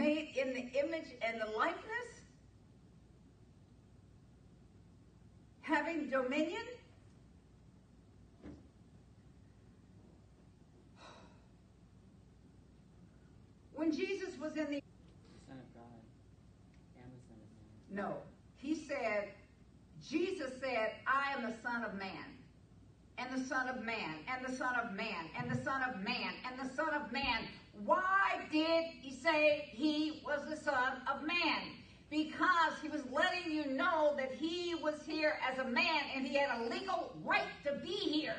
Made 0.00 0.34
in 0.34 0.54
the 0.54 0.66
image 0.78 1.08
and 1.20 1.40
the 1.40 1.56
likeness, 1.56 2.10
having 5.60 6.08
dominion. 6.08 6.62
When 13.74 13.92
Jesus 13.92 14.38
was 14.40 14.52
in 14.56 14.70
the 14.70 14.82
Son 15.46 15.58
of 15.58 15.74
God 15.74 16.00
and 16.96 17.12
the 17.12 17.22
Son 17.28 17.36
of 17.36 17.96
Man. 17.96 18.04
no, 18.04 18.16
he 18.56 18.74
said, 18.74 19.28
Jesus 20.06 20.52
said, 20.60 20.92
I 21.06 21.34
am 21.34 21.42
the 21.42 21.54
Son 21.62 21.84
of 21.84 21.94
Man, 21.94 22.39
and 23.20 23.40
the 23.40 23.46
Son 23.46 23.68
of 23.68 23.84
Man, 23.84 24.14
and 24.28 24.44
the 24.44 24.56
Son 24.56 24.74
of 24.76 24.92
Man, 24.92 25.26
and 25.38 25.50
the 25.50 25.62
Son 25.62 25.82
of 25.82 26.02
Man, 26.02 26.32
and 26.46 26.58
the 26.58 26.74
Son 26.74 26.94
of 26.94 27.12
Man. 27.12 27.48
Why 27.84 28.40
did 28.50 28.84
he 29.00 29.12
say 29.12 29.68
he 29.70 30.22
was 30.24 30.48
the 30.48 30.56
Son 30.56 31.02
of 31.12 31.22
Man? 31.26 31.74
Because 32.10 32.72
he 32.82 32.88
was 32.88 33.02
letting 33.12 33.52
you 33.52 33.66
know 33.66 34.14
that 34.16 34.32
he 34.32 34.74
was 34.74 34.94
here 35.06 35.38
as 35.48 35.58
a 35.58 35.64
man 35.64 36.02
and 36.16 36.26
he 36.26 36.34
had 36.36 36.60
a 36.60 36.64
legal 36.64 37.14
right 37.24 37.46
to 37.64 37.74
be 37.84 37.94
here. 37.94 38.36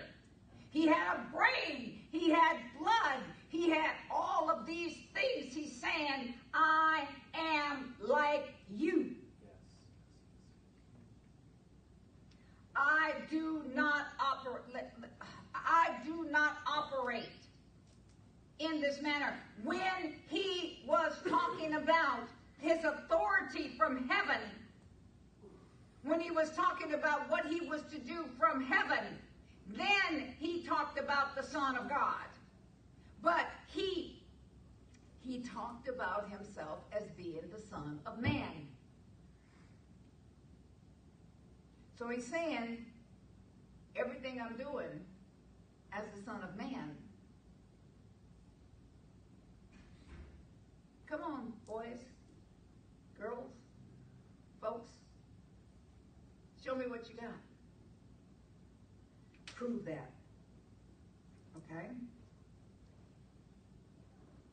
He 0.71 0.87
had 0.87 1.17
a 1.17 1.35
brain, 1.35 1.99
he 2.11 2.31
had 2.31 2.57
blood, 2.77 3.23
he 3.49 3.69
had 3.69 3.91
all 4.09 4.49
of 4.49 4.65
these 4.65 4.97
things. 5.13 5.53
He's 5.53 5.79
saying, 5.79 6.33
I 6.53 7.07
am 7.33 7.95
like 8.01 8.53
you. 8.75 9.15
I 12.81 13.13
do 13.29 13.61
not 13.75 14.07
operate. 14.19 14.63
I 15.53 15.89
do 16.03 16.25
not 16.31 16.57
operate 16.67 17.29
in 18.59 18.81
this 18.81 19.01
manner. 19.01 19.33
When 19.63 20.15
he 20.27 20.83
was 20.87 21.13
talking 21.29 21.75
about 21.75 22.27
his 22.59 22.83
authority 22.83 23.75
from 23.77 24.09
heaven, 24.09 24.41
when 26.03 26.19
he 26.19 26.31
was 26.31 26.49
talking 26.51 26.93
about 26.93 27.29
what 27.29 27.45
he 27.45 27.61
was 27.69 27.81
to 27.91 27.99
do 27.99 28.25
from 28.39 28.63
heaven, 28.63 29.05
then 29.67 30.33
he 30.39 30.63
talked 30.63 30.97
about 30.97 31.35
the 31.35 31.43
Son 31.43 31.77
of 31.77 31.87
God. 31.87 32.25
But 33.21 33.45
he 33.67 34.17
he 35.23 35.43
talked 35.43 35.87
about 35.87 36.31
himself 36.31 36.79
as 36.91 37.03
being 37.15 37.43
the 37.53 37.61
Son 37.69 37.99
of 38.07 38.17
Man. 38.17 38.67
So 42.01 42.09
he's 42.09 42.25
saying, 42.25 42.83
everything 43.95 44.41
I'm 44.41 44.57
doing 44.57 45.05
as 45.93 46.03
the 46.15 46.23
Son 46.23 46.41
of 46.41 46.57
Man. 46.57 46.95
Come 51.05 51.21
on, 51.21 51.53
boys, 51.67 51.99
girls, 53.19 53.51
folks. 54.59 54.89
Show 56.65 56.73
me 56.73 56.87
what 56.87 57.07
you 57.07 57.17
got. 57.17 57.37
Prove 59.55 59.85
that. 59.85 60.09
Okay? 61.55 61.85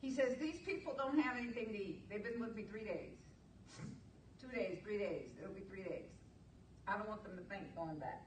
He 0.03 0.11
says, 0.11 0.35
These 0.39 0.59
people 0.67 0.93
don't 0.99 1.19
have 1.19 1.39
anything 1.39 1.69
to 1.69 1.79
eat. 1.79 2.11
They've 2.11 2.23
been 2.23 2.41
with 2.41 2.55
me 2.55 2.65
three 2.65 2.85
days. 2.85 3.17
Two 4.39 4.49
days, 4.49 4.81
three 4.85 4.99
days. 4.99 5.31
It'll 5.41 5.55
be 5.55 5.63
three. 5.63 5.78
I 6.89 6.97
don't 6.97 7.09
want 7.09 7.23
them 7.23 7.37
to 7.37 7.43
think 7.43 7.75
going 7.77 7.99
back. 7.99 8.23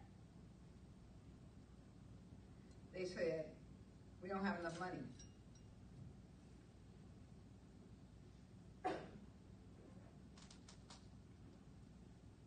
They 2.94 3.06
said, 3.06 3.46
we 4.22 4.30
don't 4.30 4.46
have 4.46 4.60
enough 4.60 4.80
money. 4.80 5.00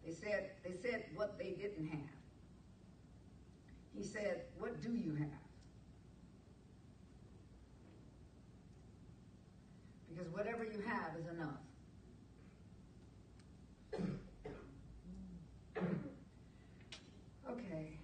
They 0.07 0.13
said, 0.13 0.51
they 0.63 0.75
said 0.83 1.07
what 1.15 1.39
they 1.39 1.51
didn't 1.51 1.89
have. 1.89 2.01
He 3.97 4.05
said, 4.05 4.43
what 4.59 4.83
do 4.83 4.93
you 4.93 5.15
have? 5.15 5.29
Because 10.09 10.31
whatever 10.33 10.65
you 10.65 10.83
have 10.87 11.17
is 11.19 11.27
enough. 11.27 11.61
Okay. 17.51 17.99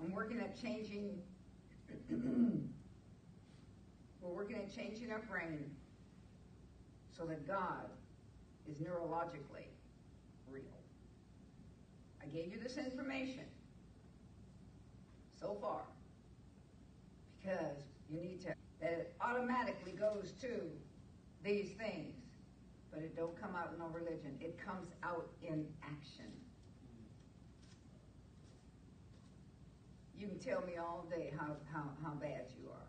I'm 0.00 0.12
working 0.12 0.40
changing, 0.60 1.18
we're 4.20 4.30
working 4.30 4.56
at 4.56 4.74
changing 4.74 5.10
our 5.10 5.22
brain 5.30 5.70
so 7.16 7.24
that 7.24 7.46
God 7.46 7.88
is 8.70 8.78
neurologically 8.78 9.68
real. 10.50 10.62
I 12.22 12.26
gave 12.26 12.52
you 12.52 12.58
this 12.62 12.76
information 12.76 13.44
so 15.40 15.56
far 15.60 15.82
because 17.40 17.76
you 18.08 18.20
need 18.20 18.40
to, 18.42 18.54
that 18.80 18.90
it 18.92 19.14
automatically 19.20 19.92
goes 19.92 20.32
to 20.40 20.48
these 21.44 21.70
things, 21.72 22.14
but 22.90 23.00
it 23.00 23.14
don't 23.16 23.38
come 23.40 23.54
out 23.54 23.70
in 23.72 23.78
no 23.78 23.88
religion. 23.88 24.36
It 24.40 24.58
comes 24.64 24.88
out 25.02 25.28
in 25.42 25.66
action. 25.82 26.32
You 30.24 30.30
can 30.30 30.38
tell 30.38 30.62
me 30.62 30.78
all 30.78 31.04
day 31.10 31.34
how, 31.38 31.48
how, 31.70 31.90
how 32.02 32.14
bad 32.14 32.46
you 32.58 32.70
are. 32.70 32.88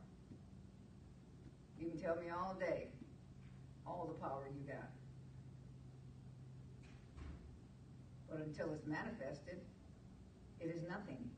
You 1.78 1.90
can 1.90 2.00
tell 2.00 2.16
me 2.16 2.28
all 2.30 2.56
day 2.58 2.88
all 3.86 4.08
the 4.08 4.14
power 4.26 4.48
you 4.56 4.66
got. 4.66 4.90
But 8.30 8.40
until 8.40 8.72
it's 8.72 8.86
manifested, 8.88 9.60
it 10.62 10.68
is 10.68 10.82
nothing. 10.88 11.30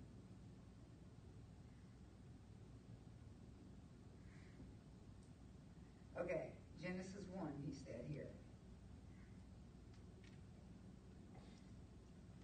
Okay, 6.22 6.50
Genesis 6.80 7.26
1, 7.34 7.48
he 7.66 7.74
said 7.74 8.06
here. 8.08 8.30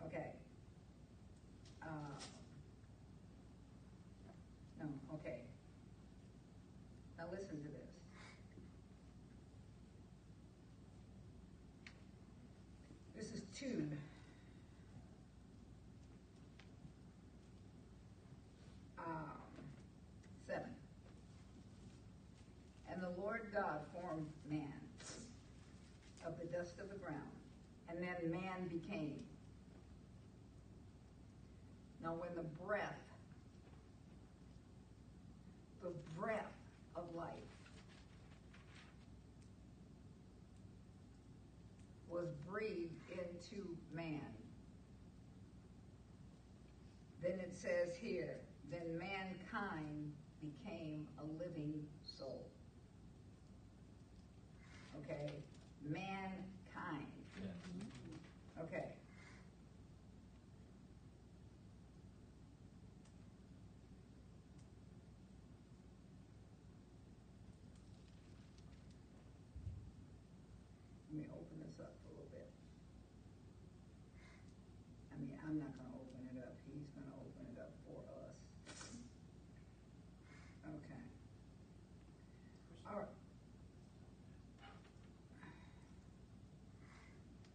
Okay. 0.07 0.31
Uh, 1.83 2.19
no, 4.83 5.15
okay. 5.15 5.39
Now 7.17 7.25
listen 7.31 7.61
to 7.61 7.69
this. 7.69 7.93
This 13.15 13.33
is 13.33 13.41
2. 13.57 13.87
Um, 18.99 19.05
7. 20.47 20.63
And 22.91 23.01
the 23.01 23.21
Lord 23.21 23.42
God 23.53 23.81
formed 23.93 24.25
man 24.49 24.73
of 26.25 26.39
the 26.39 26.45
dust 26.45 26.79
of 26.81 26.89
the 26.89 26.95
ground, 26.95 27.21
and 27.87 27.99
then 27.99 28.31
man 28.31 28.67
became. 28.67 29.19
Now, 32.01 32.15
when 32.15 32.33
the 32.35 32.49
breath, 32.65 32.97
the 35.83 35.91
breath 36.19 36.51
of 36.95 37.03
life 37.13 37.29
was 42.09 42.27
breathed 42.49 42.91
into 43.11 43.67
man, 43.93 44.21
then 47.21 47.33
it 47.33 47.53
says 47.55 47.95
here, 48.01 48.37
then 48.71 48.97
mankind 48.97 50.11
became 50.41 51.07
a 51.19 51.23
living 51.43 51.85
soul. 52.17 52.47
Okay? 54.99 55.31
Mankind. 55.85 57.07
Okay. 58.61 58.85
Let 71.09 71.19
me 71.19 71.25
open 71.31 71.59
this 71.65 71.79
up 71.79 71.93
a 72.05 72.09
little 72.09 72.29
bit. 72.31 72.49
I 75.11 75.19
mean, 75.19 75.37
I'm 75.53 75.59
not 75.59 75.77
gonna 75.77 75.93
open 76.01 76.27
it 76.33 76.41
up. 76.41 76.55
He's 76.65 76.87
gonna 76.97 77.13
open 77.21 77.45
it 77.53 77.59
up 77.61 77.69
for 77.85 78.01
us. 78.25 78.33
Okay. 80.65 81.01
All 82.89 82.97
right. 82.97 83.07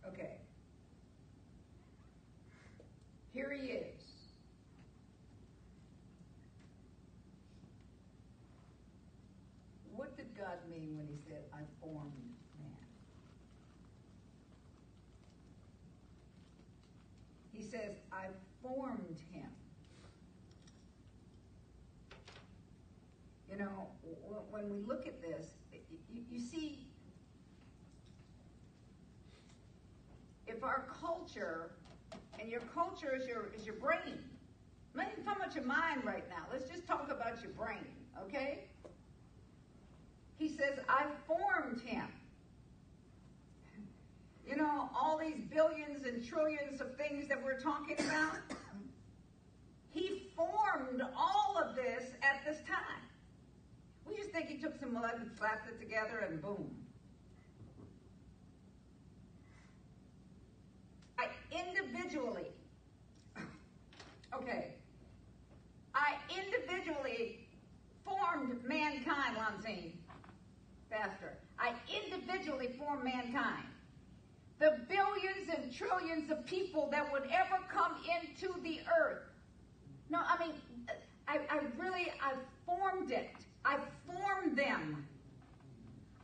Okay. 0.06 0.38
Here 3.32 3.50
he 3.50 3.66
is. 3.66 4.04
What 9.90 10.16
did 10.16 10.36
God 10.38 10.58
mean 10.70 10.96
when 10.96 11.08
he 11.08 11.16
said, 11.28 11.42
I 11.52 11.62
formed 11.80 12.12
man? 12.60 12.70
He 17.52 17.64
says, 17.64 17.96
I 18.12 18.26
formed 18.62 19.18
him. 19.32 19.50
You 23.50 23.56
know, 23.56 23.88
w- 24.02 24.42
when 24.68 24.80
we 24.80 24.86
look 24.86 25.06
at 25.06 25.20
this, 25.22 25.46
you, 26.12 26.22
you 26.30 26.40
see, 26.40 26.86
if 30.46 30.62
our 30.62 30.86
culture, 31.00 31.70
and 32.38 32.48
your 32.48 32.60
culture 32.74 33.14
is 33.14 33.26
your 33.26 33.50
is 33.56 33.64
your 33.64 33.76
brain. 33.76 34.18
Not 34.94 35.08
even 35.12 35.24
talking 35.24 35.42
about 35.42 35.54
your 35.54 35.64
mind 35.64 36.04
right 36.04 36.28
now. 36.28 36.44
Let's 36.50 36.68
just 36.68 36.86
talk 36.86 37.08
about 37.10 37.42
your 37.42 37.52
brain, 37.52 37.84
okay? 38.24 38.64
He 40.38 40.48
says, 40.48 40.78
I 40.88 41.06
formed 41.26 41.80
him. 41.82 42.08
You 44.46 44.56
know, 44.56 44.88
all 44.98 45.18
these 45.18 45.40
billions 45.52 46.06
and 46.06 46.24
trillions 46.24 46.80
of 46.80 46.96
things 46.96 47.28
that 47.28 47.42
we're 47.44 47.60
talking 47.60 47.96
about, 48.00 48.38
he 49.90 50.30
formed 50.34 51.02
all 51.16 51.62
of 51.62 51.76
this 51.76 52.04
at 52.22 52.44
this 52.46 52.58
time. 52.66 53.07
Just 54.18 54.30
think 54.30 54.48
he 54.48 54.58
took 54.58 54.76
some 54.80 54.94
mud 54.94 55.12
and 55.20 55.30
slapped 55.38 55.68
it 55.68 55.78
together 55.80 56.26
and 56.28 56.42
boom. 56.42 56.74
I 61.16 61.28
individually, 61.52 62.48
okay, 64.34 64.74
I 65.94 66.16
individually 66.36 67.46
formed 68.04 68.64
mankind, 68.64 69.36
Lanzine, 69.36 69.92
faster. 70.90 71.38
I 71.60 71.74
individually 71.88 72.74
formed 72.76 73.04
mankind. 73.04 73.66
The 74.58 74.78
billions 74.88 75.48
and 75.56 75.72
trillions 75.72 76.28
of 76.32 76.44
people 76.44 76.88
that 76.90 77.12
would 77.12 77.22
ever 77.30 77.62
come 77.72 77.94
into 78.20 78.60
the 78.62 78.80
earth. 79.00 79.22
No, 80.10 80.18
I 80.26 80.44
mean, 80.44 80.54
I, 81.28 81.38
I 81.48 81.60
really, 81.78 82.12
I 82.20 82.32
formed 82.66 83.12
it. 83.12 83.30
I 83.68 83.76
formed 84.06 84.56
them. 84.56 85.06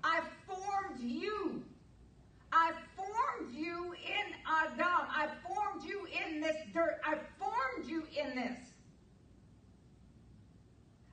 I 0.03 0.21
formed 0.47 0.99
you. 0.99 1.63
I 2.51 2.73
formed 2.97 3.55
you 3.55 3.93
in 3.93 4.35
Adam. 4.47 5.09
I 5.11 5.29
formed 5.47 5.85
you 5.85 6.07
in 6.07 6.41
this 6.41 6.57
dirt. 6.73 7.01
I 7.05 7.17
formed 7.39 7.87
you 7.87 8.05
in 8.19 8.35
this. 8.35 8.57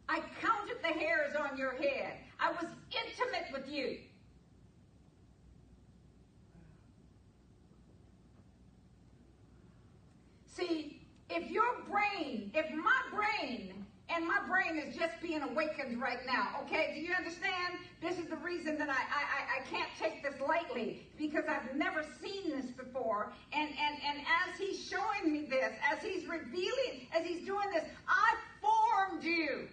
I 0.08 0.22
counted 0.42 0.78
the 0.82 0.88
hairs 1.00 1.36
on 1.36 1.58
your 1.58 1.74
head. 1.74 2.14
I 2.40 2.52
was 2.52 2.66
intimate 2.92 3.52
with 3.52 3.70
you. 3.70 3.98
See, 10.46 11.02
if 11.30 11.52
your 11.52 11.82
brain, 11.90 12.52
if 12.54 12.72
my 12.72 13.02
brain, 13.14 13.86
and 14.14 14.28
my 14.28 14.40
brain 14.48 14.78
is 14.78 14.96
just 14.96 15.14
being 15.22 15.42
awakened 15.42 16.02
right 16.02 16.20
now, 16.26 16.62
okay? 16.64 16.92
Do 16.96 17.02
you 17.02 17.14
understand? 17.14 17.76
This 18.02 18.18
is 18.18 18.26
the 18.26 18.36
reason 18.38 18.78
that 18.78 18.90
I, 18.90 18.94
I, 18.94 19.62
I 19.62 19.66
can't 19.70 19.90
take 20.00 20.24
this 20.24 20.40
lightly 20.42 21.08
because 21.18 21.46
I've 21.48 21.76
never 21.76 22.04
seen 22.22 22.50
this 22.50 22.66
before. 22.72 23.32
And, 23.54 23.70
and, 23.70 23.98
and 24.08 24.20
as 24.20 24.60
he's 24.60 24.88
showing 24.88 25.32
me 25.32 25.48
this, 25.50 25.72
as 25.92 26.04
he's 26.04 26.28
revealing, 26.28 27.08
as 27.16 27.26
he's 27.26 27.46
doing 27.46 27.70
this, 27.74 27.86
I 28.08 28.36
formed 28.62 29.24
you. 29.24 29.68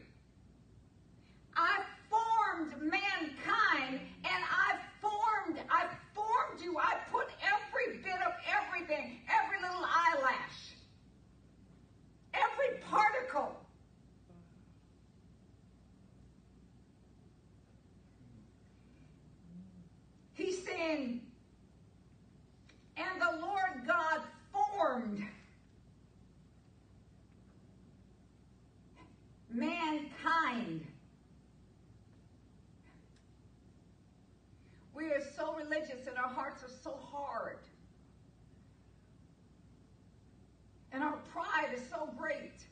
I 1.57 1.81
formed 2.09 2.81
mankind 2.81 4.01
and 4.25 4.45
I 4.45 4.79
formed, 5.01 5.59
I 5.71 5.87
formed 6.15 6.61
you. 6.63 6.79
I 6.79 6.97
put 7.11 7.27
every 7.43 7.99
bit 7.99 8.21
of 8.25 8.33
everything, 8.47 9.21
every 9.29 9.48
And, 20.89 21.21
and 22.97 23.21
the 23.21 23.47
Lord 23.47 23.87
God 23.87 24.21
formed 24.53 25.23
mankind. 29.51 30.87
We 34.95 35.07
are 35.07 35.23
so 35.37 35.55
religious 35.55 36.07
and 36.07 36.17
our 36.17 36.29
hearts 36.29 36.63
are 36.63 36.71
so 36.83 36.99
hard. 37.13 37.59
And 40.93 41.03
our 41.03 41.19
pride 41.33 41.75
is 41.75 41.83
so 41.91 42.09
great 42.17 42.65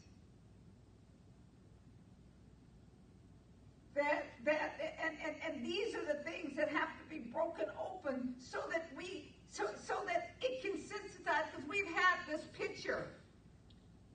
that, 3.95 4.25
that 4.45 4.81
and, 5.05 5.17
and, 5.25 5.37
and 5.47 5.67
these 5.67 5.95
are 5.95 6.05
the 6.05 6.23
things 6.23 6.57
that 6.57 6.69
have 6.69 6.89
to 6.99 7.05
broken 7.37 7.67
open 7.79 8.35
so 8.39 8.59
that 8.73 8.89
we, 8.97 9.31
so, 9.51 9.67
so 9.85 9.95
that 10.07 10.31
it 10.41 10.63
can 10.63 10.73
sensitize, 10.81 11.45
because 11.53 11.69
we've 11.69 11.93
had 11.95 12.17
this 12.27 12.41
picture 12.59 13.09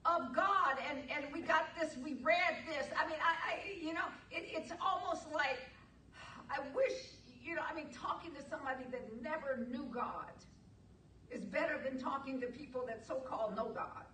of 0.04 0.34
God 0.34 0.76
and, 0.90 0.98
and 1.14 1.32
we 1.32 1.40
got 1.40 1.66
this, 1.80 1.96
we 2.02 2.14
read 2.14 2.56
this. 2.66 2.86
I 2.98 3.06
mean, 3.06 3.18
I, 3.22 3.52
I 3.52 3.80
you 3.80 3.94
know, 3.94 4.06
it, 4.32 4.44
it's 4.48 4.72
almost 4.84 5.32
like, 5.32 5.60
I 6.50 6.58
wish, 6.74 6.98
you 7.44 7.54
know, 7.54 7.62
I 7.70 7.74
mean, 7.74 7.86
talking 7.94 8.32
to 8.32 8.42
somebody 8.50 8.84
that 8.90 9.22
never 9.22 9.64
knew 9.70 9.86
God 9.92 10.32
is 11.30 11.44
better 11.44 11.78
than 11.82 11.98
talking 11.98 12.40
to 12.40 12.48
people 12.48 12.84
that 12.88 13.06
so-called 13.06 13.54
know 13.56 13.70
God. 13.72 14.04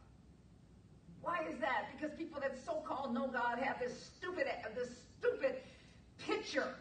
Why 1.22 1.46
is 1.50 1.58
that? 1.60 1.86
Because 1.96 2.14
people 2.16 2.40
that 2.42 2.56
so-called 2.64 3.14
know 3.14 3.26
God 3.26 3.58
have 3.58 3.80
this 3.80 4.12
stupid, 4.16 4.46
this 4.76 4.90
stupid 5.18 5.56
picture 6.18 6.74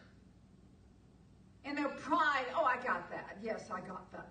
in 1.68 1.76
their 1.76 1.90
pride. 1.90 2.46
Oh, 2.56 2.64
I 2.64 2.78
got 2.84 3.10
that. 3.12 3.38
Yes, 3.44 3.70
I 3.72 3.82
got 3.82 4.12
that. 4.12 4.30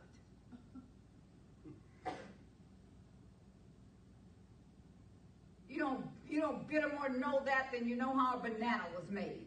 You 5.68 5.78
don't, 5.78 6.06
you 6.26 6.40
don't 6.40 6.66
bit 6.66 6.82
more 6.94 7.10
know 7.10 7.42
that 7.44 7.68
than 7.72 7.86
you 7.86 7.96
know 7.96 8.16
how 8.16 8.38
a 8.38 8.38
banana 8.38 8.84
was 8.94 9.10
made. 9.10 9.46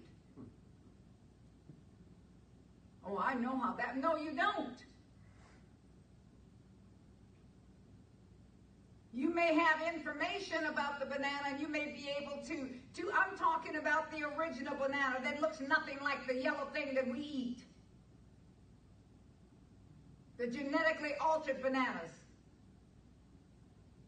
Oh, 3.05 3.17
I 3.17 3.33
know 3.33 3.57
how 3.57 3.73
that. 3.77 3.97
No, 3.97 4.15
you 4.15 4.33
don't. 4.33 4.77
You 9.11 9.33
may 9.33 9.55
have 9.55 9.81
information 9.93 10.65
about 10.65 10.99
the 10.99 11.05
banana 11.07 11.47
and 11.47 11.59
you 11.59 11.67
may 11.67 11.85
be 11.85 12.09
able 12.21 12.43
to, 12.43 12.69
to, 13.01 13.11
I'm 13.11 13.35
talking 13.37 13.77
about 13.77 14.11
the 14.11 14.23
original 14.37 14.75
banana 14.75 15.17
that 15.23 15.41
looks 15.41 15.59
nothing 15.59 15.97
like 16.03 16.27
the 16.27 16.35
yellow 16.35 16.67
thing 16.71 16.93
that 16.93 17.07
we 17.07 17.19
eat. 17.19 17.63
The 20.39 20.47
genetically 20.47 21.11
altered 21.19 21.61
bananas. 21.61 22.11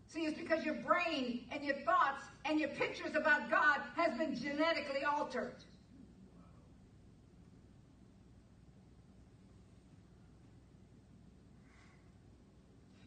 See, 0.08 0.22
it's 0.22 0.40
because 0.40 0.66
your 0.66 0.76
brain 0.76 1.42
and 1.52 1.64
your 1.64 1.76
thoughts 1.76 2.24
and 2.46 2.60
your 2.60 2.70
pictures 2.70 3.16
about 3.16 3.52
God 3.52 3.82
has 3.98 4.18
been 4.18 4.34
genetically 4.36 5.04
altered. 5.04 5.56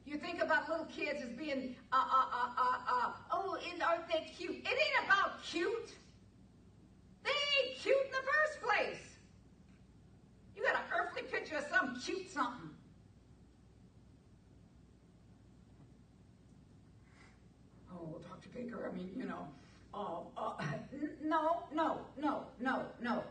You 0.06 0.18
think 0.18 0.42
about 0.42 0.68
little 0.68 0.86
kids 0.86 1.22
as 1.22 1.30
being, 1.30 1.74
uh, 1.92 1.96
uh, 1.96 2.26
uh, 2.32 2.50
uh, 2.56 2.78
uh, 2.88 3.12
oh, 3.32 3.58
aren't 3.84 4.08
they 4.08 4.30
cute? 4.36 4.56
It 4.56 4.68
ain't 4.68 5.06
about 5.06 5.42
cute. 5.42 5.92
They 7.24 7.30
ain't 7.30 7.78
cute 7.78 7.96
in 8.04 8.12
the 8.12 8.18
first 8.18 8.62
place. 8.62 9.02
You 10.54 10.62
got 10.62 10.76
an 10.76 10.82
earthly 10.94 11.22
picture 11.22 11.56
of 11.56 11.64
some 11.70 12.00
cute 12.00 12.30
something. 12.30 12.70
Oh, 17.92 18.20
I 18.88 18.94
mean, 18.94 19.10
you 19.16 19.26
know, 19.26 19.46
uh, 19.92 20.20
uh, 20.36 20.52
no, 21.22 21.62
no, 21.72 21.98
no, 22.16 22.44
no, 22.60 22.82
no. 23.00 23.22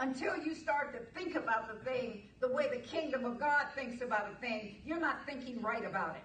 until 0.00 0.34
you 0.38 0.54
start 0.54 0.92
to 0.94 0.98
think 1.18 1.36
about 1.36 1.68
the 1.68 1.84
thing 1.84 2.22
the 2.40 2.48
way 2.48 2.68
the 2.72 2.80
kingdom 2.80 3.24
of 3.24 3.38
God 3.38 3.66
thinks 3.74 4.00
about 4.00 4.32
a 4.32 4.40
thing, 4.40 4.76
you're 4.84 5.00
not 5.00 5.26
thinking 5.26 5.60
right 5.62 5.84
about 5.84 6.16
it. 6.16 6.22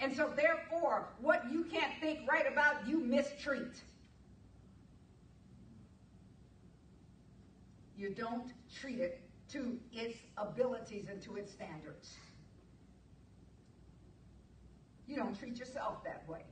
And 0.00 0.14
so, 0.14 0.32
therefore, 0.34 1.08
what 1.20 1.44
you 1.50 1.64
can't 1.64 1.92
think 2.00 2.28
right 2.28 2.44
about, 2.50 2.86
you 2.86 2.98
mistreat. 2.98 3.82
You 7.96 8.10
don't 8.10 8.52
treat 8.80 8.98
it 8.98 9.20
to 9.52 9.78
its 9.92 10.18
abilities 10.36 11.06
and 11.08 11.22
to 11.22 11.36
its 11.36 11.52
standards. 11.52 12.16
You 15.06 15.16
don't 15.16 15.38
treat 15.38 15.58
yourself 15.58 16.02
that 16.04 16.28
way. 16.28 16.44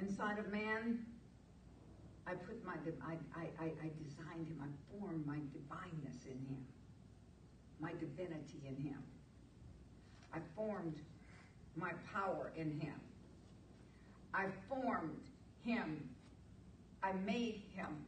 Inside 0.00 0.38
of 0.38 0.50
man, 0.50 1.04
I 2.26 2.32
put 2.32 2.64
my, 2.64 2.74
I, 3.06 3.40
I, 3.60 3.64
I 3.64 3.90
designed 4.02 4.48
him, 4.48 4.62
I 4.62 4.98
formed 4.98 5.26
my 5.26 5.38
divineness 5.52 6.24
in 6.24 6.38
him, 6.46 6.64
my 7.80 7.92
divinity 7.92 8.62
in 8.66 8.76
him. 8.82 9.02
I 10.32 10.38
formed 10.56 11.00
my 11.76 11.92
power 12.12 12.52
in 12.56 12.78
him. 12.80 12.94
I 14.32 14.46
formed 14.68 15.28
him. 15.64 16.08
I 17.02 17.12
made 17.12 17.62
him. 17.74 18.06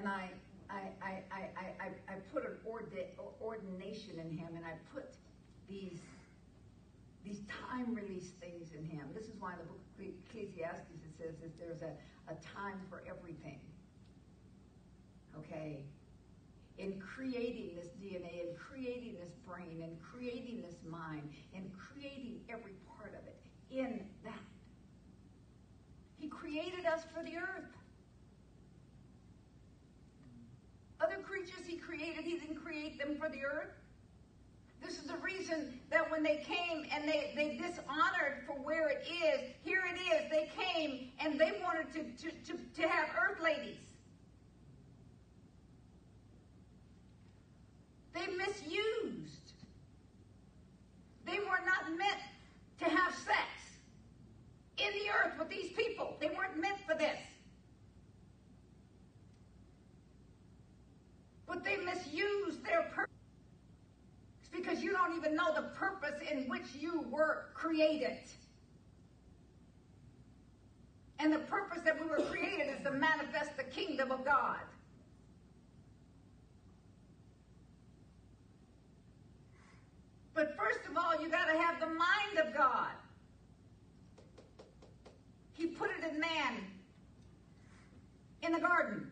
And 0.00 0.08
I, 0.08 0.30
I, 0.70 0.80
I, 1.02 1.12
I, 1.30 1.42
I, 1.78 1.88
I 2.08 2.14
put 2.32 2.42
an 2.46 2.56
ordination 3.44 4.18
in 4.18 4.30
him, 4.30 4.48
and 4.56 4.64
I 4.64 4.72
put 4.94 5.12
these 5.68 6.00
these 7.22 7.42
time 7.68 7.94
release 7.94 8.30
things 8.40 8.72
in 8.72 8.82
him. 8.82 9.04
This 9.14 9.24
is 9.24 9.34
why 9.38 9.52
in 9.52 9.58
the 9.58 9.64
book 9.64 9.80
of 9.98 10.06
Ecclesiastes 10.24 11.04
it 11.04 11.12
says 11.18 11.34
that 11.42 11.52
there's 11.60 11.82
a, 11.82 11.92
a 12.32 12.34
time 12.56 12.80
for 12.88 13.02
everything. 13.06 13.60
Okay? 15.38 15.84
In 16.78 16.98
creating 16.98 17.76
this 17.76 17.88
DNA, 18.02 18.48
in 18.48 18.56
creating 18.56 19.16
this 19.20 19.34
brain, 19.46 19.82
in 19.82 19.98
creating 20.00 20.62
this 20.62 20.76
mind, 20.88 21.28
in 21.52 21.70
creating 21.76 22.40
every 22.48 22.72
part 22.96 23.12
of 23.12 23.26
it, 23.26 23.36
in 23.70 24.00
that. 24.24 24.32
He 26.16 26.26
created 26.28 26.86
us 26.86 27.02
for 27.14 27.22
the 27.22 27.36
earth. 27.36 27.68
Other 31.02 31.16
creatures 31.22 31.66
he 31.66 31.76
created, 31.76 32.24
he 32.24 32.38
didn't 32.38 32.62
create 32.62 32.98
them 32.98 33.16
for 33.16 33.28
the 33.28 33.44
earth. 33.44 33.72
This 34.82 34.98
is 34.98 35.04
the 35.04 35.16
reason 35.18 35.78
that 35.90 36.10
when 36.10 36.22
they 36.22 36.36
came 36.36 36.86
and 36.92 37.08
they, 37.08 37.32
they 37.36 37.56
dishonored 37.56 38.42
for 38.46 38.54
where 38.54 38.88
it 38.88 39.06
is, 39.06 39.50
here 39.62 39.82
it 39.86 39.98
is, 39.98 40.30
they 40.30 40.50
came 40.56 41.10
and 41.20 41.38
they 41.38 41.52
wanted 41.62 41.92
to, 41.92 42.28
to, 42.28 42.34
to, 42.46 42.58
to 42.80 42.88
have 42.88 43.08
earth 43.20 43.42
ladies. 43.42 43.76
They 48.14 48.26
misused. 48.36 49.52
They 51.26 51.38
were 51.38 51.64
not 51.64 51.96
meant 51.96 52.20
to 52.78 52.84
have 52.86 53.14
sex 53.14 53.38
in 54.78 54.92
the 54.94 55.10
earth 55.10 55.38
with 55.38 55.48
these 55.48 55.72
people. 55.72 56.16
They 56.20 56.28
weren't 56.28 56.58
meant 56.58 56.78
for 56.86 56.96
this. 56.96 57.18
But 61.46 61.64
they 61.64 61.76
misused 61.76 62.64
their 62.64 62.82
purpose 62.94 63.10
because 64.52 64.82
you 64.82 64.92
don't 64.92 65.16
even 65.16 65.34
know 65.34 65.54
the 65.54 65.68
purpose 65.76 66.19
in 66.30 66.48
which 66.48 66.74
you 66.78 67.04
were 67.10 67.46
created. 67.54 68.18
And 71.18 71.32
the 71.32 71.38
purpose 71.38 71.80
that 71.84 72.00
we 72.00 72.08
were 72.08 72.24
created 72.30 72.68
is 72.68 72.82
to 72.84 72.90
manifest 72.92 73.56
the 73.56 73.64
kingdom 73.64 74.10
of 74.10 74.24
God. 74.24 74.60
But 80.34 80.56
first 80.56 80.80
of 80.88 80.96
all, 80.96 81.20
you 81.20 81.28
got 81.28 81.46
to 81.46 81.58
have 81.58 81.80
the 81.80 81.86
mind 81.86 82.48
of 82.48 82.54
God. 82.54 82.92
He 85.52 85.66
put 85.66 85.90
it 85.90 86.10
in 86.10 86.18
man 86.18 86.64
in 88.42 88.52
the 88.52 88.60
garden. 88.60 89.10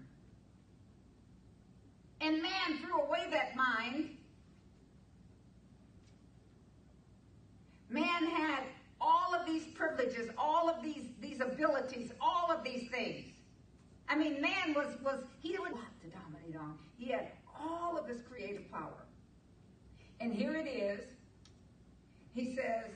And 2.23 2.41
man 2.43 2.79
threw 2.81 3.03
away 3.03 3.27
that 3.31 3.55
mind 3.55 4.18
Man 7.91 8.27
had 8.27 8.65
all 9.01 9.35
of 9.35 9.47
these 9.47 9.65
privileges, 9.75 10.31
all 10.37 10.69
of 10.69 10.83
these, 10.83 11.05
these 11.21 11.41
abilities, 11.41 12.11
all 12.21 12.51
of 12.51 12.65
these 12.65 12.89
things. 12.91 13.27
I 14.09 14.17
mean, 14.17 14.41
man 14.41 14.75
was, 14.75 14.87
was 15.05 15.21
he 15.41 15.57
would 15.59 15.73
have 15.73 16.01
to 16.03 16.09
dominate 16.09 16.57
on. 16.57 16.79
He 16.99 17.11
had 17.13 17.29
all 17.59 17.97
of 17.99 18.07
this 18.07 18.19
creative 18.31 18.71
power. 18.71 19.05
And 20.21 20.33
here 20.33 20.55
it 20.55 20.67
is. 20.67 21.05
He 22.35 22.55
says, 22.55 22.91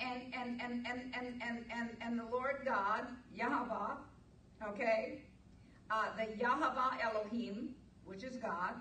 and 0.00 0.22
and 0.34 0.60
and 0.60 0.86
and 0.86 1.14
and 1.14 1.42
and 1.42 1.64
and, 1.74 1.90
and 2.00 2.18
the 2.18 2.24
Lord 2.24 2.62
God, 2.64 3.06
Yahweh, 3.34 3.94
okay, 4.68 5.22
uh, 5.90 6.04
the 6.16 6.36
Yahweh 6.36 7.02
Elohim, 7.02 7.70
which 8.04 8.22
is 8.22 8.36
God, 8.36 8.74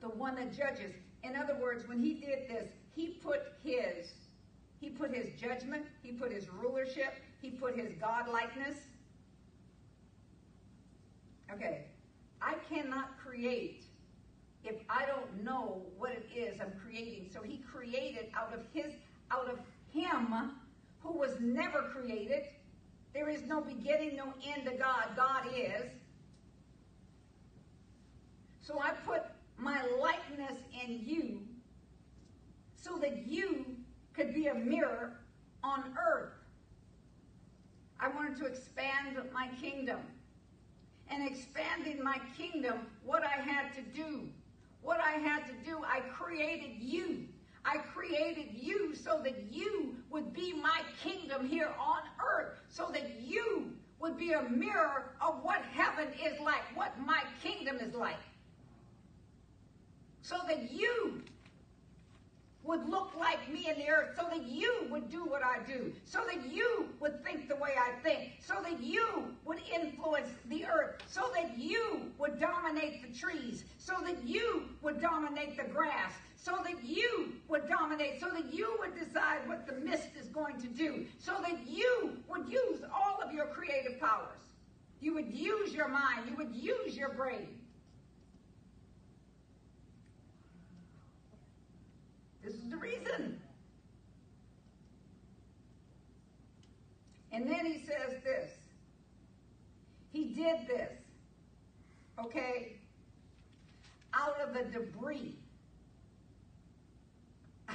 the 0.00 0.08
one 0.08 0.34
that 0.36 0.52
judges. 0.52 0.92
In 1.22 1.36
other 1.36 1.56
words, 1.60 1.88
when 1.88 2.00
he 2.00 2.14
did 2.14 2.48
this, 2.48 2.68
he 2.94 3.08
put 3.22 3.40
his 3.62 4.12
He 4.80 4.90
put 4.90 5.14
his 5.14 5.28
judgment, 5.40 5.86
he 6.02 6.12
put 6.12 6.30
his 6.30 6.48
rulership, 6.50 7.14
he 7.40 7.50
put 7.50 7.74
his 7.74 7.92
godlikeness. 7.94 8.76
Okay, 11.52 11.86
I 12.42 12.54
cannot 12.68 13.16
create 13.18 13.84
if 14.62 14.76
I 14.88 15.06
don't 15.06 15.44
know 15.44 15.82
what 15.96 16.12
it 16.12 16.26
is 16.36 16.60
I'm 16.60 16.72
creating. 16.82 17.30
So 17.32 17.42
he 17.42 17.58
created 17.58 18.26
out 18.34 18.52
of 18.52 18.60
his 18.72 18.92
out 19.30 19.48
of 19.50 19.58
him 19.92 20.52
who 21.00 21.12
was 21.12 21.30
never 21.40 21.90
created. 21.94 22.44
There 23.12 23.28
is 23.28 23.42
no 23.42 23.60
beginning, 23.60 24.16
no 24.16 24.34
end 24.44 24.66
to 24.66 24.72
God. 24.72 25.16
God 25.16 25.44
is. 25.54 25.90
So 28.60 28.80
I 28.80 28.92
put 29.06 29.22
my 29.56 29.82
likeness 30.00 30.58
in 30.84 31.00
you 31.04 31.40
so 32.84 32.98
that 32.98 33.26
you 33.26 33.64
could 34.14 34.34
be 34.34 34.48
a 34.48 34.54
mirror 34.54 35.12
on 35.62 35.84
earth. 35.98 36.32
I 37.98 38.08
wanted 38.08 38.36
to 38.38 38.44
expand 38.44 39.16
my 39.32 39.48
kingdom. 39.60 40.00
And 41.10 41.26
expanding 41.26 42.02
my 42.02 42.18
kingdom, 42.36 42.86
what 43.04 43.22
I 43.24 43.40
had 43.40 43.74
to 43.74 43.82
do, 43.82 44.28
what 44.82 45.00
I 45.00 45.12
had 45.12 45.46
to 45.46 45.52
do, 45.64 45.78
I 45.84 46.00
created 46.00 46.80
you. 46.80 47.26
I 47.64 47.78
created 47.78 48.48
you 48.52 48.94
so 48.94 49.20
that 49.22 49.44
you 49.50 49.96
would 50.10 50.32
be 50.32 50.52
my 50.52 50.80
kingdom 51.02 51.46
here 51.46 51.74
on 51.78 52.02
earth, 52.20 52.58
so 52.68 52.90
that 52.92 53.20
you 53.20 53.72
would 54.00 54.18
be 54.18 54.32
a 54.32 54.42
mirror 54.42 55.14
of 55.20 55.42
what 55.42 55.62
heaven 55.72 56.08
is 56.22 56.38
like, 56.40 56.62
what 56.74 56.92
my 57.06 57.22
kingdom 57.42 57.76
is 57.76 57.94
like. 57.94 58.16
So 60.22 60.36
that 60.48 60.70
you 60.70 61.22
would 62.64 62.88
look 62.88 63.10
like 63.18 63.52
me 63.52 63.68
in 63.68 63.78
the 63.78 63.88
earth, 63.88 64.16
so 64.16 64.26
that 64.30 64.42
you 64.44 64.86
would 64.90 65.10
do 65.10 65.24
what 65.24 65.42
I 65.42 65.58
do, 65.66 65.92
so 66.04 66.20
that 66.26 66.50
you 66.50 66.88
would 66.98 67.22
think 67.22 67.48
the 67.48 67.56
way 67.56 67.72
I 67.78 67.92
think, 68.02 68.32
so 68.40 68.54
that 68.62 68.82
you 68.82 69.34
would 69.44 69.60
influence 69.72 70.30
the 70.48 70.64
earth, 70.64 71.02
so 71.06 71.30
that 71.34 71.58
you 71.58 72.10
would 72.18 72.40
dominate 72.40 73.02
the 73.02 73.18
trees, 73.18 73.64
so 73.78 73.94
that 74.04 74.26
you 74.26 74.70
would 74.80 75.00
dominate 75.00 75.56
the 75.58 75.64
grass, 75.64 76.12
so 76.36 76.58
that 76.64 76.82
you 76.82 77.34
would 77.48 77.68
dominate, 77.68 78.20
so 78.20 78.28
that 78.30 78.52
you 78.52 78.74
would 78.80 78.94
decide 78.98 79.46
what 79.46 79.66
the 79.66 79.74
mist 79.74 80.08
is 80.18 80.28
going 80.28 80.58
to 80.60 80.68
do, 80.68 81.04
so 81.18 81.34
that 81.42 81.66
you 81.66 82.16
would 82.28 82.48
use 82.48 82.80
all 82.94 83.20
of 83.22 83.32
your 83.32 83.46
creative 83.46 84.00
powers. 84.00 84.40
You 85.00 85.12
would 85.14 85.30
use 85.30 85.74
your 85.74 85.88
mind, 85.88 86.30
you 86.30 86.36
would 86.36 86.54
use 86.54 86.96
your 86.96 87.10
brain. 87.10 87.60
This 92.44 92.54
is 92.54 92.70
the 92.70 92.76
reason. 92.76 93.40
And 97.32 97.50
then 97.50 97.64
he 97.64 97.84
says 97.86 98.22
this. 98.22 98.50
He 100.12 100.26
did 100.26 100.68
this, 100.68 100.92
okay, 102.24 102.76
out 104.12 104.40
of 104.40 104.54
the 104.54 104.62
debris. 104.70 105.34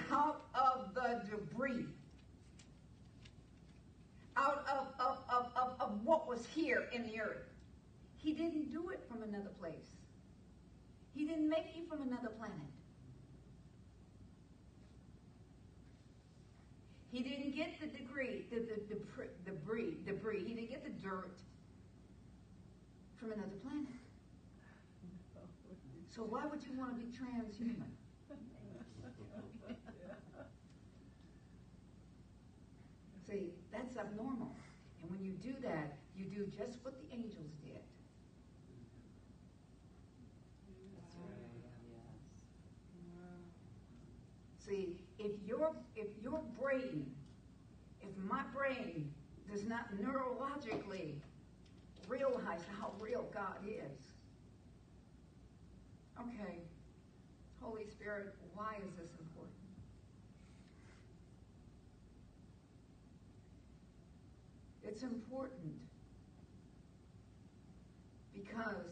Out 0.10 0.46
of 0.56 0.94
the 0.94 1.22
debris. 1.30 1.86
Out 4.38 4.66
of, 4.72 4.88
of, 5.06 5.18
of, 5.30 5.52
of, 5.58 5.82
of 5.82 6.06
what 6.06 6.30
was 6.30 6.46
here 6.56 6.88
in 6.94 7.04
the 7.08 7.20
earth. 7.20 7.50
He 8.16 8.32
didn't 8.32 8.72
do 8.72 8.92
it 8.92 9.02
from 9.10 9.24
another 9.24 9.52
place. 9.60 9.98
He 11.14 11.26
didn't 11.26 11.50
make 11.50 11.76
you 11.76 11.84
from 11.90 12.02
another 12.02 12.30
planet. 12.30 12.56
He 17.12 17.24
didn't 17.24 17.56
get 17.56 17.80
the 17.82 17.88
degree, 17.88 18.46
the, 18.52 18.58
the, 18.58 18.80
the, 18.88 19.00
debris, 19.46 19.98
debris. 20.06 20.44
He 20.46 20.54
didn't 20.54 20.70
get 20.70 20.84
the 20.84 20.92
dirt 21.02 21.40
from 23.18 23.32
another 23.32 23.58
planet. 23.64 23.88
So 26.16 26.24
why 26.24 26.46
would 26.46 26.64
you 26.64 26.78
want 26.78 27.00
to 27.00 27.06
be 27.06 27.12
transhuman? 27.12 27.92
See, 33.28 33.52
that's 33.72 33.96
abnormal. 33.96 34.56
And 35.02 35.12
when 35.12 35.24
you 35.24 35.32
do 35.34 35.54
that, 35.62 35.98
you 36.16 36.26
do 36.26 36.46
just 36.48 36.80
what 36.84 36.96
the 36.98 37.16
angels 37.16 37.52
did. 37.64 37.80
That's 40.98 41.16
right, 41.16 41.38
yes. 41.90 42.20
See, 44.66 45.00
if 45.20 45.32
your 45.46 45.76
if 45.96 46.08
your 46.22 46.42
brain, 46.70 47.06
if 48.02 48.16
my 48.30 48.42
brain 48.56 49.12
does 49.52 49.66
not 49.66 49.86
neurologically 49.96 51.16
realize 52.08 52.62
how 52.80 52.92
real 53.00 53.26
God 53.34 53.58
is, 53.68 54.02
okay, 56.20 56.60
Holy 57.62 57.86
Spirit, 57.88 58.36
why 58.54 58.76
is 58.86 58.94
this 58.96 59.12
important? 59.20 59.56
It's 64.84 65.04
important 65.04 65.76
because 68.34 68.92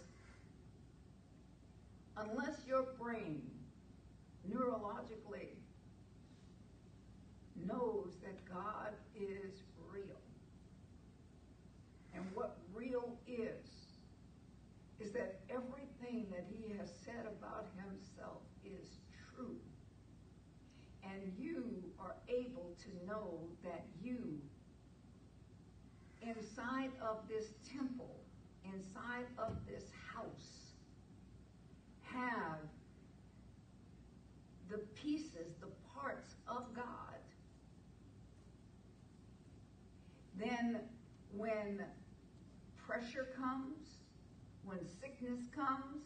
unless 2.17 2.57
your 2.67 2.88
brain 2.99 3.41
neurologically 4.49 5.57
knows 7.65 8.17
that 8.23 8.38
God 8.45 8.93
is 9.15 9.63
real. 9.91 10.21
And 12.13 12.23
what 12.34 12.57
real 12.73 13.17
is, 13.28 13.65
is 14.99 15.11
that 15.11 15.39
everything 15.49 16.28
that 16.32 16.45
he 16.49 16.75
has 16.78 16.91
said 17.05 17.25
about 17.25 17.67
himself 17.78 18.41
is 18.65 18.97
true. 19.36 19.55
And 21.03 21.34
you 21.38 21.63
are 21.99 22.15
able 22.28 22.75
to 22.84 22.89
know 23.07 23.39
that 23.63 23.85
you, 24.03 24.39
inside 26.21 26.91
of 27.01 27.17
this 27.27 27.45
temple, 27.71 28.15
inside 28.65 29.25
of 29.38 29.53
this 29.67 29.85
house, 30.13 30.73
have 32.03 32.59
the 34.69 34.77
pieces, 35.01 35.55
the 35.61 35.67
parts 35.95 36.35
of 36.47 36.73
God. 36.75 36.84
Then 40.38 40.81
when 41.35 41.84
pressure 42.85 43.27
comes, 43.35 43.97
when 44.63 44.79
sickness 45.01 45.41
comes, 45.55 46.03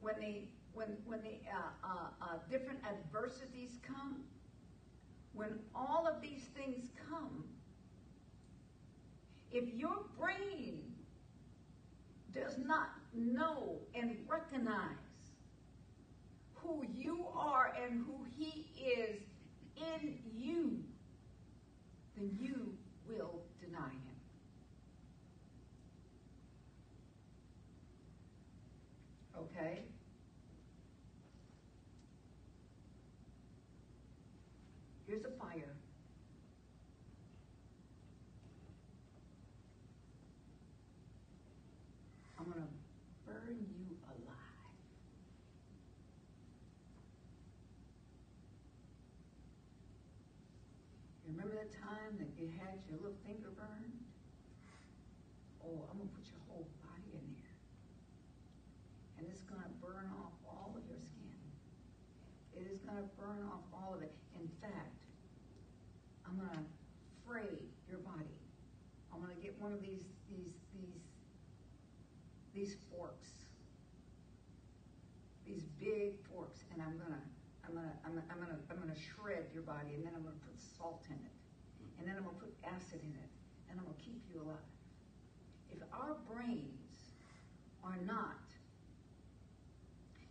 when 0.00 0.14
the 0.20 0.42
when 0.72 0.96
when 1.06 1.20
the 1.22 1.38
uh, 1.48 1.86
uh, 1.86 2.24
uh, 2.24 2.26
different 2.50 2.80
adversities 2.84 3.78
come, 3.86 4.24
when 5.34 5.58
all 5.74 6.06
of 6.06 6.22
these 6.22 6.44
things 6.56 6.90
come, 7.10 7.44
if 9.52 9.72
your 9.74 10.04
brain 10.18 10.82
does 12.32 12.58
not 12.58 12.90
know 13.14 13.78
and 13.94 14.16
recognize 14.28 14.96
who 16.54 16.84
you 16.94 17.26
are 17.34 17.72
and 17.82 18.04
who 18.06 18.24
he 18.36 18.66
is 18.80 19.20
in 19.76 20.18
you, 20.34 20.82
then 22.16 22.36
you 22.40 22.74
will 23.08 23.42
deny 23.60 23.90
him. 23.90 24.14
Okay? 29.38 29.82
Here's 35.06 35.24
a 35.24 35.30
fire. 35.38 35.76
I'm 42.38 42.46
going 42.46 42.56
to 42.56 42.68
burn 43.26 43.56
you 43.56 43.96
alive. 44.08 44.36
You 51.24 51.32
remember 51.32 51.54
that 51.54 51.72
time 51.72 52.18
that 52.18 52.28
you 52.44 52.52
had 52.60 52.76
your 52.84 53.00
little 53.00 53.16
finger 53.24 53.48
burned? 53.56 53.96
Oh, 55.64 55.88
I'm 55.88 55.96
going 55.96 56.12
to 56.12 56.14
put 56.14 56.28
your 56.28 56.44
whole 56.52 56.68
body 56.84 57.08
in 57.16 57.24
there. 57.40 57.56
And 59.16 59.24
it's 59.32 59.40
going 59.48 59.64
to 59.64 59.72
burn 59.80 60.12
off 60.20 60.36
all 60.44 60.76
of 60.76 60.84
your 60.84 61.00
skin. 61.00 61.40
It 62.52 62.68
is 62.68 62.84
going 62.84 63.00
to 63.00 63.08
burn 63.16 63.48
off 63.48 63.64
all 63.72 63.96
of 63.96 64.04
it. 64.04 64.12
In 64.36 64.44
fact, 64.60 65.00
I'm 66.28 66.36
going 66.36 66.52
to 66.52 66.64
fray 67.24 67.64
your 67.88 68.04
body. 68.04 68.36
I'm 69.08 69.24
going 69.24 69.32
to 69.32 69.40
get 69.40 69.56
one 69.56 69.72
of 69.72 69.80
these 69.80 70.04
these 70.28 70.52
these 70.76 71.00
these 72.52 72.76
forks. 72.92 73.32
These 75.48 75.64
big 75.80 76.20
forks 76.28 76.60
and 76.72 76.82
I'm 76.82 77.00
going 77.00 77.16
to 77.16 77.24
I'm 77.64 77.72
I'm 77.72 77.80
gonna, 77.80 77.96
I'm 78.04 78.12
gonna, 78.12 78.26
I'm 78.28 78.38
gonna, 78.38 78.58
I'm 78.68 78.78
gonna 78.78 79.00
shred 79.00 79.48
your 79.54 79.62
body, 79.64 79.96
and 79.96 80.04
then 80.04 80.12
I'm 80.12 80.20
gonna 80.20 80.36
put 80.44 80.52
salt 80.60 81.00
in 81.08 81.16
it, 81.16 81.23
and 82.04 82.12
then 82.12 82.18
I'm 82.18 82.24
gonna 82.24 82.36
put 82.36 82.52
acid 82.68 83.00
in 83.02 83.16
it, 83.16 83.30
and 83.70 83.80
I'm 83.80 83.86
gonna 83.86 83.96
keep 83.96 84.20
you 84.30 84.42
alive. 84.42 84.60
If 85.72 85.78
our 85.90 86.18
brains 86.28 87.16
are 87.82 87.96
not, 88.04 88.44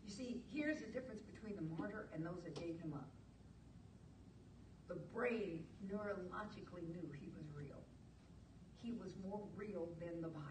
you 0.06 0.12
see, 0.12 0.44
here's 0.54 0.82
the 0.82 0.92
difference 0.92 1.24
between 1.24 1.56
the 1.56 1.64
martyr 1.76 2.10
and 2.14 2.24
those 2.24 2.44
that 2.44 2.54
gave 2.54 2.80
him 2.80 2.94
up. 2.94 3.10
The 4.88 4.98
brain 5.16 5.66
neurologically 5.90 6.88
knew 6.94 7.10
he 7.20 7.32
was 7.36 7.48
real. 7.58 7.82
He 8.84 8.92
was 8.92 9.14
more 9.28 9.42
real 9.56 9.88
than 10.00 10.22
the 10.22 10.28
body. 10.28 10.46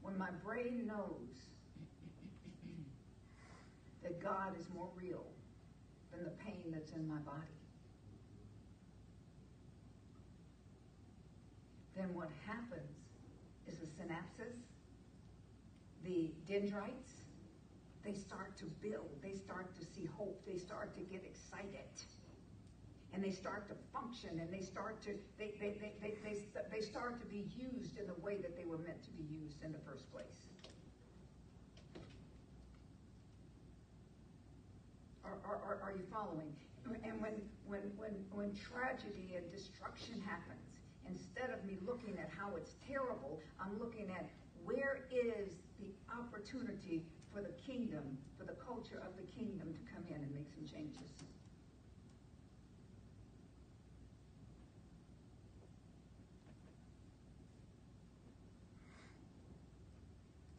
When 0.00 0.16
my 0.16 0.30
brain 0.42 0.86
knows 0.86 1.49
that 4.10 4.20
God 4.20 4.58
is 4.58 4.66
more 4.74 4.88
real 4.96 5.24
than 6.10 6.24
the 6.24 6.30
pain 6.44 6.72
that's 6.72 6.90
in 6.92 7.06
my 7.06 7.18
body, 7.18 7.54
then 11.96 12.12
what 12.12 12.28
happens 12.44 12.96
is 13.68 13.78
the 13.78 13.86
synapses, 13.86 14.58
the 16.04 16.32
dendrites, 16.48 17.12
they 18.04 18.14
start 18.14 18.56
to 18.56 18.64
build, 18.82 19.10
they 19.22 19.34
start 19.34 19.78
to 19.78 19.84
see 19.84 20.08
hope, 20.16 20.42
they 20.44 20.58
start 20.58 20.92
to 20.94 21.00
get 21.02 21.22
excited. 21.24 21.94
And 23.12 23.22
they 23.22 23.32
start 23.32 23.68
to 23.68 23.74
function 23.92 24.38
and 24.40 24.52
they 24.52 24.64
start 24.64 25.02
to 25.02 25.10
they, 25.36 25.52
they, 25.60 25.76
they, 25.80 25.92
they, 26.00 26.14
they, 26.22 26.36
they 26.70 26.80
start 26.80 27.20
to 27.20 27.26
be 27.26 27.44
used 27.56 27.98
in 27.98 28.06
the 28.06 28.14
way 28.22 28.38
that 28.38 28.56
they 28.56 28.64
were 28.64 28.78
meant 28.78 29.02
to 29.02 29.10
be 29.10 29.24
used 29.24 29.62
in 29.64 29.72
the 29.72 29.80
first 29.80 30.10
place. 30.12 30.49
Are, 35.44 35.56
are, 35.64 35.78
are, 35.82 35.92
you 35.92 36.04
following? 36.12 36.52
And 36.84 37.20
when, 37.20 37.34
when, 37.66 37.80
when, 37.96 38.14
when 38.32 38.54
tragedy 38.56 39.36
and 39.36 39.50
destruction 39.50 40.20
happens, 40.26 40.64
instead 41.06 41.50
of 41.50 41.64
me 41.64 41.78
looking 41.86 42.18
at 42.18 42.30
how 42.30 42.56
it's 42.56 42.74
terrible, 42.86 43.40
I'm 43.60 43.78
looking 43.78 44.10
at 44.10 44.28
where 44.64 45.06
is 45.10 45.56
the 45.78 45.92
opportunity 46.12 47.04
for 47.32 47.40
the 47.40 47.52
kingdom, 47.66 48.18
for 48.38 48.44
the 48.44 48.56
culture 48.64 49.00
of 49.06 49.16
the 49.16 49.26
kingdom 49.32 49.72
to 49.72 49.82
come 49.94 50.04
in 50.08 50.22
and 50.22 50.34
make 50.34 50.48
some 50.54 50.66
changes. 50.66 51.10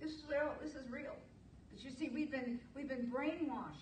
This 0.01 0.11
is 0.11 0.23
real. 0.27 0.53
This 0.61 0.73
is 0.73 0.89
real. 0.89 1.15
But 1.69 1.83
you 1.83 1.91
see, 1.91 2.09
we've 2.13 2.31
been 2.31 2.59
we've 2.75 2.89
been 2.89 3.11
brainwashed. 3.13 3.80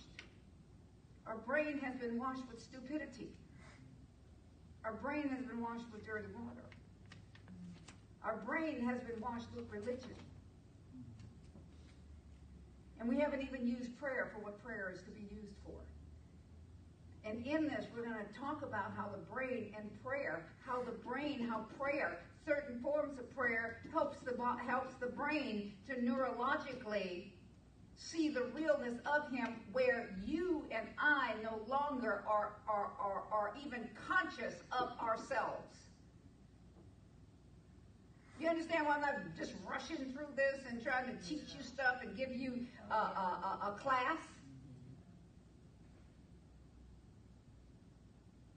Our 1.29 1.37
brain 1.37 1.77
has 1.83 1.95
been 1.95 2.17
washed 2.17 2.41
with 2.49 2.59
stupidity. 2.59 3.29
Our 4.83 4.93
brain 4.93 5.29
has 5.29 5.45
been 5.45 5.61
washed 5.61 5.85
with 5.93 6.03
dirty 6.03 6.33
water. 6.33 6.65
Our 8.23 8.37
brain 8.37 8.81
has 8.81 8.99
been 9.01 9.21
washed 9.21 9.45
with 9.55 9.69
religion. 9.69 10.15
And 12.99 13.07
we 13.07 13.19
haven't 13.19 13.43
even 13.43 13.67
used 13.67 13.95
prayer 13.99 14.31
for 14.33 14.43
what 14.43 14.63
prayer 14.63 14.91
is 14.91 15.03
to 15.03 15.11
be 15.11 15.21
used 15.21 15.55
for. 15.63 15.77
And 17.23 17.45
in 17.45 17.67
this, 17.67 17.85
we're 17.95 18.05
going 18.05 18.17
to 18.17 18.39
talk 18.39 18.63
about 18.63 18.93
how 18.97 19.09
the 19.09 19.23
brain 19.31 19.75
and 19.77 19.87
prayer, 20.03 20.47
how 20.65 20.81
the 20.81 20.97
brain, 21.07 21.47
how 21.47 21.67
prayer, 21.79 22.17
certain 22.43 22.81
forms 22.81 23.19
of 23.19 23.29
prayer 23.35 23.81
helps 23.93 24.17
the 24.21 24.35
helps 24.65 24.95
the 24.95 25.07
brain 25.07 25.73
to 25.87 25.93
neurologically 26.01 27.33
see 27.99 28.29
the 28.29 28.45
realness 28.55 28.97
of 29.05 29.29
him 29.31 29.55
where 29.73 30.09
you 30.25 30.63
and 30.71 30.87
I 30.97 31.33
no 31.43 31.59
longer 31.67 32.23
are, 32.27 32.53
are, 32.67 32.91
are, 32.99 33.23
are 33.31 33.53
even 33.63 33.87
conscious 34.07 34.55
of 34.71 34.91
ourselves. 35.01 35.75
You 38.39 38.47
understand 38.47 38.85
why 38.87 38.95
I'm 38.95 39.01
not 39.01 39.15
just 39.37 39.51
rushing 39.69 39.97
through 40.13 40.31
this 40.37 40.63
and 40.69 40.81
trying 40.81 41.05
to 41.07 41.27
teach 41.27 41.53
you 41.57 41.61
stuff 41.61 41.97
and 42.01 42.15
give 42.15 42.33
you 42.33 42.65
a, 42.89 42.93
a, 42.93 42.97
a, 42.97 43.67
a 43.67 43.79
class? 43.79 44.17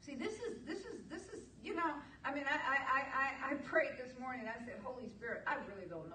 See, 0.07 0.15
this 0.15 0.35
is 0.35 0.59
this 0.67 0.79
is 0.79 1.01
this 1.11 1.23
is 1.23 1.43
you 1.65 1.75
know. 1.75 1.95
I 2.25 2.35
mean, 2.35 2.45
I 2.47 2.59
I 2.59 3.51
I 3.51 3.53
I 3.53 3.55
prayed 3.55 3.99
this 3.99 4.13
morning. 4.21 4.47
I 4.47 4.59
said, 4.65 4.79
Holy 4.85 5.09
Spirit, 5.09 5.43
I 5.47 5.57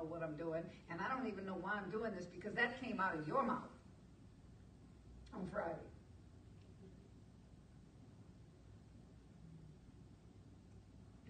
what 0.08 0.24
I'm 0.24 0.36
doing, 0.36 0.64
and 0.90 1.00
I 1.02 1.08
don't 1.14 1.28
even 1.28 1.46
know 1.46 1.58
why 1.60 1.74
I'm 1.74 1.92
doing 1.92 2.14
this 2.16 2.26
because 2.26 2.54
that 2.56 2.82
came 2.82 3.00
out 3.00 3.16
of 3.16 3.28
your 3.28 3.44
mouth 3.44 3.70
on 5.34 5.48
Friday. 5.52 5.88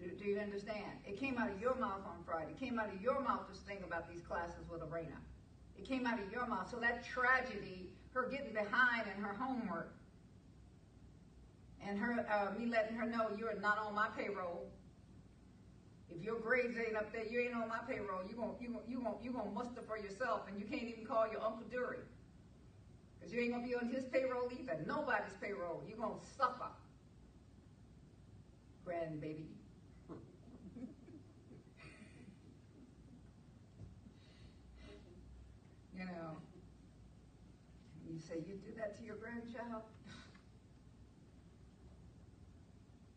Do, 0.00 0.10
do 0.10 0.24
you 0.30 0.38
understand? 0.38 0.92
It 1.04 1.18
came 1.18 1.38
out 1.38 1.50
of 1.50 1.60
your 1.60 1.74
mouth 1.74 2.06
on 2.06 2.22
Friday. 2.24 2.52
It 2.52 2.60
came 2.60 2.78
out 2.78 2.88
of 2.94 3.02
your 3.02 3.20
mouth 3.20 3.42
this 3.50 3.60
thing 3.60 3.78
about 3.84 4.08
these 4.08 4.22
classes 4.22 4.64
with 4.70 4.82
Arena. 4.82 5.16
It 5.76 5.84
came 5.84 6.06
out 6.06 6.20
of 6.20 6.30
your 6.32 6.46
mouth. 6.46 6.70
So 6.70 6.78
that 6.78 7.04
tragedy, 7.04 7.90
her 8.12 8.28
getting 8.28 8.52
behind 8.52 9.06
in 9.14 9.22
her 9.22 9.34
homework, 9.34 9.92
and 11.86 11.98
her 11.98 12.26
uh, 12.30 12.58
me 12.58 12.66
letting 12.66 12.96
her 12.96 13.06
know 13.06 13.28
you're 13.36 13.58
not 13.60 13.78
on 13.78 13.94
my 13.94 14.08
payroll. 14.16 14.66
If 16.10 16.22
your 16.24 16.38
grades 16.40 16.76
ain't 16.78 16.96
up 16.96 17.12
there, 17.12 17.24
you 17.24 17.40
ain't 17.40 17.54
on 17.54 17.68
my 17.68 17.80
payroll. 17.88 18.20
You 18.28 18.34
going 18.34 18.54
you 18.60 18.68
gonna, 18.68 18.80
you 18.88 19.00
gonna, 19.00 19.16
you 19.22 19.30
gonna 19.32 19.50
muster 19.50 19.82
for 19.86 19.98
yourself, 19.98 20.42
and 20.48 20.58
you 20.58 20.64
can't 20.64 20.84
even 20.84 21.04
call 21.04 21.28
your 21.30 21.42
uncle 21.42 21.66
Dury, 21.72 22.00
because 23.18 23.32
you 23.32 23.40
ain't 23.40 23.52
gonna 23.52 23.66
be 23.66 23.74
on 23.74 23.88
his 23.88 24.04
payroll 24.04 24.50
either. 24.52 24.78
Nobody's 24.86 25.34
payroll. 25.40 25.82
You're 25.86 25.98
gonna 25.98 26.14
suffer, 26.36 26.70
grandbaby. 28.86 29.48
you 35.94 36.04
know, 36.04 36.38
you 38.10 38.18
say 38.18 38.36
you 38.46 38.54
do 38.54 38.72
that 38.78 38.96
to 38.98 39.04
your 39.04 39.16
grandchild. 39.16 39.82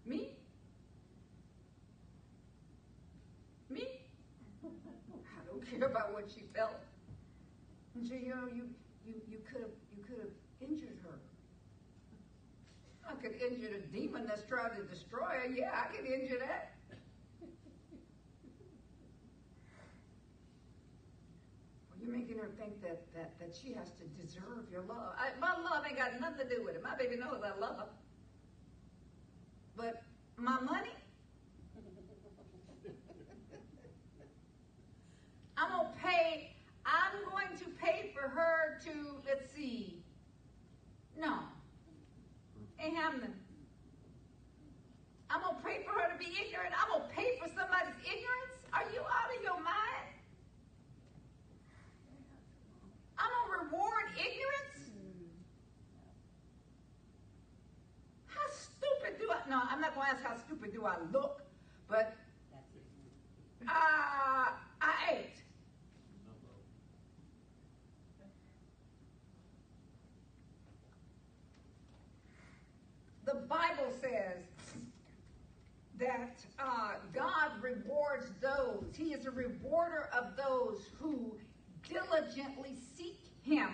Me? 0.06 0.30
Me? 3.70 3.88
I 4.64 4.68
don't 5.48 5.64
care 5.82 5.90
about 5.90 6.14
what 6.14 6.30
she 6.30 6.44
felt. 6.56 6.78
And 7.96 8.08
so, 8.08 8.14
you 8.14 8.30
know, 8.30 8.48
you 8.54 8.70
you 9.06 9.16
you 9.28 9.38
could 9.50 9.62
have 9.62 9.76
you 9.96 10.04
could 10.04 10.20
have 10.20 10.36
injured 10.62 10.98
her. 11.04 11.18
I 13.10 13.16
could 13.16 13.34
injure 13.42 13.76
a 13.76 13.82
demon 13.92 14.26
that's 14.28 14.44
trying 14.44 14.76
to 14.76 14.84
destroy 14.84 15.42
her. 15.42 15.48
Yeah, 15.48 15.72
I 15.74 15.94
could 15.94 16.06
injure 16.06 16.38
that. 16.40 16.76
You're 22.00 22.12
making 22.12 22.38
her 22.40 22.50
think 22.58 22.82
that, 22.82 23.14
that, 23.14 23.38
that 23.40 23.54
she 23.56 23.74
has 23.74 23.92
to 23.92 24.04
deserve 24.20 24.66
your 24.72 24.82
love. 24.82 25.14
I, 25.20 25.38
my 25.40 25.54
love 25.54 25.86
ain't 25.88 25.98
got 25.98 26.20
nothing 26.20 26.48
to 26.50 26.56
do 26.56 26.64
with 26.66 26.74
it. 26.74 26.82
My 26.82 26.96
baby 26.96 27.16
knows 27.16 27.44
I 27.46 27.60
love 27.60 27.78
her. 27.78 27.90
But 29.78 30.02
my 30.36 30.60
money, 30.62 30.96
I'm 35.62 35.70
going 35.70 35.94
to 35.94 36.00
pay, 36.02 36.56
I'm 36.86 37.30
going 37.30 37.56
to 37.60 37.66
pay 37.80 38.12
for 38.16 38.28
her 38.28 38.71
to, 38.86 38.92
let's 39.26 39.54
see, 39.54 40.04
no, 41.20 41.40
ain't 42.80 42.96
happening. 42.96 43.34
I'm 45.30 45.42
going 45.42 45.56
to 45.56 45.62
pray 45.62 45.80
for 45.86 45.92
her 45.92 46.12
to 46.12 46.18
be 46.18 46.34
ignorant. 46.44 46.74
I'm 46.76 46.90
going 46.90 47.08
to 47.08 47.16
pay 47.16 47.40
for 47.40 47.48
somebody's 47.48 47.96
ignorance. 48.04 48.58
Are 48.74 48.84
you 48.94 49.00
out 49.00 49.32
of 49.32 49.44
your 49.44 49.56
mind? 49.64 50.12
I'm 53.18 53.30
going 53.30 53.48
to 53.48 53.66
reward 53.66 54.06
ignorance? 54.18 54.92
How 58.28 58.48
stupid 58.52 59.20
do 59.20 59.32
I? 59.32 59.50
No, 59.50 59.62
I'm 59.70 59.80
not 59.80 59.96
going 59.96 60.08
to 60.08 60.14
ask 60.14 60.24
how 60.24 60.36
stupid 60.36 60.74
do 60.74 60.86
I 60.86 60.96
look, 61.14 61.44
but 61.88 62.18
uh, 63.68 64.52
I 64.82 64.94
ate. 65.12 65.41
The 73.32 73.40
Bible 73.48 73.94
says 74.02 74.44
that 75.98 76.44
uh, 76.60 76.94
God 77.14 77.52
rewards 77.62 78.26
those, 78.42 78.94
He 78.98 79.14
is 79.14 79.26
a 79.26 79.32
rewarder 79.32 80.10
of 80.14 80.36
those 80.36 80.82
who 81.00 81.38
diligently 81.88 82.76
seek 82.98 83.20
Him. 83.44 83.70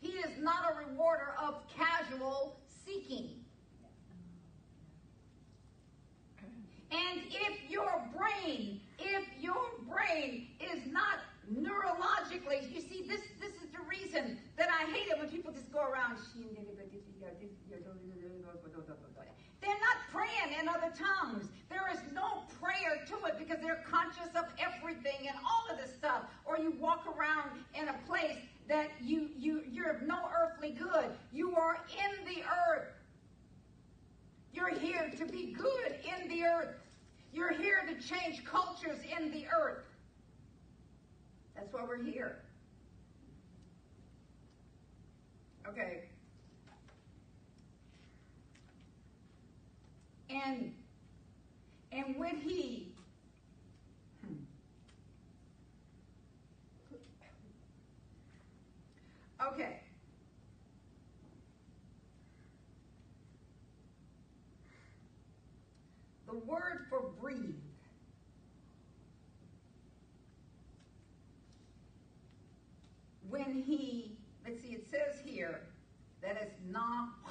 He 0.00 0.08
is 0.08 0.38
not 0.38 0.70
a 0.70 0.86
rewarder 0.86 1.34
of 1.42 1.62
casual 1.74 2.58
seeking. 2.84 3.30
And 6.90 7.22
if 7.30 7.70
your 7.70 8.02
brain, 8.14 8.80
if 8.98 9.24
your 9.40 9.64
brain 9.88 10.48
is 10.60 10.92
not 10.92 11.20
neurologically. 11.52 12.72
You 12.72 12.80
see, 12.80 13.04
this 13.08 13.20
this 13.40 13.54
is 13.62 13.70
the 13.72 13.82
reason 13.88 14.38
that 14.56 14.68
I 14.68 14.90
hate 14.90 15.08
it 15.08 15.18
when 15.18 15.28
people 15.28 15.52
just 15.52 15.72
go 15.72 15.80
around. 15.80 16.18
They're 19.66 19.80
not 19.80 19.96
praying 20.12 20.60
in 20.60 20.68
other 20.68 20.92
tongues. 20.96 21.48
There 21.68 21.88
is 21.92 21.98
no 22.12 22.44
prayer 22.60 23.04
to 23.06 23.26
it 23.26 23.38
because 23.38 23.58
they're 23.60 23.84
conscious 23.90 24.30
of 24.36 24.44
everything 24.58 25.26
and 25.28 25.36
all 25.44 25.74
of 25.74 25.78
this 25.82 25.94
stuff. 25.96 26.22
Or 26.44 26.58
you 26.58 26.72
walk 26.78 27.04
around 27.06 27.50
in 27.74 27.88
a 27.88 27.94
place 28.06 28.38
that 28.68 28.90
you 29.02 29.30
you 29.36 29.62
you're 29.70 29.90
of 29.90 30.02
no 30.02 30.28
earthly 30.38 30.70
good. 30.70 31.10
You 31.32 31.56
are 31.56 31.78
in 31.90 32.24
the 32.24 32.42
earth. 32.42 32.92
You're 34.52 34.74
here 34.74 35.10
to 35.18 35.26
be 35.26 35.52
good 35.52 35.96
in 36.04 36.28
the 36.28 36.44
earth. 36.44 36.74
You're 37.32 37.52
here 37.52 37.80
to 37.86 37.94
change 38.08 38.44
cultures 38.44 38.98
in 39.18 39.30
the 39.30 39.46
earth. 39.48 39.84
That's 41.54 41.72
why 41.72 41.84
we're 41.86 42.02
here. 42.02 42.38
Okay. 45.68 46.04
And 50.44 50.74
and 51.92 52.16
when 52.16 52.36
he 52.36 52.92
hmm. 54.24 54.34
Okay. 59.48 59.80
The 66.26 66.34
word 66.34 66.86
for 66.90 67.10
breathe 67.20 67.54
when 73.28 73.62
he, 73.66 74.16
let's 74.44 74.62
see, 74.62 74.74
it 74.74 74.86
says 74.90 75.20
here 75.24 75.60
that 76.22 76.36
it's 76.40 76.58
not 76.68 77.22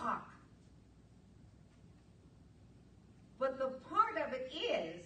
But 3.39 3.57
the 3.59 3.71
part 3.89 4.17
of 4.17 4.33
it 4.33 4.51
is 4.53 5.05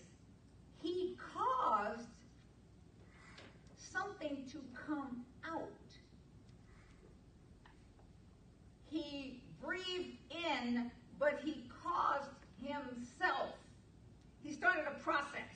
he 0.82 1.18
caused 1.34 2.08
something 3.78 4.46
to 4.52 4.60
come 4.88 5.26
out. 5.44 5.70
He 8.90 9.42
breathed 9.64 10.18
in, 10.32 10.92
but 11.20 11.40
he 11.44 11.70
caused 11.84 12.30
himself. 12.62 13.56
He 14.44 14.54
started 14.54 14.86
a 14.88 15.00
process 15.00 15.50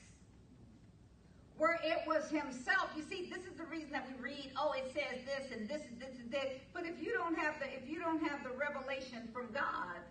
where 1.57 1.79
it 1.83 1.99
was 2.07 2.29
himself. 2.29 2.89
You 2.95 3.03
see, 3.03 3.29
this 3.33 3.45
is 3.45 3.57
the 3.57 3.65
reason 3.65 3.91
that 3.91 4.07
we 4.07 4.21
read, 4.21 4.51
oh, 4.57 4.73
it 4.73 4.91
says 4.93 5.21
this 5.25 5.51
and 5.51 5.67
this 5.69 5.81
and 5.89 5.99
this 5.99 6.19
and 6.19 6.31
this. 6.31 6.59
But 6.73 6.85
if 6.85 7.01
you 7.01 7.13
don't 7.13 7.37
have 7.37 7.55
the 7.59 7.65
if 7.67 7.87
you 7.87 7.99
don't 7.99 8.21
have 8.21 8.43
the 8.43 8.51
revelation 8.51 9.29
from 9.31 9.47
God, 9.53 10.01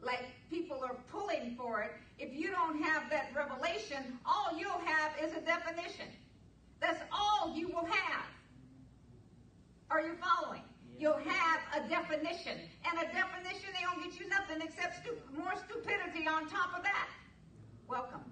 like 0.00 0.26
people 0.54 0.78
are 0.84 0.96
pulling 1.10 1.56
for 1.56 1.82
it, 1.82 1.90
if 2.18 2.32
you 2.32 2.50
don't 2.50 2.80
have 2.80 3.10
that 3.10 3.30
revelation, 3.34 4.18
all 4.24 4.56
you'll 4.56 4.84
have 4.86 5.10
is 5.20 5.32
a 5.32 5.40
definition. 5.40 6.06
That's 6.80 7.00
all 7.10 7.56
you 7.56 7.68
will 7.68 7.86
have. 7.86 8.26
Are 9.90 10.00
you 10.00 10.14
following? 10.22 10.62
You'll 10.96 11.18
have 11.18 11.60
a 11.74 11.88
definition. 11.88 12.56
And 12.86 12.98
a 12.98 13.12
definition 13.12 13.70
they 13.72 13.84
gonna 13.84 14.06
get 14.08 14.20
you 14.20 14.28
nothing 14.28 14.62
except 14.62 15.02
stu- 15.02 15.18
more 15.36 15.54
stupidity 15.68 16.28
on 16.28 16.48
top 16.48 16.76
of 16.76 16.84
that. 16.84 17.08
Welcome. 17.88 18.22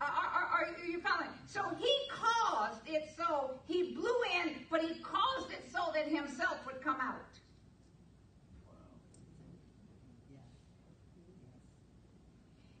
Are, 0.00 0.06
are, 0.06 0.48
are, 0.52 0.86
you 0.86 1.00
following? 1.00 1.30
So 1.46 1.62
he 1.76 1.92
caused 2.10 2.86
it 2.86 3.08
so 3.16 3.58
he 3.66 3.94
blew 3.94 4.16
in, 4.44 4.54
but 4.70 4.82
he 4.82 5.00
caused 5.00 5.50
it 5.50 5.64
so 5.72 5.90
that 5.94 6.06
himself 6.06 6.58
would 6.66 6.80
come 6.82 7.00
out. 7.00 7.16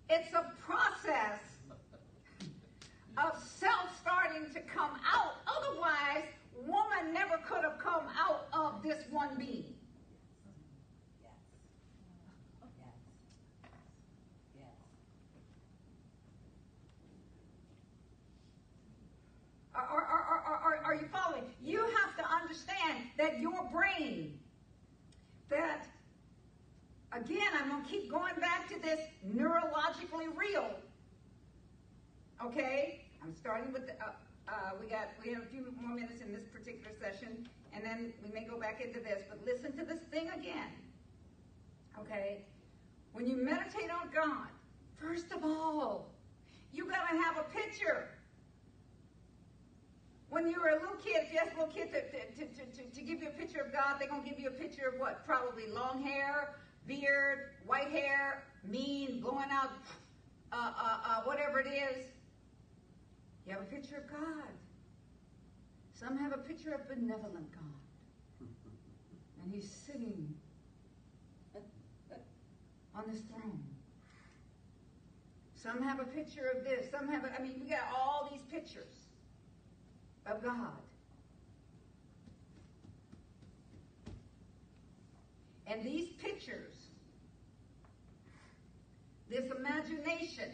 It's 0.08 0.32
a 0.34 0.52
process 0.64 1.40
of 3.16 3.42
self 3.42 3.98
starting 4.00 4.46
to 4.54 4.60
come 4.76 5.00
out. 5.10 5.36
Otherwise, 5.46 6.24
woman 6.66 7.12
never 7.12 7.38
could 7.48 7.64
have 7.64 7.78
come 7.78 8.04
out 8.18 8.48
of 8.52 8.82
this 8.82 9.04
one 9.10 9.36
being. 9.38 9.72
Are, 19.74 19.82
are, 19.82 20.42
are, 20.46 20.80
are, 20.86 20.94
you 20.94 21.06
following? 21.12 21.44
You 21.62 21.80
have 21.80 22.16
to 22.16 22.24
understand 22.32 23.08
that 23.18 23.40
your 23.40 23.68
brain, 23.70 24.38
that, 25.50 25.86
again, 27.12 27.48
I'm 27.60 27.68
going 27.68 27.84
to 27.84 27.88
keep 27.90 28.10
going 28.10 28.34
back 28.40 28.70
to 28.70 28.80
this 28.80 29.00
neurologically 29.28 30.34
real. 30.34 30.70
Okay? 32.42 33.04
I'm 33.22 33.34
starting 33.34 33.70
with 33.70 33.86
the, 33.86 33.92
uh, 33.92 34.12
uh, 34.48 34.70
we 34.80 34.86
got, 34.86 35.08
we 35.24 35.32
have 35.32 35.42
a 35.42 35.46
few 35.46 35.64
more 35.80 35.94
minutes 35.94 36.20
in 36.20 36.32
this 36.32 36.46
particular 36.52 36.92
session, 37.00 37.48
and 37.72 37.84
then 37.84 38.12
we 38.22 38.30
may 38.32 38.44
go 38.44 38.58
back 38.58 38.80
into 38.80 39.00
this, 39.00 39.22
but 39.28 39.38
listen 39.44 39.76
to 39.76 39.84
this 39.84 40.00
thing 40.10 40.30
again. 40.30 40.72
Okay? 41.98 42.44
When 43.12 43.26
you 43.26 43.36
meditate 43.36 43.90
on 43.90 44.10
God, 44.14 44.48
first 44.96 45.32
of 45.32 45.44
all, 45.44 46.12
you 46.72 46.86
got 46.88 47.08
to 47.10 47.16
have 47.16 47.38
a 47.38 47.44
picture. 47.44 48.08
When 50.28 50.48
you 50.48 50.60
were 50.60 50.68
a 50.68 50.80
little 50.80 50.96
kid, 50.96 51.22
if 51.24 51.32
you 51.32 51.38
ask 51.38 51.56
little 51.56 51.72
kid 51.72 51.92
to, 51.92 52.02
to, 52.02 52.46
to, 52.46 52.66
to, 52.76 52.90
to 52.90 53.00
give 53.00 53.22
you 53.22 53.28
a 53.28 53.38
picture 53.38 53.60
of 53.60 53.72
God, 53.72 53.96
they're 53.98 54.08
to 54.08 54.28
give 54.28 54.38
you 54.38 54.48
a 54.48 54.52
picture 54.52 54.88
of 54.88 55.00
what? 55.00 55.24
Probably 55.24 55.66
long 55.68 56.02
hair, 56.02 56.56
beard, 56.86 57.50
white 57.64 57.90
hair, 57.90 58.44
mean, 58.64 59.20
blowing 59.20 59.50
out, 59.50 59.70
uh, 60.52 60.56
uh, 60.56 60.98
uh, 61.04 61.22
whatever 61.22 61.60
it 61.60 61.68
is. 61.68 62.04
You 63.46 63.52
have 63.52 63.62
a 63.62 63.66
picture 63.66 63.96
of 63.96 64.10
God. 64.10 64.50
Some 65.94 66.18
have 66.18 66.32
a 66.32 66.38
picture 66.38 66.74
of 66.74 66.88
benevolent 66.88 67.50
God. 67.52 68.46
And 69.42 69.54
he's 69.54 69.70
sitting 69.70 70.34
on 72.96 73.04
this 73.08 73.20
throne. 73.28 73.62
Some 75.54 75.82
have 75.82 76.00
a 76.00 76.04
picture 76.04 76.50
of 76.56 76.64
this. 76.64 76.90
Some 76.90 77.08
have, 77.08 77.24
a, 77.24 77.32
I 77.38 77.42
mean, 77.42 77.60
we 77.62 77.68
got 77.68 77.92
all 77.94 78.28
these 78.30 78.42
pictures 78.50 78.94
of 80.26 80.42
God. 80.42 80.78
And 85.66 85.84
these 85.84 86.10
pictures, 86.22 86.74
this 89.28 89.50
imagination 89.50 90.50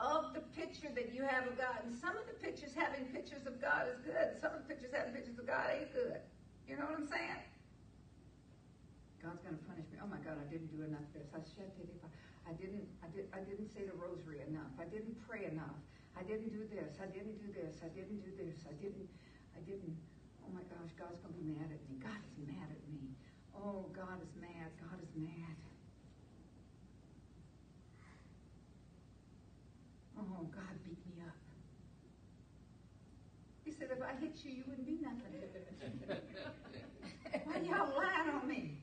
of 0.00 0.32
the 0.32 0.40
picture 0.56 0.88
that 0.96 1.12
you 1.12 1.22
have 1.28 1.44
of 1.46 1.60
God, 1.60 1.84
and 1.84 1.92
some 1.92 2.16
of 2.16 2.24
the 2.24 2.34
pictures 2.40 2.72
having 2.72 3.04
pictures 3.12 3.44
of 3.44 3.60
God 3.60 3.84
is 3.92 4.00
good, 4.00 4.40
some 4.40 4.56
of 4.56 4.64
the 4.64 4.68
pictures 4.72 4.96
having 4.96 5.12
pictures 5.12 5.36
of 5.36 5.46
God 5.46 5.68
ain't 5.68 5.92
good. 5.92 6.24
You 6.64 6.80
know 6.80 6.88
what 6.88 6.96
I'm 6.96 7.10
saying? 7.12 7.44
God's 9.20 9.44
going 9.44 9.60
to 9.60 9.64
punish 9.68 9.84
me. 9.92 10.00
Oh 10.00 10.08
my 10.08 10.16
God, 10.24 10.40
I 10.40 10.48
didn't 10.48 10.72
do 10.72 10.80
enough 10.80 11.04
of 11.04 11.20
this. 11.20 11.28
I 11.36 11.44
I 12.48 12.56
didn't, 12.56 12.88
I, 13.04 13.08
did, 13.14 13.30
I 13.30 13.44
didn't 13.46 13.70
say 13.70 13.86
the 13.86 13.94
rosary 13.94 14.42
enough. 14.42 14.74
I 14.80 14.88
didn't 14.88 15.14
pray 15.28 15.46
enough. 15.46 15.78
I 16.18 16.26
didn't 16.26 16.50
do 16.50 16.66
this. 16.66 16.98
I 16.98 17.06
didn't 17.06 17.38
do 17.38 17.46
this. 17.54 17.78
I 17.84 17.92
didn't 17.94 18.26
do 18.26 18.32
this. 18.34 18.66
I 18.66 18.74
didn't, 18.80 19.06
I 19.54 19.60
didn't. 19.62 19.94
Oh 20.42 20.50
my 20.50 20.66
gosh, 20.66 20.90
God's 20.98 21.22
going 21.22 21.30
to 21.30 21.38
be 21.38 21.46
mad 21.46 21.70
at 21.70 21.78
me. 21.86 22.00
God 22.02 22.18
is 22.26 22.34
mad 22.42 22.66
at 22.72 22.82
me. 22.90 23.14
Oh, 23.54 23.86
God 23.94 24.18
is 24.18 24.34
mad. 24.40 24.74
God 24.82 24.98
is 24.98 25.14
mad. 25.14 25.54
Oh, 30.18 30.42
God 30.50 30.74
beat 30.82 30.98
me 31.06 31.22
up. 31.22 31.38
He 33.64 33.70
said, 33.70 33.94
if 33.94 34.02
I 34.02 34.09
hit 34.20 34.36
you, 34.44 34.50
you 34.52 34.62
wouldn't 34.66 34.86
be 34.86 34.98
nothing. 35.00 35.18
Why 37.44 37.56
y'all 37.58 37.96
lying 37.96 38.28
on 38.34 38.46
me? 38.46 38.82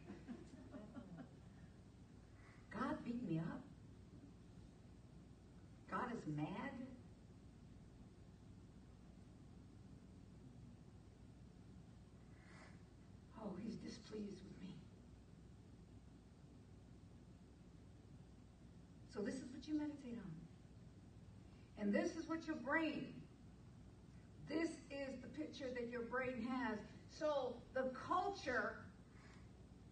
God 2.74 2.98
beat 3.06 3.28
me 3.28 3.40
up. 3.40 3.62
God 5.90 6.12
is 6.16 6.24
mad. 6.36 6.48
Oh, 13.40 13.52
he's 13.64 13.76
displeased 13.76 14.42
with 14.44 14.62
me. 14.62 14.74
So 19.14 19.22
this 19.22 19.36
is 19.36 19.46
what 19.54 19.68
you 19.68 19.76
meditate 19.76 20.18
on. 20.18 20.32
And 21.80 21.94
this 21.94 22.16
is 22.16 22.28
what 22.28 22.46
your 22.48 22.58
brain, 22.58 23.14
picture 25.58 25.74
that 25.74 25.90
your 25.92 26.02
brain 26.02 26.48
has. 26.50 26.78
So 27.10 27.56
the 27.74 27.92
culture 28.08 28.76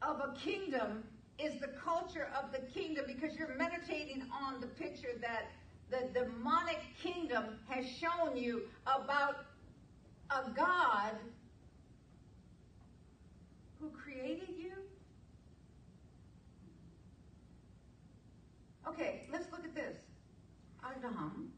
of 0.02 0.20
a 0.20 0.36
kingdom 0.38 1.04
is 1.40 1.60
the 1.60 1.70
culture 1.84 2.30
of 2.40 2.52
the 2.52 2.60
kingdom 2.72 3.06
because 3.08 3.36
you're 3.38 3.56
meditating 3.58 4.24
on 4.32 4.62
the 4.62 4.68
picture 4.68 5.20
that 5.22 5.52
the 5.90 6.08
demonic 6.20 6.80
kingdom 7.02 7.60
has 7.68 7.86
shown 7.88 8.36
you 8.36 8.64
about 8.84 9.46
a 10.32 10.50
God 10.52 11.14
who 13.80 13.90
created 13.90 14.56
you? 14.58 14.72
Okay, 18.88 19.28
let's 19.32 19.52
look 19.52 19.64
at 19.64 19.76
this. 19.76 19.98
Adam. 20.84 21.52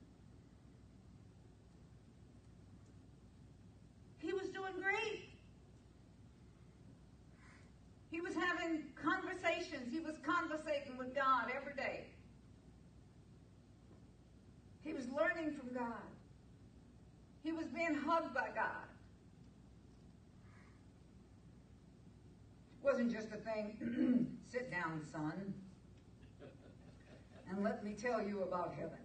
He 4.28 4.34
was 4.34 4.50
doing 4.50 4.74
great. 4.84 5.30
He 8.12 8.20
was 8.20 8.34
having 8.34 8.84
conversations. 9.04 9.92
He 9.92 10.00
was 10.00 10.16
conversating 10.24 10.98
with 10.98 11.16
God 11.16 11.52
every 11.56 11.74
day. 11.74 12.06
He 14.84 14.94
was 14.94 15.06
learning 15.10 15.54
from 15.58 15.74
God. 15.74 16.08
He 17.44 17.52
was 17.52 17.68
being 17.68 17.94
hugged 17.94 18.34
by 18.34 18.50
God. 18.56 18.88
It 22.82 22.86
wasn't 22.86 23.12
just 23.12 23.28
a 23.28 23.38
thing, 23.38 24.38
sit 24.52 24.72
down, 24.72 25.02
son, 25.12 25.54
and 27.50 27.64
let 27.64 27.84
me 27.84 27.94
tell 27.94 28.22
you 28.22 28.44
about 28.44 28.74
heaven. 28.76 28.98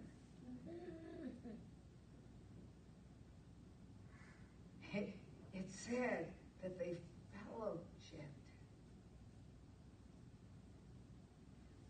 It, 4.93 5.15
it 5.53 5.65
said 5.69 6.27
that 6.61 6.77
they 6.77 6.95
fellowshipped, 7.33 8.21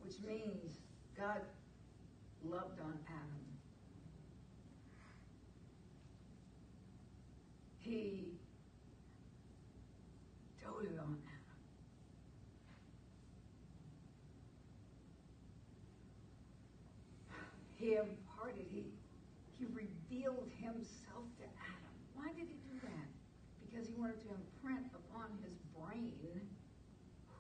which 0.01 0.12
means 0.25 0.79
God 1.17 1.41
loved 2.43 2.79
on 2.79 2.97
Adam. 3.07 3.45
He 7.79 8.39
doted 10.61 10.97
on 10.99 11.17
Adam. 11.17 11.39
He 17.75 17.95
imparted, 17.95 18.65
he, 18.71 18.85
he 19.59 19.65
revealed 19.65 20.49
himself 20.57 21.27
to 21.37 21.43
Adam. 21.43 21.93
Why 22.15 22.27
did 22.27 22.47
he 22.47 22.55
do 22.71 22.79
that? 22.81 23.07
Because 23.59 23.87
he 23.87 23.93
wanted 23.95 24.21
to 24.21 24.29
imprint 24.29 24.87
upon 24.95 25.27
his 25.43 25.55
brain 25.75 26.13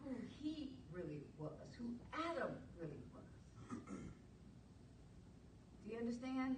who 0.03 0.11
he 0.41 0.73
really 0.91 1.23
was, 1.39 1.51
who 1.79 1.85
Adam 2.11 2.51
really 2.77 3.03
was. 3.15 3.23
Do 5.85 5.91
you 5.93 5.97
understand? 5.97 6.57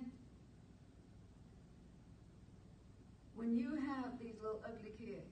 When 3.35 3.55
you 3.55 3.75
have 3.75 4.17
these 4.17 4.41
little 4.41 4.63
ugly 4.65 4.93
kids, 4.97 5.29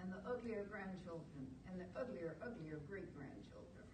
and 0.00 0.10
the 0.10 0.18
uglier 0.28 0.64
grandchildren, 0.68 1.46
and 1.70 1.80
the 1.80 1.86
uglier, 1.94 2.36
uglier 2.42 2.80
great 2.88 3.14
grandchildren, 3.14 3.84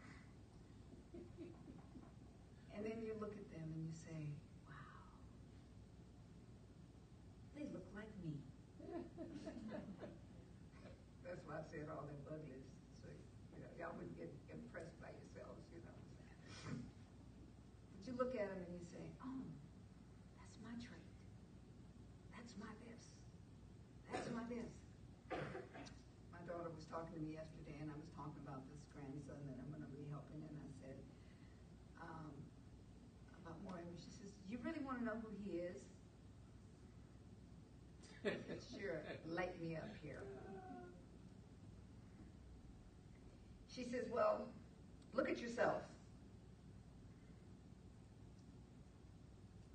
and 2.74 2.86
then 2.86 3.02
you 3.02 3.12
look 3.20 3.34
at 3.36 3.50
them 3.50 3.68
and 3.74 3.82
you 3.84 3.92
say, 3.92 4.30
wow, 4.64 4.74
they 7.54 7.66
look 7.74 7.84
like 7.94 8.10
me. 8.24 8.38
That's 11.22 11.46
why 11.46 11.62
I 11.62 11.64
said 11.70 11.86
all 11.86 12.02
them 12.10 12.18
uglies, 12.26 12.66
so 12.98 13.06
you 13.54 13.62
know, 13.62 13.70
y'all 13.78 13.94
wouldn't 13.94 14.18
get 14.18 14.34
impressed 14.50 14.98
by 14.98 15.14
yourselves, 15.14 15.62
you 15.70 15.78
know 15.86 15.94
what 15.94 16.02
I'm 16.02 16.10
saying? 16.74 16.82
But 17.94 18.02
you 18.02 18.18
look 18.18 18.34
at 18.34 18.50
them 18.50 18.66
and 18.66 18.74
you 18.74 18.82
say, 18.90 18.98
oh, 19.22 19.46
that's 20.42 20.58
my 20.58 20.74
trait. 20.82 21.06
That's 22.34 22.50
my 22.58 22.74
this. 22.82 23.14
That's 24.10 24.26
my 24.34 24.42
this. 24.50 24.74
My 26.34 26.42
daughter 26.50 26.74
was 26.74 26.82
talking 26.90 27.14
to 27.14 27.22
me 27.22 27.38
yesterday, 27.38 27.78
and 27.78 27.94
I 27.94 27.94
was 27.94 28.10
talking 28.18 28.42
about 28.42 28.66
this 28.66 28.82
grandson 28.90 29.38
that 29.46 29.54
I'm 29.62 29.70
going 29.70 29.86
to 29.86 29.92
be 29.94 30.02
helping, 30.10 30.42
and 30.42 30.56
I 30.58 30.70
said, 30.82 30.98
um, 32.02 32.34
about 33.46 33.62
Morgan, 33.62 33.94
she 33.94 34.10
says, 34.10 34.34
you 34.50 34.58
really 34.66 34.82
want 34.82 34.98
to 34.98 35.06
know 35.06 35.14
who 35.22 35.30
he 35.46 35.62
is? 35.62 35.78
I 38.26 38.34
said, 38.50 38.58
sure, 38.74 38.98
light 39.34 39.60
me 39.60 39.76
up 39.76 39.94
here. 40.02 40.22
She 43.74 43.84
says, 43.84 44.06
well, 44.12 44.48
look 45.14 45.28
at 45.30 45.40
yourself. 45.40 45.82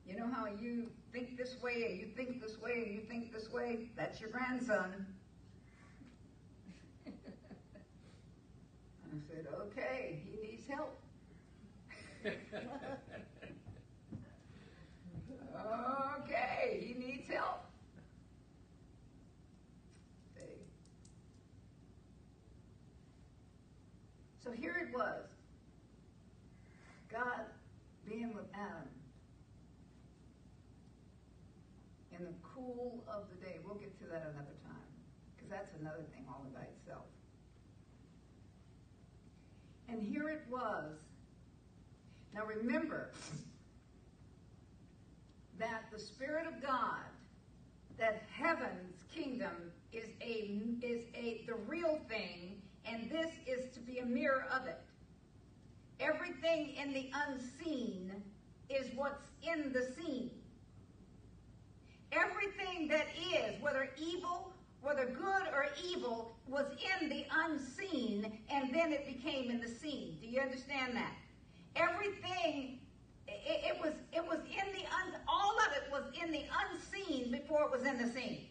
You 0.05 0.15
know 0.15 0.27
how 0.31 0.45
you 0.45 0.91
think 1.11 1.37
this 1.37 1.55
way 1.61 1.87
and 1.89 1.99
you 1.99 2.05
think 2.15 2.41
this 2.41 2.59
way 2.61 2.83
and 2.85 2.93
you 2.93 3.01
think 3.01 3.33
this 3.33 3.51
way? 3.51 3.89
That's 3.95 4.21
your 4.21 4.29
grandson. 4.29 5.05
I 7.07 7.11
said, 9.27 9.47
okay, 9.61 10.21
he 10.23 10.47
needs 10.47 10.67
help. 10.67 10.99
okay, 16.19 16.79
oh, 16.81 16.85
he 16.85 16.93
needs 16.93 17.29
help. 17.29 17.65
See? 20.35 20.41
So 24.43 24.51
here 24.51 24.77
it 24.81 24.84
was. 24.95 25.27
God 27.11 27.45
being 28.07 28.33
with 28.33 28.45
Adam 28.53 28.89
in 32.17 32.25
the 32.25 32.33
cool 32.41 33.03
of 33.07 33.23
the 33.29 33.45
day. 33.45 33.57
We'll 33.65 33.75
get 33.75 33.97
to 33.99 34.05
that 34.05 34.31
another 34.33 34.55
time 34.63 34.75
because 35.35 35.49
that's 35.49 35.73
another 35.79 36.03
thing 36.13 36.25
all 36.29 36.45
by 36.53 36.61
itself. 36.61 37.05
And 39.87 40.01
here 40.01 40.29
it 40.29 40.43
was. 40.49 40.97
Now 42.33 42.45
remember 42.45 43.11
that 45.59 45.83
the 45.91 45.99
Spirit 45.99 46.47
of 46.47 46.61
God, 46.61 47.03
that 47.97 48.23
heaven's 48.31 49.03
kingdom 49.13 49.71
is 49.93 50.09
a 50.21 50.59
is 50.81 51.05
a 51.15 51.45
the 51.47 51.55
real 51.67 51.99
thing, 52.09 52.61
and 52.85 53.09
this 53.09 53.31
is 53.47 53.73
to 53.73 53.79
be 53.79 53.99
a 53.99 54.05
mirror 54.05 54.45
of 54.51 54.67
it. 54.67 54.84
Everything 55.99 56.75
in 56.75 56.93
the 56.93 57.09
unseen 57.27 58.11
is 58.69 58.87
what's 58.95 59.23
in 59.41 59.71
the 59.71 59.93
seen. 59.97 60.29
Everything 62.11 62.87
that 62.87 63.07
is, 63.33 63.61
whether 63.61 63.89
evil, 63.97 64.53
whether 64.81 65.05
good 65.05 65.47
or 65.53 65.67
evil, 65.83 66.35
was 66.47 66.65
in 67.01 67.09
the 67.09 67.25
unseen, 67.45 68.39
and 68.49 68.73
then 68.73 68.91
it 68.91 69.05
became 69.05 69.49
in 69.49 69.59
the 69.59 69.67
seen. 69.67 70.17
Do 70.21 70.27
you 70.27 70.41
understand 70.41 70.95
that? 70.95 71.13
Everything, 71.75 72.79
it, 73.27 73.75
it 73.75 73.81
was, 73.81 73.93
it 74.13 74.25
was 74.25 74.39
in 74.39 74.73
the 74.73 74.85
un, 74.85 75.21
all 75.27 75.57
of 75.59 75.73
it 75.75 75.91
was 75.91 76.03
in 76.23 76.31
the 76.31 76.43
unseen 76.71 77.31
before 77.31 77.63
it 77.63 77.71
was 77.71 77.85
in 77.85 77.97
the 77.97 78.11
seen. 78.13 78.47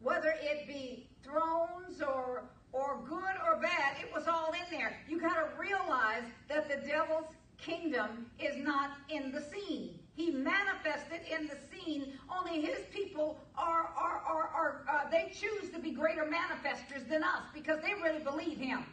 Whether 0.00 0.34
it 0.40 0.66
be 0.66 1.08
thrones 1.22 2.02
or 2.02 2.44
or 2.72 3.00
good 3.08 3.34
or 3.46 3.60
bad, 3.60 3.96
it 4.00 4.12
was 4.14 4.26
all 4.26 4.52
in 4.52 4.76
there. 4.76 4.96
You 5.08 5.20
got 5.20 5.34
to 5.34 5.60
realize 5.60 6.24
that 6.48 6.68
the 6.68 6.86
devil's 6.86 7.26
kingdom 7.58 8.26
is 8.38 8.56
not 8.56 8.92
in 9.08 9.30
the 9.30 9.40
seen. 9.40 9.98
He 10.14 10.30
manifested 10.30 11.20
in 11.30 11.46
the 11.46 11.56
seen. 11.70 12.18
Only 12.30 12.60
his 12.60 12.80
people 12.92 13.38
are, 13.56 13.90
are, 13.96 14.22
are, 14.26 14.48
are 14.48 14.84
uh, 14.90 15.10
they 15.10 15.32
choose 15.34 15.70
to 15.72 15.78
be 15.78 15.90
greater 15.90 16.24
manifestors 16.24 17.08
than 17.08 17.22
us 17.22 17.42
because 17.54 17.80
they 17.82 17.94
really 18.02 18.22
believe 18.22 18.58
him. 18.58 18.84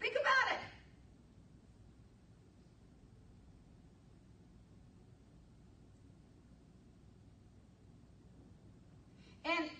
Think 0.00 0.14
about 0.14 0.54
it. 0.54 0.71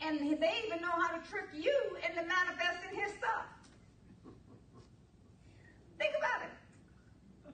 And, 0.05 0.19
they 0.19 0.63
even 0.67 0.83
know 0.83 0.91
how 0.91 1.17
to 1.17 1.31
trick 1.31 1.47
you 1.55 1.75
into 1.97 2.23
manifesting 2.27 2.99
his 2.99 3.13
stuff. 3.13 3.47
Think 5.99 6.15
about 6.19 6.43
it. 6.43 7.53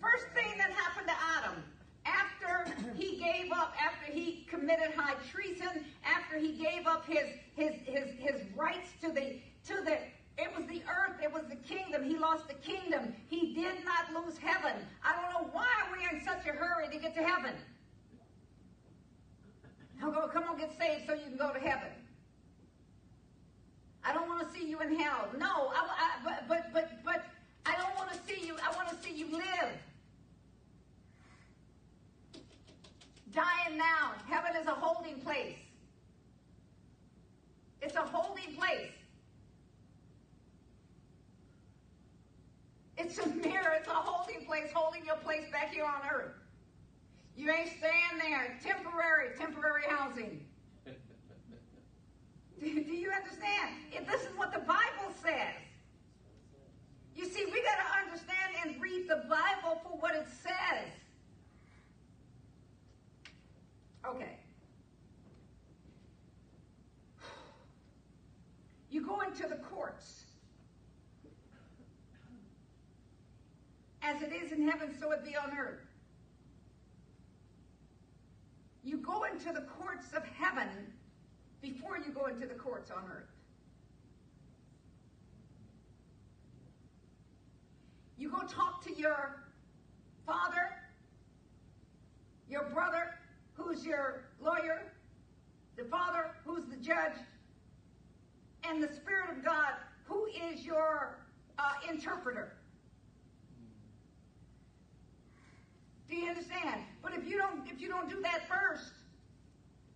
First 0.00 0.26
thing 0.34 0.58
that 0.58 0.70
happened 0.70 1.08
to 1.08 1.14
Adam 1.38 1.64
after 2.04 2.74
he 2.94 3.16
gave 3.16 3.50
up, 3.52 3.74
after 3.82 4.12
he 4.12 4.46
committed 4.50 4.92
high 4.94 5.16
treason, 5.30 5.84
after 6.04 6.38
he 6.38 6.52
gave 6.52 6.86
up 6.86 7.06
his 7.06 7.26
his 7.56 7.72
his 7.86 8.10
his 8.18 8.42
rights 8.54 8.90
to 9.00 9.08
the 9.10 9.40
to 9.66 9.82
the 9.84 9.98
it 10.38 10.54
was 10.56 10.66
the 10.68 10.82
earth, 10.86 11.16
it 11.22 11.32
was 11.32 11.42
the 11.48 11.56
kingdom. 11.56 12.04
He 12.04 12.16
lost 12.16 12.46
the 12.46 12.54
kingdom. 12.54 13.12
He 13.28 13.54
did 13.54 13.84
not 13.84 14.12
lose 14.14 14.38
heaven. 14.38 14.72
I 15.02 15.16
don't 15.16 15.32
know 15.32 15.50
why 15.52 15.66
we're 15.90 16.16
in 16.16 16.24
such 16.24 16.46
a 16.46 16.52
hurry 16.52 16.88
to 16.92 16.98
get 16.98 17.14
to 17.16 17.22
heaven. 17.22 17.54
He'll 19.98 20.12
go, 20.12 20.28
come 20.28 20.44
on, 20.44 20.58
get 20.58 20.76
saved 20.78 21.06
so 21.06 21.14
you 21.14 21.24
can 21.24 21.36
go 21.36 21.52
to 21.52 21.58
heaven. 21.58 21.88
I 24.04 24.12
don't 24.12 24.28
want 24.28 24.46
to 24.46 24.58
see 24.58 24.68
you 24.68 24.80
in 24.80 24.98
hell. 24.98 25.28
No, 25.38 25.46
I, 25.46 25.86
I, 25.86 26.10
but, 26.24 26.48
but, 26.48 26.72
but, 26.72 26.90
but 27.04 27.24
I 27.66 27.76
don't 27.76 27.94
want 27.96 28.10
to 28.10 28.18
see 28.26 28.46
you. 28.46 28.56
I 28.64 28.74
want 28.76 28.88
to 28.88 28.96
see 29.06 29.14
you 29.14 29.30
live. 29.30 29.72
Dying 33.32 33.76
now. 33.76 34.12
Heaven 34.28 34.56
is 34.60 34.66
a 34.66 34.74
holding 34.74 35.20
place. 35.20 35.58
It's 37.82 37.96
a 37.96 38.00
holding 38.00 38.54
place. 38.54 38.92
It's 42.96 43.18
a 43.18 43.28
mirror. 43.28 43.74
It's 43.78 43.88
a 43.88 43.92
holding 43.92 44.46
place, 44.46 44.70
holding 44.72 45.04
your 45.04 45.16
place 45.16 45.44
back 45.52 45.72
here 45.72 45.84
on 45.84 46.00
earth. 46.10 46.32
You 47.38 47.52
ain't 47.52 47.68
staying 47.68 48.18
there. 48.18 48.58
Temporary, 48.60 49.28
temporary 49.38 49.84
housing. 49.88 50.44
Do 52.60 52.66
you 52.66 53.12
understand? 53.12 53.70
If 53.92 54.08
this 54.08 54.22
is 54.22 54.36
what 54.36 54.52
the 54.52 54.58
Bible 54.58 55.14
says. 55.22 55.54
You 57.14 57.26
see, 57.26 57.44
we 57.44 57.62
got 57.62 57.76
to 57.76 58.04
understand 58.04 58.56
and 58.64 58.82
read 58.82 59.08
the 59.08 59.22
Bible 59.28 59.80
for 59.84 59.96
what 60.00 60.16
it 60.16 60.26
says. 60.42 60.90
Okay. 64.04 64.36
You 68.90 69.06
go 69.06 69.20
into 69.20 69.46
the 69.46 69.56
courts. 69.56 70.24
As 74.02 74.22
it 74.22 74.32
is 74.32 74.50
in 74.50 74.66
heaven, 74.66 74.92
so 74.98 75.12
it 75.12 75.24
be 75.24 75.36
on 75.36 75.56
earth. 75.56 75.87
You 78.88 78.96
go 78.96 79.24
into 79.24 79.52
the 79.52 79.66
courts 79.66 80.14
of 80.16 80.24
heaven 80.24 80.68
before 81.60 81.98
you 81.98 82.10
go 82.10 82.24
into 82.24 82.46
the 82.46 82.54
courts 82.54 82.90
on 82.90 83.04
earth. 83.14 83.28
You 88.16 88.30
go 88.30 88.40
talk 88.46 88.82
to 88.84 88.94
your 88.94 89.44
father, 90.24 90.70
your 92.48 92.64
brother, 92.70 93.18
who's 93.52 93.84
your 93.84 94.24
lawyer, 94.40 94.90
the 95.76 95.84
father, 95.84 96.30
who's 96.46 96.64
the 96.64 96.76
judge, 96.76 97.18
and 98.64 98.82
the 98.82 98.88
Spirit 98.94 99.36
of 99.36 99.44
God, 99.44 99.74
who 100.04 100.28
is 100.50 100.64
your 100.64 101.18
uh, 101.58 101.72
interpreter. 101.90 102.54
Do 106.08 106.16
you 106.16 106.28
understand? 106.28 106.82
But 107.02 107.12
if 107.14 107.26
you 107.26 107.36
don't, 107.36 107.68
if 107.68 107.80
you 107.80 107.88
don't 107.88 108.08
do 108.08 108.20
that 108.22 108.48
first, 108.48 108.92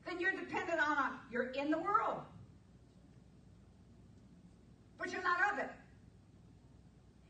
then 0.07 0.21
you're 0.21 0.33
dependent 0.33 0.81
on 0.81 0.99
a, 0.99 1.13
you're 1.31 1.51
in 1.53 1.71
the 1.71 1.79
world. 1.79 2.21
But 4.99 5.11
you're 5.11 5.23
not 5.23 5.53
of 5.53 5.59
it. 5.59 5.71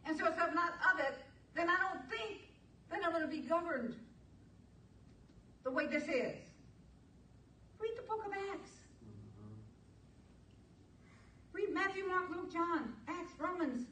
And 0.04 0.18
so 0.18 0.26
if 0.26 0.34
I'm 0.38 0.54
not 0.54 0.72
of 0.92 1.00
it, 1.00 1.14
then 1.54 1.68
I 1.68 1.76
don't 1.76 2.08
think 2.10 2.40
then 2.90 3.00
I'm 3.04 3.12
going 3.12 3.22
to 3.22 3.28
be 3.28 3.40
governed 3.40 3.94
the 5.64 5.70
way 5.70 5.86
this 5.86 6.04
is. 6.04 6.36
Read 7.78 7.92
the 7.96 8.02
book 8.02 8.24
of 8.26 8.32
Acts. 8.52 8.70
Read 11.52 11.72
Matthew, 11.72 12.06
Mark, 12.06 12.30
Luke, 12.30 12.52
John, 12.52 12.94
Acts, 13.08 13.32
Romans, 13.38 13.86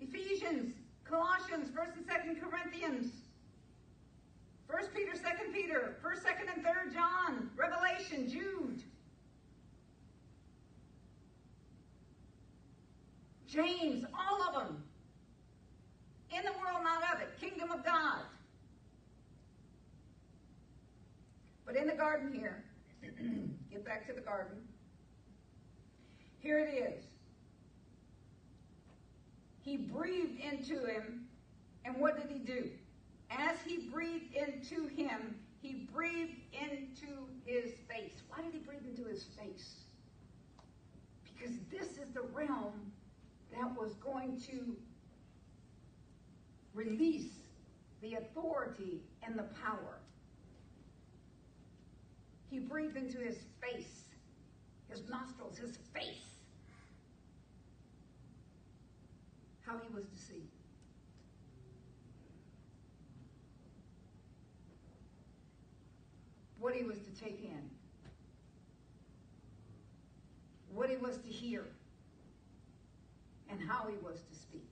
Ephesians, 0.00 0.74
Colossians, 1.08 1.70
1st 1.70 1.96
and 1.96 2.06
2nd 2.06 2.50
Corinthians, 2.50 3.12
1 4.68 4.82
Peter, 4.94 5.12
2nd 5.12 5.52
Peter, 5.52 5.96
1st, 6.02 6.22
2nd, 6.24 6.54
and 6.56 6.64
3rd 6.64 6.94
John, 6.94 7.50
Revelation, 7.56 8.28
Jude, 8.28 8.82
James, 13.54 14.04
all 14.12 14.42
of 14.42 14.54
them. 14.54 14.82
In 16.36 16.42
the 16.44 16.50
world, 16.52 16.82
not 16.82 17.14
of 17.14 17.20
it. 17.20 17.28
Kingdom 17.40 17.70
of 17.70 17.84
God. 17.84 18.22
But 21.64 21.76
in 21.76 21.86
the 21.86 21.94
garden 21.94 22.32
here, 22.32 22.64
get 23.70 23.84
back 23.84 24.06
to 24.08 24.12
the 24.12 24.20
garden. 24.20 24.56
Here 26.40 26.58
it 26.58 26.74
is. 26.74 27.04
He 29.64 29.78
breathed 29.78 30.40
into 30.40 30.84
him, 30.84 31.26
and 31.86 31.96
what 31.96 32.20
did 32.20 32.30
he 32.30 32.38
do? 32.38 32.68
As 33.30 33.56
he 33.66 33.88
breathed 33.90 34.34
into 34.34 34.88
him, 34.88 35.36
he 35.62 35.88
breathed 35.90 36.38
into 36.52 37.26
his 37.46 37.72
face. 37.88 38.12
Why 38.28 38.42
did 38.42 38.52
he 38.52 38.58
breathe 38.58 38.84
into 38.86 39.08
his 39.08 39.24
face? 39.40 39.76
Because 41.24 41.56
this 41.70 41.92
is 41.92 42.12
the 42.12 42.24
realm 42.34 42.92
that 43.52 43.74
was 43.74 43.94
going 43.94 44.38
to 44.48 44.76
release 46.74 47.32
the 48.02 48.16
authority 48.16 49.00
and 49.22 49.38
the 49.38 49.48
power. 49.64 49.98
He 52.50 52.58
breathed 52.58 52.98
into 52.98 53.18
his 53.18 53.38
face, 53.62 54.04
his 54.90 55.00
nostrils, 55.08 55.56
his 55.56 55.78
face. 55.94 56.33
How 59.66 59.78
he 59.78 59.94
was 59.94 60.04
deceived. 60.04 60.42
What 66.58 66.74
he 66.74 66.84
was 66.84 66.98
to 66.98 67.10
take 67.22 67.42
in. 67.42 67.70
What 70.72 70.90
he 70.90 70.96
was 70.96 71.18
to 71.18 71.28
hear. 71.28 71.64
And 73.50 73.60
how 73.60 73.86
he 73.88 73.96
was 74.02 74.20
to 74.20 74.34
speak. 74.34 74.70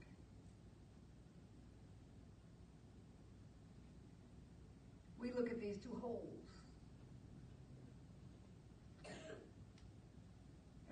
We 5.19 5.31
look 5.31 5.49
at 5.49 5.59
these 5.59 5.77
two 5.77 5.97
holes. 6.01 6.43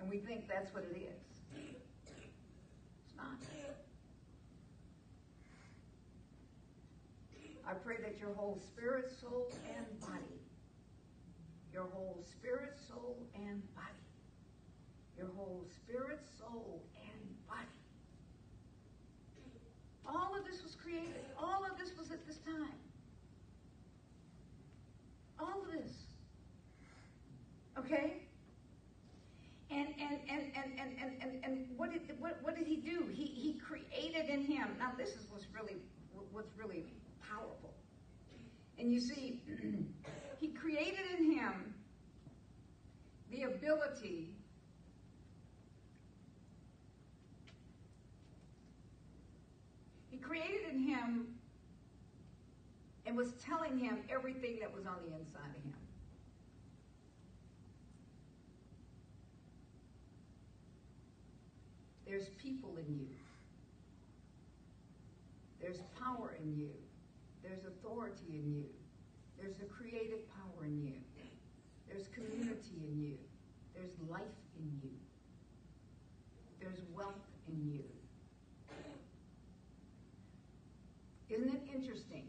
And 0.00 0.10
we 0.10 0.18
think 0.18 0.48
that's 0.48 0.74
what 0.74 0.82
it 0.84 0.96
is. 0.96 1.22
It's 3.06 3.16
not. 3.16 3.38
I 7.68 7.74
pray 7.74 7.96
that 8.02 8.10
your 8.22 8.32
whole 8.34 8.56
spirit, 8.56 9.10
soul, 9.20 9.50
and 9.76 10.00
body, 10.00 10.38
your 11.72 11.86
whole 11.92 12.22
spirit, 12.30 12.78
soul, 12.88 13.16
and 13.34 13.60
body, 13.74 14.06
your 15.18 15.26
whole 15.36 15.64
spirit, 15.74 16.20
soul, 16.38 16.84
and 17.02 17.48
body. 17.48 17.66
All 20.06 20.36
of 20.38 20.44
this 20.44 20.62
was 20.62 20.76
created. 20.76 21.24
All 21.36 21.64
of 21.68 21.76
this 21.76 21.98
was 21.98 22.12
at 22.12 22.24
this 22.24 22.38
time. 22.38 22.78
All 25.40 25.62
of 25.64 25.72
this. 25.72 25.90
Okay? 27.76 28.22
And 29.68 29.88
and 29.98 30.18
and 30.30 30.42
and 30.54 30.78
and 30.78 30.92
and, 31.00 31.22
and, 31.22 31.44
and 31.44 31.66
what 31.76 31.90
did 31.90 32.02
what, 32.20 32.38
what 32.42 32.56
did 32.56 32.68
he 32.68 32.76
do? 32.76 33.08
He 33.12 33.24
he 33.24 33.58
created 33.58 34.28
in 34.28 34.44
him. 34.44 34.68
Now 34.78 34.92
this 34.96 35.08
is 35.10 35.26
what's 35.28 35.46
really 35.52 35.76
what's 36.30 36.52
really. 36.56 36.84
And 38.82 38.92
you 38.92 39.00
see, 39.00 39.40
he 40.40 40.48
created 40.48 41.06
in 41.16 41.30
him 41.30 41.72
the 43.30 43.44
ability 43.44 44.34
he 50.10 50.18
created 50.18 50.68
in 50.72 50.80
him 50.80 51.28
and 53.06 53.16
was 53.16 53.34
telling 53.34 53.78
him 53.78 53.98
everything 54.10 54.58
that 54.60 54.74
was 54.74 54.84
on 54.84 54.96
the 55.06 55.14
inside 55.14 55.56
of 55.56 55.62
him. 55.62 55.74
There's 62.04 62.30
people 62.30 62.70
in 62.84 62.98
you. 62.98 63.06
There's 65.60 65.78
power 66.00 66.34
in 66.42 66.56
you. 66.56 66.81
In 68.42 68.54
you. 68.54 68.64
There's 69.40 69.60
a 69.60 69.66
creative 69.66 70.20
power 70.34 70.64
in 70.64 70.82
you. 70.82 70.94
There's 71.88 72.08
community 72.08 72.82
in 72.88 73.00
you. 73.00 73.18
There's 73.74 73.92
life 74.08 74.22
in 74.58 74.80
you. 74.82 74.90
There's 76.60 76.80
wealth 76.92 77.22
in 77.48 77.70
you. 77.70 77.84
Isn't 81.28 81.50
it 81.50 81.62
interesting 81.72 82.26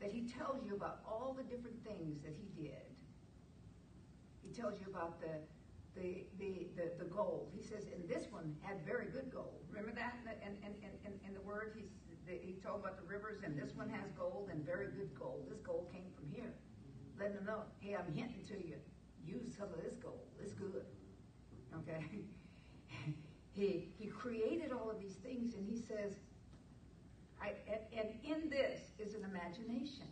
that 0.00 0.10
he 0.10 0.22
tells 0.22 0.64
you 0.64 0.74
about 0.76 1.00
all 1.06 1.36
the 1.36 1.42
different 1.42 1.76
things 1.84 2.20
that 2.20 2.34
he 2.38 2.62
did? 2.62 2.86
He 4.42 4.52
tells 4.52 4.80
you 4.80 4.86
about 4.88 5.20
the 5.20 5.38
the, 5.96 6.24
the, 6.38 6.68
the, 6.76 6.92
the 6.98 7.08
gold. 7.08 7.48
He 7.56 7.62
says, 7.62 7.88
and 7.88 8.06
this 8.06 8.28
one 8.30 8.54
had 8.60 8.84
very 8.84 9.06
good 9.06 9.32
gold. 9.32 9.64
Remember 9.70 9.92
that 9.96 10.14
in, 10.44 10.52
in, 10.60 10.76
in, 10.84 11.12
in 11.26 11.32
the 11.32 11.40
word? 11.40 11.72
He's, 11.74 11.88
the, 12.26 12.34
he 12.42 12.54
told 12.54 12.80
about 12.80 12.96
the 12.96 13.06
rivers, 13.06 13.42
and 13.44 13.56
this 13.56 13.74
one 13.74 13.88
has 13.88 14.10
gold 14.18 14.48
and 14.50 14.64
very 14.64 14.86
good 14.86 15.14
gold. 15.18 15.46
This 15.48 15.60
gold 15.60 15.88
came 15.92 16.10
from 16.14 16.28
here. 16.30 16.52
letting 17.18 17.36
them 17.36 17.46
know, 17.46 17.62
hey, 17.78 17.94
I'm 17.94 18.12
hinting 18.12 18.44
to 18.48 18.54
you. 18.54 18.76
Use 19.24 19.54
some 19.56 19.68
of 19.68 19.82
this 19.82 19.94
gold. 19.94 20.26
It's 20.42 20.52
good. 20.52 20.84
Okay? 21.78 22.04
he, 23.52 23.88
he 23.98 24.06
created 24.06 24.72
all 24.72 24.90
of 24.90 25.00
these 25.00 25.14
things 25.14 25.54
and 25.54 25.66
he 25.68 25.76
says, 25.76 26.14
I, 27.40 27.52
and, 27.68 27.80
and 27.96 28.08
in 28.24 28.50
this 28.50 28.80
is 28.98 29.14
an 29.14 29.24
imagination. 29.24 30.06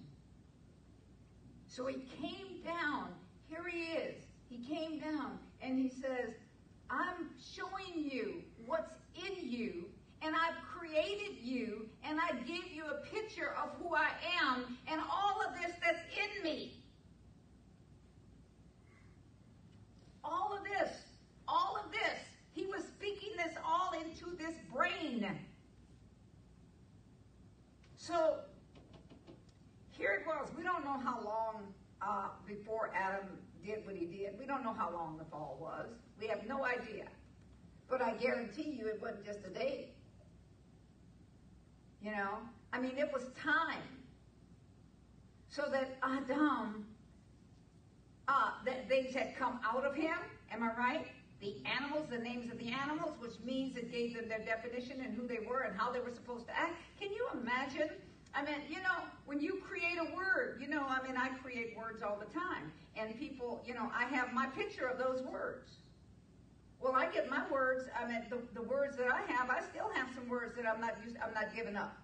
So 1.67 1.87
he 1.87 2.05
came 2.21 2.63
down. 2.65 3.09
Here 3.49 3.65
he 3.69 3.85
is. 3.93 4.23
He 4.49 4.59
came 4.59 5.01
down 5.01 5.39
and 5.61 5.79
he 5.79 5.89
says, 5.89 6.35
I'm 6.91 7.31
showing 7.55 8.09
you 8.11 8.43
what's 8.67 8.95
in 9.17 9.49
you, 9.49 9.87
and 10.25 10.35
I've 10.35 10.57
created 10.79 11.37
you, 11.43 11.87
and 12.03 12.19
I 12.19 12.33
gave 12.47 12.73
you 12.73 12.85
a 12.87 13.07
picture 13.15 13.55
of 13.63 13.71
who 13.79 13.95
I 13.95 14.09
am, 14.41 14.79
and 14.89 15.01
all 15.01 15.43
of 15.47 15.55
this 15.61 15.73
that's 15.83 16.01
in 16.17 16.43
me. 16.43 16.73
All 20.25 20.57
of 20.57 20.65
this, 20.65 20.91
all 21.47 21.77
of 21.77 21.93
this. 21.93 22.19
He 22.53 22.65
was 22.67 22.85
speaking 22.85 23.31
this 23.37 23.55
all 23.67 23.93
into 23.93 24.35
this 24.37 24.55
brain. 24.73 25.29
So 27.97 28.37
here 29.91 30.13
it 30.21 30.27
was. 30.27 30.49
We 30.57 30.63
don't 30.63 30.85
know 30.85 30.99
how 30.99 31.21
long 31.23 31.75
uh, 32.01 32.29
before 32.47 32.91
Adam 32.95 33.27
did 33.65 33.85
what 33.85 33.97
he 33.97 34.07
did. 34.07 34.39
We 34.39 34.47
don't 34.47 34.65
know 34.65 34.75
how 34.75 34.91
long 34.91 35.19
the 35.19 35.25
fall 35.25 35.59
was. 35.61 35.89
We 36.19 36.29
have 36.29 36.47
no 36.47 36.65
idea. 36.65 37.07
But 37.89 38.01
I 38.01 38.15
guarantee 38.15 38.77
you 38.79 38.87
it 38.87 39.01
wasn't 39.03 39.27
just 39.27 39.41
a 39.45 39.51
day. 39.51 39.94
You 42.05 42.11
know? 42.11 42.39
I 42.73 42.81
mean, 42.81 42.99
it 42.99 43.11
was 43.13 43.23
time. 43.43 43.83
So 45.49 45.63
that 45.71 45.97
Adam, 46.03 46.85
uh, 48.29 48.51
that 48.67 48.89
things 48.89 49.15
had 49.15 49.35
come 49.39 49.59
out 49.65 49.85
of 49.85 49.95
him. 49.95 50.19
Am 50.53 50.63
I 50.63 50.75
right? 50.77 51.07
The 51.41 51.57
animals, 51.65 52.09
the 52.11 52.19
names 52.19 52.53
of 52.53 52.59
the 52.59 52.71
animals, 52.71 53.15
which 53.21 53.35
means 53.43 53.77
it 53.77 53.91
gave 53.91 54.15
them 54.15 54.29
their 54.29 54.41
definition 54.41 55.01
and 55.01 55.17
who 55.17 55.27
they 55.27 55.47
were 55.49 55.61
and 55.61 55.79
how 55.79 55.93
they 55.93 56.01
were 56.01 56.13
supposed 56.13 56.47
to 56.47 56.53
act. 56.59 56.75
Can 57.01 57.11
you 57.11 57.27
imagine? 57.33 57.91
I 58.35 58.45
mean, 58.45 58.57
you 58.69 58.83
know, 58.83 59.05
when 59.25 59.41
you 59.41 59.63
create 59.67 59.99
a 59.99 60.15
word, 60.15 60.59
you 60.61 60.69
know, 60.69 60.85
I 60.87 61.07
mean, 61.07 61.17
I 61.17 61.29
create 61.43 61.75
words 61.77 62.03
all 62.03 62.19
the 62.19 62.33
time. 62.35 62.73
And 62.97 63.19
people, 63.19 63.63
you 63.67 63.75
know, 63.75 63.91
I 63.95 64.05
have 64.05 64.33
my 64.33 64.47
picture 64.47 64.87
of 64.87 64.99
those 64.99 65.23
words. 65.23 65.71
Well, 66.85 66.95
I 66.95 67.07
get 67.07 67.31
my 67.31 67.41
words, 67.51 67.89
I 67.99 68.07
mean, 68.07 68.25
the, 68.29 68.37
the 68.53 68.63
words 68.63 68.99
that 68.99 69.07
I 69.09 69.23
have, 69.33 69.49
I 69.49 69.63
still 69.63 69.89
have 69.95 70.09
some 70.15 70.29
words 70.29 70.55
that 70.57 70.67
I'm 70.67 70.83
not 70.83 70.97
used, 71.03 71.17
I'm 71.17 71.33
not 71.33 71.57
giving 71.57 71.77
up. 71.77 71.97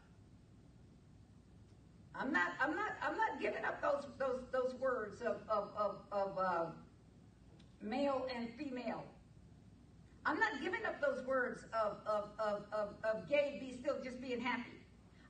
I'm 2.14 2.32
not, 2.32 2.52
I'm 2.58 2.74
not, 2.74 2.92
I'm 3.02 3.14
not 3.14 3.38
giving 3.42 3.62
up 3.62 3.82
those, 3.82 4.06
those, 4.18 4.40
those 4.50 4.74
words 4.80 5.20
of, 5.20 5.36
of, 5.50 5.68
of, 5.76 5.96
of 6.10 6.38
uh, 6.38 6.64
male 7.82 8.26
and 8.34 8.48
female. 8.56 9.04
I'm 10.24 10.40
not 10.40 10.62
giving 10.62 10.86
up 10.86 10.98
those 10.98 11.26
words 11.26 11.64
of, 11.74 11.98
of, 12.06 12.30
of, 12.38 12.62
of, 12.72 12.88
of 13.04 13.28
gay, 13.28 13.58
be 13.60 13.76
still 13.76 13.98
just 14.02 14.18
being 14.22 14.40
happy. 14.40 14.80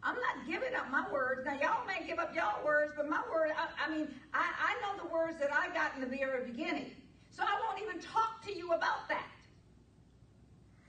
I'm 0.05 0.15
not 0.15 0.47
giving 0.47 0.77
up 0.77 0.93
my 0.93 1.11
words. 1.11 1.43
Now, 1.45 1.59
y'all 1.61 1.85
may 1.89 2.07
give 2.07 2.21
up 2.21 2.33
y'all 2.37 2.65
words, 2.65 2.93
but 2.97 3.11
my 3.11 3.23
word, 3.33 3.51
I, 3.59 3.85
I 3.85 3.91
mean, 3.91 4.15
I, 4.33 4.47
I 4.47 4.75
know 4.81 5.03
the 5.03 5.13
words 5.13 5.41
that 5.41 5.53
I 5.53 5.75
got 5.75 5.97
in 5.97 6.03
the 6.03 6.17
very 6.17 6.49
beginning. 6.49 6.93
So 7.33 7.43
I 7.43 7.61
won't 7.67 7.83
even 7.83 8.01
talk 8.01 8.45
to 8.47 8.57
you 8.57 8.75
about 8.75 9.09
that. 9.09 9.27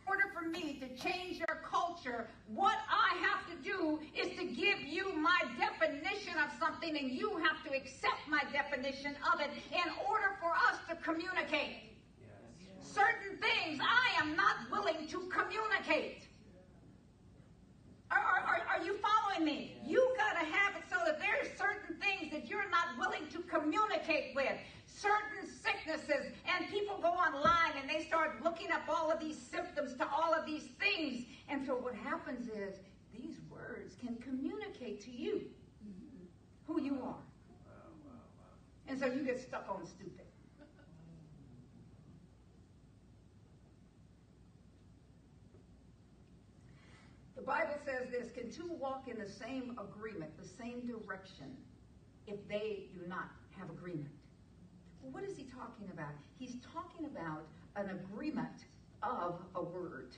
Order 0.08 0.24
for 0.34 0.48
me 0.48 0.80
to 0.80 0.88
change 1.02 1.38
your 1.38 1.62
culture, 1.64 2.28
what 2.48 2.78
I 2.90 3.16
have 3.18 3.46
to 3.48 3.64
do 3.64 4.00
is 4.16 4.38
to 4.38 4.46
give 4.46 4.82
you 4.82 5.14
my 5.16 5.40
definition 5.58 6.34
of 6.44 6.50
something, 6.60 6.98
and 6.98 7.12
you 7.12 7.38
have 7.38 7.64
to 7.66 7.76
accept 7.76 8.28
my 8.28 8.42
definition 8.52 9.16
of 9.34 9.40
it 9.40 9.52
in 9.72 9.92
order 10.10 10.38
for 10.42 10.52
us 10.52 10.80
to 10.90 10.96
communicate. 11.04 11.94
Yes. 12.20 12.94
Certain 12.94 13.38
things 13.38 13.80
I 13.82 14.22
am 14.22 14.36
not 14.36 14.56
willing 14.72 15.08
to 15.08 15.20
communicate. 15.30 16.28
Are, 18.12 18.20
are, 18.20 18.62
are, 18.78 18.84
you 18.84 18.98
following 19.00 19.46
me? 19.46 19.78
You 19.86 20.14
got 20.18 20.34
to 20.34 20.46
have 20.46 20.76
it 20.76 20.84
so 20.90 20.98
that 21.06 21.20
there 21.20 21.36
are 21.42 21.48
certain 21.58 21.96
things 21.96 22.32
that 22.34 22.50
you're 22.50 22.70
not 22.70 22.98
willing 23.00 23.28
to 23.32 23.40
communicate 23.44 24.36
with. 24.36 24.52
Certain 24.94 25.50
sicknesses, 25.50 26.32
and 26.46 26.68
people 26.70 26.98
go 27.02 27.10
online 27.10 27.74
and 27.80 27.90
they 27.90 28.04
start 28.06 28.44
looking 28.44 28.72
up 28.72 28.82
all 28.88 29.12
of 29.12 29.20
these 29.20 29.38
symptoms 29.38 29.96
to 29.96 30.08
all 30.08 30.34
of 30.34 30.46
these 30.46 30.68
things. 30.80 31.26
And 31.50 31.66
so 31.66 31.74
what 31.76 31.96
happens 31.96 32.48
is 32.50 32.80
these 33.14 33.38
words 33.50 33.96
can 34.00 34.16
communicate 34.18 35.02
to 35.06 35.12
you 35.12 35.42
who 36.68 36.82
you 36.82 37.00
are. 37.04 37.16
And 38.88 39.00
so 39.00 39.06
you 39.06 39.24
get 39.24 39.40
stuck 39.40 39.66
on 39.70 39.86
stupid. 39.86 40.26
The 47.42 47.48
Bible 47.48 47.74
says 47.86 48.10
this 48.12 48.32
Can 48.32 48.52
two 48.52 48.72
walk 48.80 49.08
in 49.08 49.18
the 49.18 49.28
same 49.28 49.80
agreement, 49.80 50.32
the 50.38 50.48
same 50.48 50.86
direction, 50.86 51.58
if 52.28 52.48
they 52.48 52.90
do 52.94 53.08
not 53.08 53.30
have 53.58 53.70
agreement? 53.70 54.12
What 55.02 55.24
is 55.24 55.38
he 55.38 55.44
talking 55.44 55.90
about? 55.94 56.12
He's 56.38 56.56
talking 56.74 57.06
about 57.06 57.48
an 57.76 57.90
agreement 57.90 58.66
of 59.02 59.42
a 59.56 59.64
word. 59.64 60.16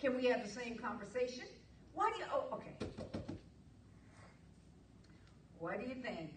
Can 0.00 0.16
we 0.16 0.26
have 0.26 0.44
the 0.44 0.50
same 0.50 0.76
conversation? 0.76 1.44
Why 1.94 2.10
do 2.12 2.18
you, 2.18 2.24
oh, 2.32 2.54
okay. 2.54 2.76
Why 5.58 5.76
do 5.76 5.86
you 5.86 5.94
think 5.94 6.32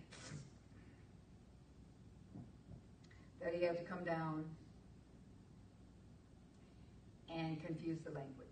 that 3.42 3.54
he 3.54 3.64
had 3.66 3.78
to 3.78 3.84
come 3.84 4.04
down 4.04 4.46
and 7.32 7.64
confuse 7.64 8.00
the 8.04 8.12
language. 8.12 8.49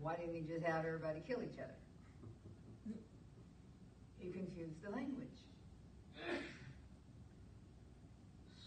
Why 0.00 0.16
didn't 0.16 0.34
he 0.34 0.40
just 0.40 0.64
have 0.64 0.84
everybody 0.84 1.20
kill 1.26 1.42
each 1.42 1.58
other? 1.58 1.74
He 4.18 4.30
confused 4.30 4.82
the 4.82 4.90
language. 4.90 5.28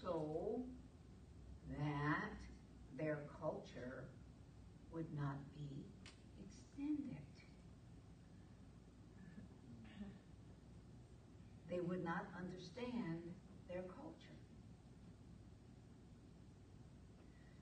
So 0.02 0.64
that 1.80 2.32
their 2.98 3.20
culture 3.40 4.06
would 4.92 5.08
not 5.18 5.38
be 5.56 5.86
extended. 6.44 7.18
They 11.70 11.80
would 11.80 12.04
not 12.04 12.26
understand 12.38 13.22
their 13.68 13.84
culture. 13.84 14.38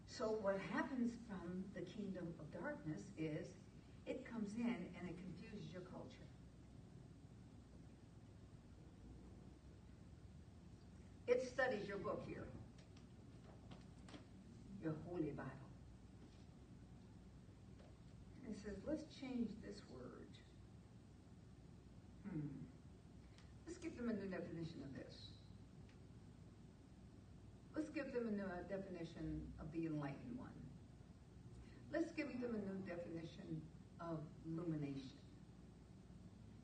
So 0.07 0.37
what 0.41 0.57
happens 0.73 1.13
from 1.27 1.63
the 1.73 1.81
kingdom 1.81 2.27
of 2.39 2.61
darkness 2.61 3.01
is 3.17 3.47
it 4.05 4.25
comes 4.29 4.53
in 4.57 4.65
and 4.99 5.09
it 5.09 5.15
confuses 5.17 5.71
your 5.71 5.83
culture. 5.83 6.21
Studies 11.43 11.87
your 11.87 11.97
book 11.97 12.23
here, 12.27 12.45
your 14.81 14.93
holy 15.05 15.31
Bible. 15.31 15.49
And 18.45 18.55
it 18.55 18.61
says, 18.63 18.77
let's 18.87 19.03
change 19.19 19.49
this 19.65 19.81
word. 19.93 20.29
Hmm. 22.29 22.47
Let's 23.67 23.79
give 23.79 23.97
them 23.97 24.09
a 24.09 24.13
new 24.13 24.29
definition 24.29 24.81
of 24.85 24.93
this. 24.93 25.13
Let's 27.75 27.89
give 27.89 28.13
them 28.13 28.27
a 28.27 28.31
new 28.31 28.43
uh, 28.45 28.61
definition 28.69 29.41
of 29.59 29.65
the 29.73 29.85
enlightened 29.85 30.37
one. 30.37 30.55
Let's 31.93 32.11
give 32.11 32.29
them 32.41 32.55
a 32.55 32.61
new 32.65 32.79
definition 32.87 33.61
of 33.99 34.17
illumination. 34.45 35.19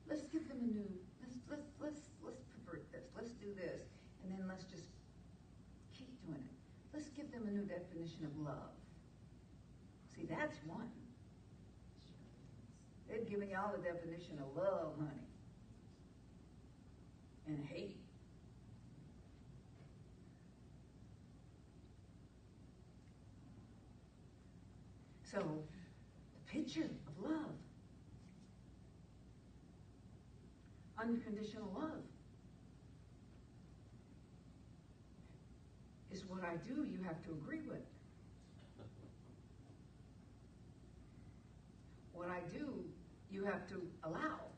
Let's 0.08 0.22
give 0.32 0.48
them 0.48 0.58
a 0.62 0.66
new, 0.74 0.88
let's, 1.20 1.36
let's, 1.50 1.68
let's, 1.80 2.00
let's 2.24 2.42
pervert 2.50 2.90
this. 2.90 3.04
Let's 3.14 3.30
do 3.32 3.54
this. 3.54 3.82
And 4.24 4.32
then 4.32 4.48
let's 4.48 4.64
just 4.64 4.82
keep 5.96 6.10
doing 6.26 6.42
it. 6.42 6.58
Let's 6.92 7.08
give 7.14 7.30
them 7.30 7.44
a 7.44 7.46
new 7.58 7.64
definition 7.64 8.24
of 8.24 8.44
love. 8.44 8.70
See, 10.14 10.26
that's 10.28 10.56
one. 10.66 10.90
They've 13.08 13.28
given 13.28 13.48
y'all 13.48 13.72
the 13.76 13.82
definition 13.82 14.38
of 14.38 14.56
love, 14.56 14.92
honey. 14.98 15.26
And 17.46 17.64
hate. 17.64 17.96
So, 25.32 25.38
the 25.38 26.52
picture 26.52 26.84
of 26.84 27.30
love, 27.30 27.54
unconditional 30.98 31.72
love, 31.74 32.02
is 36.10 36.24
what 36.26 36.37
I 36.48 36.56
do 36.56 36.84
you 36.84 37.02
have 37.04 37.22
to 37.24 37.30
agree 37.30 37.62
with. 37.68 37.84
what 42.18 42.28
I 42.28 42.40
do, 42.52 42.82
you 43.30 43.44
have 43.44 43.66
to 43.68 43.80
allow. 44.02 44.50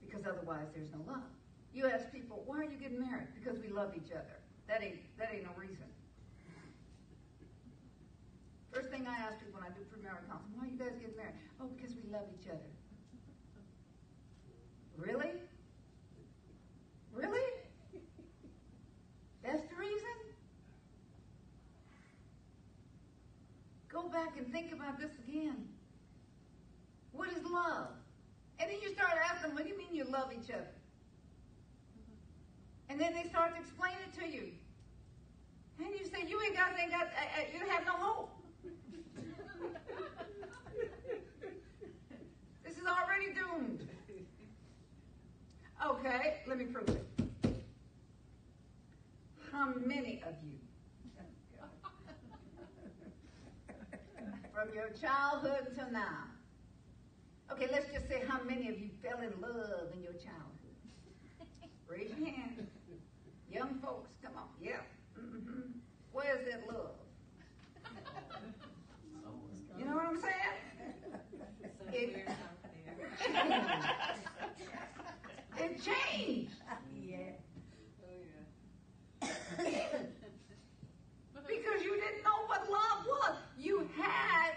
Because 0.00 0.24
otherwise 0.26 0.66
there's 0.74 0.90
no 0.90 1.04
love. 1.06 1.28
You 1.74 1.86
ask 1.86 2.10
people, 2.10 2.42
why 2.46 2.60
are 2.60 2.64
you 2.64 2.78
getting 2.80 2.98
married? 2.98 3.28
Because 3.36 3.60
we 3.60 3.68
love 3.68 3.92
each 3.94 4.10
other. 4.10 4.40
That 4.66 4.82
ain't 4.82 4.96
that 5.18 5.28
ain't 5.34 5.44
no 5.44 5.50
reason. 5.56 5.84
First 8.72 8.88
thing 8.88 9.06
I 9.06 9.16
ask 9.16 9.38
people 9.38 9.60
when 9.60 9.70
I 9.70 9.74
do 9.76 9.84
premarital 9.92 10.26
counseling, 10.28 10.56
why 10.56 10.64
are 10.64 10.70
you 10.70 10.78
guys 10.78 10.96
get 11.00 11.16
married? 11.16 11.34
Oh, 11.60 11.68
because 11.76 11.94
we 11.94 12.10
love 12.10 12.24
each 12.40 12.48
other. 12.48 12.70
Really? 14.96 15.32
That's 19.42 19.62
the 19.62 19.76
reason? 19.78 20.16
Go 23.88 24.08
back 24.08 24.36
and 24.36 24.45
think 24.56 24.72
about 24.72 24.98
this 24.98 25.10
again. 25.28 25.68
What 27.12 27.28
is 27.28 27.44
love? 27.44 27.88
And 28.58 28.70
then 28.70 28.78
you 28.80 28.88
start 28.94 29.12
asking, 29.30 29.52
what 29.54 29.64
do 29.64 29.68
you 29.68 29.76
mean 29.76 29.88
you 29.92 30.04
love 30.04 30.32
each 30.32 30.50
other? 30.50 30.66
And 32.88 32.98
then 32.98 33.12
they 33.12 33.28
start 33.28 33.54
to 33.54 33.60
explain 33.60 33.92
it 34.06 34.18
to 34.18 34.26
you. 34.26 34.52
And 35.78 35.88
you 35.88 36.06
say, 36.06 36.26
you 36.26 36.40
ain't 36.40 36.56
got, 36.56 36.70
ain't 36.80 36.90
got, 36.90 37.02
uh, 37.02 37.06
uh, 37.06 37.42
you 37.52 37.66
have 37.68 37.84
no 37.84 37.92
hope. 37.92 38.30
this 42.64 42.78
is 42.78 42.86
already 42.86 43.34
doomed. 43.34 43.86
Okay, 45.86 46.36
let 46.46 46.56
me 46.56 46.64
prove 46.64 46.88
it. 46.88 47.04
How 49.52 49.74
many 49.74 50.22
of 50.26 50.32
you, 50.42 50.65
from 54.66 54.74
your 54.74 54.88
childhood 55.00 55.68
till 55.74 55.90
now, 55.90 56.24
okay, 57.52 57.68
let's 57.70 57.92
just 57.92 58.08
say 58.08 58.22
how 58.26 58.42
many 58.42 58.68
of 58.68 58.78
you 58.78 58.88
fell 59.02 59.18
in 59.18 59.32
love 59.40 59.92
in 59.94 60.02
your 60.02 60.12
childhood? 60.12 60.76
Raise 61.88 62.10
your 62.16 62.26
hand. 62.26 62.66
Young 63.50 63.78
folks, 63.82 64.10
come 64.22 64.32
on. 64.36 64.48
Yeah. 64.60 64.80
Mm-hmm. 65.18 65.78
Where's 66.12 66.44
that 66.50 66.66
love? 66.66 66.90
You 69.78 69.84
know 69.84 69.94
what 69.94 70.06
I'm 70.06 70.20
saying? 70.20 70.34
Some 71.78 71.88
It- 71.92 72.28
out 72.28 72.62
there. 72.62 73.90
It 75.58 75.80
changed. 75.82 76.50
Yeah. 77.02 77.32
Oh, 79.22 79.28
because 81.48 81.82
you 81.82 81.94
didn't 81.94 82.24
know 82.24 82.44
what 82.46 82.68
love 82.70 83.06
was. 83.06 83.36
You 83.58 83.88
had 83.96 84.52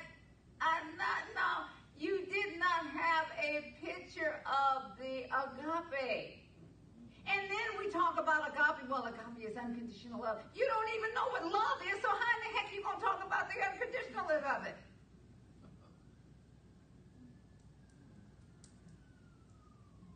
uh, 0.61 0.83
not 0.97 1.23
no, 1.35 1.51
you 1.97 2.25
did 2.25 2.59
not 2.59 2.87
have 2.91 3.25
a 3.41 3.73
picture 4.19 4.41
of 4.45 4.97
the 4.99 5.23
agape. 5.23 6.39
And 7.27 7.41
then 7.49 7.69
we 7.77 7.91
talk 7.91 8.19
about 8.19 8.49
agape. 8.49 8.89
Well, 8.89 9.05
agape 9.05 9.49
is 9.49 9.57
unconditional 9.57 10.21
love. 10.21 10.39
You 10.55 10.65
don't 10.67 10.89
even 10.95 11.13
know 11.13 11.27
what 11.29 11.43
love 11.43 11.79
is, 11.85 12.01
so 12.01 12.09
how 12.09 12.29
in 12.35 12.39
the 12.43 12.57
heck 12.57 12.71
are 12.71 12.75
you 12.75 12.83
gonna 12.83 13.01
talk 13.01 13.23
about 13.25 13.47
the 13.49 13.61
unconditional 13.63 14.25
love 14.27 14.43
of 14.43 14.65
it? 14.65 14.75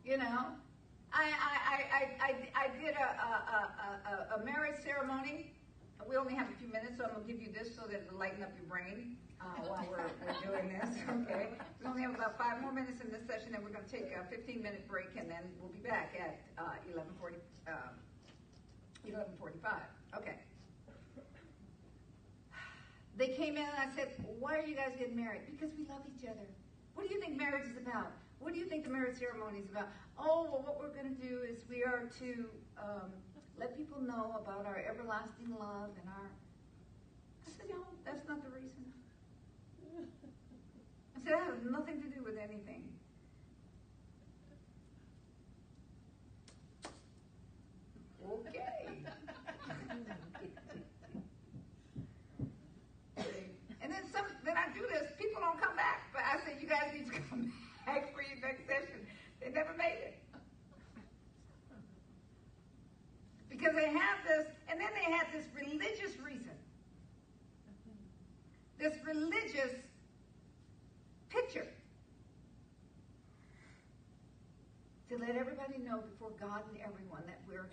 You 0.04 0.18
know, 0.18 0.52
I 1.12 1.24
I, 1.24 1.54
I, 1.64 2.02
I, 2.20 2.34
I, 2.54 2.68
did 2.78 2.94
a, 2.94 3.08
a, 3.24 4.36
a, 4.36 4.40
a, 4.40 4.44
marriage 4.44 4.76
ceremony. 4.84 5.52
We 6.06 6.16
only 6.16 6.34
have 6.34 6.48
a 6.50 6.58
few 6.58 6.68
minutes, 6.68 6.98
so 6.98 7.04
I'm 7.04 7.12
gonna 7.14 7.24
give 7.24 7.40
you 7.40 7.48
this 7.50 7.74
so 7.74 7.86
that 7.86 8.04
it'll 8.06 8.18
lighten 8.18 8.42
up 8.42 8.50
your 8.54 8.68
brain 8.68 9.16
uh, 9.44 9.68
while 9.68 9.86
we're, 9.90 10.08
we're 10.24 10.40
doing 10.40 10.72
this. 10.72 10.90
Okay, 11.24 11.48
we 11.80 11.86
only 11.86 12.02
have 12.02 12.14
about 12.14 12.38
five 12.38 12.60
more 12.60 12.72
minutes 12.72 13.00
in 13.00 13.10
this 13.12 13.22
session, 13.26 13.54
and 13.54 13.62
we're 13.62 13.70
gonna 13.70 13.84
take 13.90 14.10
a 14.16 14.24
15 14.28 14.62
minute 14.62 14.88
break, 14.88 15.12
and 15.16 15.30
then 15.30 15.44
we'll 15.60 15.70
be 15.70 15.78
back 15.78 16.14
at 16.18 16.40
uh, 16.58 16.76
11:40. 16.90 17.36
Um, 17.68 17.94
11:45. 19.06 20.18
Okay. 20.18 20.34
They 23.16 23.28
came 23.28 23.56
in 23.56 23.62
and 23.62 23.78
I 23.78 23.94
said, 23.94 24.10
Why 24.40 24.56
are 24.56 24.66
you 24.66 24.74
guys 24.74 24.92
getting 24.98 25.16
married? 25.16 25.42
Because 25.46 25.70
we 25.78 25.86
love 25.86 26.02
each 26.10 26.26
other. 26.26 26.48
What 26.94 27.06
do 27.08 27.14
you 27.14 27.20
think 27.20 27.36
marriage 27.36 27.68
is 27.68 27.76
about? 27.76 28.10
What 28.40 28.52
do 28.52 28.58
you 28.58 28.66
think 28.66 28.82
the 28.84 28.90
marriage 28.90 29.18
ceremony 29.18 29.60
is 29.60 29.70
about? 29.70 29.88
Oh, 30.18 30.48
well, 30.50 30.62
what 30.66 30.78
we're 30.80 30.92
going 30.92 31.14
to 31.14 31.20
do 31.22 31.42
is 31.46 31.62
we 31.70 31.84
are 31.84 32.10
to 32.18 32.46
um, 32.76 33.10
let 33.58 33.76
people 33.76 34.00
know 34.00 34.34
about 34.42 34.66
our 34.66 34.82
everlasting 34.82 35.54
love 35.58 35.90
and 36.00 36.10
our. 36.10 36.26
I 37.46 37.50
said, 37.56 37.66
No, 37.70 37.86
that's 38.04 38.26
not 38.26 38.42
the 38.42 38.50
reason. 38.50 38.93
Has 41.26 41.64
nothing 41.64 42.02
to 42.02 42.08
do 42.08 42.22
with 42.22 42.36
anything. 42.36 42.84
Okay. 48.26 49.04
And 53.82 53.92
then 53.92 54.02
some, 54.12 54.24
then 54.44 54.56
I 54.56 54.66
do 54.74 54.86
this. 54.88 55.12
People 55.18 55.40
don't 55.40 55.60
come 55.60 55.76
back, 55.76 56.02
but 56.12 56.22
I 56.22 56.44
said 56.44 56.58
you 56.60 56.68
guys 56.68 56.92
need 56.92 57.06
to 57.06 57.20
come 57.30 57.52
back 57.86 58.14
for 58.14 58.22
your 58.22 58.40
next 58.40 58.66
session. 58.66 59.06
They 59.40 59.50
never 59.50 59.74
made 59.76 59.98
it 60.02 60.24
because 63.64 63.74
they 63.74 63.88
have 63.88 64.18
this, 64.26 64.46
and 64.68 64.80
then 64.80 64.88
they 64.94 65.10
had 65.10 65.26
this 65.32 65.46
religious 65.54 66.18
reason, 66.18 66.56
this 68.78 68.94
religious 69.06 69.72
picture 71.34 71.66
to 75.08 75.18
let 75.18 75.36
everybody 75.36 75.78
know 75.78 76.00
before 76.00 76.30
God 76.40 76.62
and 76.70 76.78
everyone 76.80 77.22
that 77.26 77.40
we're 77.48 77.66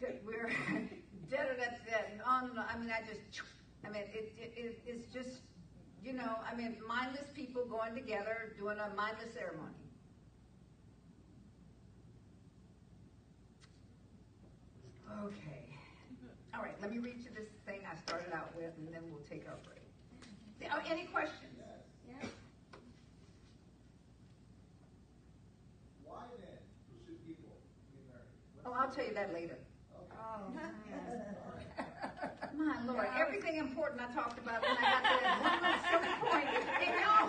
that 0.00 0.22
we're 0.24 0.48
da 1.30 1.36
da 1.36 1.98
and 2.12 2.22
on 2.26 2.50
and 2.50 2.58
on. 2.58 2.66
I 2.68 2.78
mean, 2.78 2.90
I 2.90 3.00
just, 3.06 3.20
I 3.84 3.90
mean, 3.90 4.02
it, 4.14 4.32
it, 4.38 4.52
it 4.56 4.82
it's 4.86 5.12
just, 5.12 5.42
you 6.02 6.12
know, 6.12 6.36
I 6.50 6.54
mean, 6.54 6.76
mindless 6.86 7.26
people 7.34 7.64
going 7.64 7.94
together 7.94 8.54
doing 8.58 8.78
a 8.78 8.94
mindless 8.94 9.34
ceremony. 9.34 9.74
Okay. 15.24 15.64
All 16.54 16.62
right, 16.62 16.74
let 16.80 16.90
me 16.90 16.98
read 16.98 17.16
you 17.18 17.30
this 17.34 17.48
thing 17.66 17.80
I 17.86 17.96
started 18.02 18.32
out 18.32 18.54
with, 18.56 18.72
and 18.78 18.92
then 18.92 19.02
we'll 19.10 19.22
take 19.28 19.46
our 19.48 19.58
break. 19.64 19.84
Oh, 20.72 20.80
any 20.90 21.04
questions? 21.04 21.54
Yeah. 22.08 22.26
Why 26.04 26.22
then 26.40 26.58
should 27.04 27.26
people 27.26 27.52
get 27.92 28.02
married? 28.08 28.44
Oh, 28.66 28.72
I'll 28.72 28.90
tell 28.90 29.04
you 29.04 29.14
that 29.14 29.32
later. 29.34 29.58
Oh, 30.12 30.50
man. 30.54 30.74
My 32.56 32.76
Lord, 32.86 33.08
everything 33.18 33.56
important 33.56 34.00
I 34.00 34.06
talked 34.14 34.38
about 34.38 34.62
when 34.62 34.70
I 34.70 34.80
got 34.80 35.02
that 35.02 35.40
one 35.42 36.02
little 36.02 36.16
point. 36.30 36.48
And 36.80 36.92
y'all, 37.02 37.28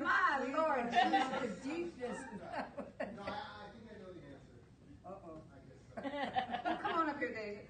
my 0.00 0.38
Lord, 0.56 0.86
That's 0.92 1.30
the 1.42 1.48
deepest. 1.68 2.24
No, 3.16 3.22
I, 3.22 3.28
I 3.28 3.66
think 3.74 3.86
I 3.90 3.92
know 3.98 4.12
the 4.14 4.22
answer. 4.30 4.56
Uh-oh. 5.04 5.42
I 5.50 5.58
guess 5.66 5.82
so. 5.84 6.70
Oh, 6.70 6.76
come 6.80 6.94
on 6.94 7.06
up 7.10 7.18
here, 7.18 7.32
David. 7.34 7.64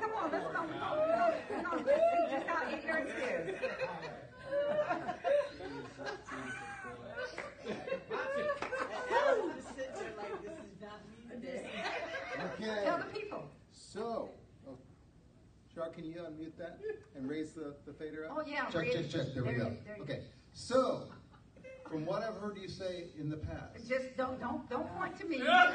Come 0.00 0.12
on, 0.16 0.26
let's 0.30 0.46
go. 0.46 0.50
Come 0.52 1.66
on, 1.66 1.78
let's 1.84 2.00
see 2.00 2.22
just 2.30 2.46
how 2.46 2.60
ignorant 2.70 3.08
it 3.08 3.12
is. 3.18 3.60
Okay. 12.54 12.80
Tell 12.84 12.98
the 12.98 13.04
people. 13.04 13.42
So, 13.72 14.30
oh, 14.68 14.78
Char, 15.74 15.88
can 15.88 16.04
you 16.04 16.16
unmute 16.16 16.56
that 16.58 16.78
and 17.16 17.28
raise 17.28 17.52
the, 17.52 17.74
the 17.86 17.92
fader 17.92 18.26
up? 18.26 18.36
Oh, 18.36 18.42
yeah, 18.46 18.66
Check, 18.66 18.92
check, 18.92 19.08
check. 19.08 19.26
There 19.34 19.44
we 19.44 19.52
go. 19.52 19.74
there 19.86 19.96
Okay. 20.00 20.20
So, 20.52 21.04
from 21.88 22.04
what 22.04 22.22
I've 22.22 22.36
heard 22.36 22.58
you 22.58 22.68
say 22.68 23.06
in 23.18 23.30
the 23.30 23.38
past, 23.38 23.88
Just 23.88 24.16
don't, 24.16 24.38
don't, 24.38 24.68
don't 24.68 24.94
point 24.98 25.18
to 25.20 25.26
me. 25.26 25.38
no, 25.38 25.70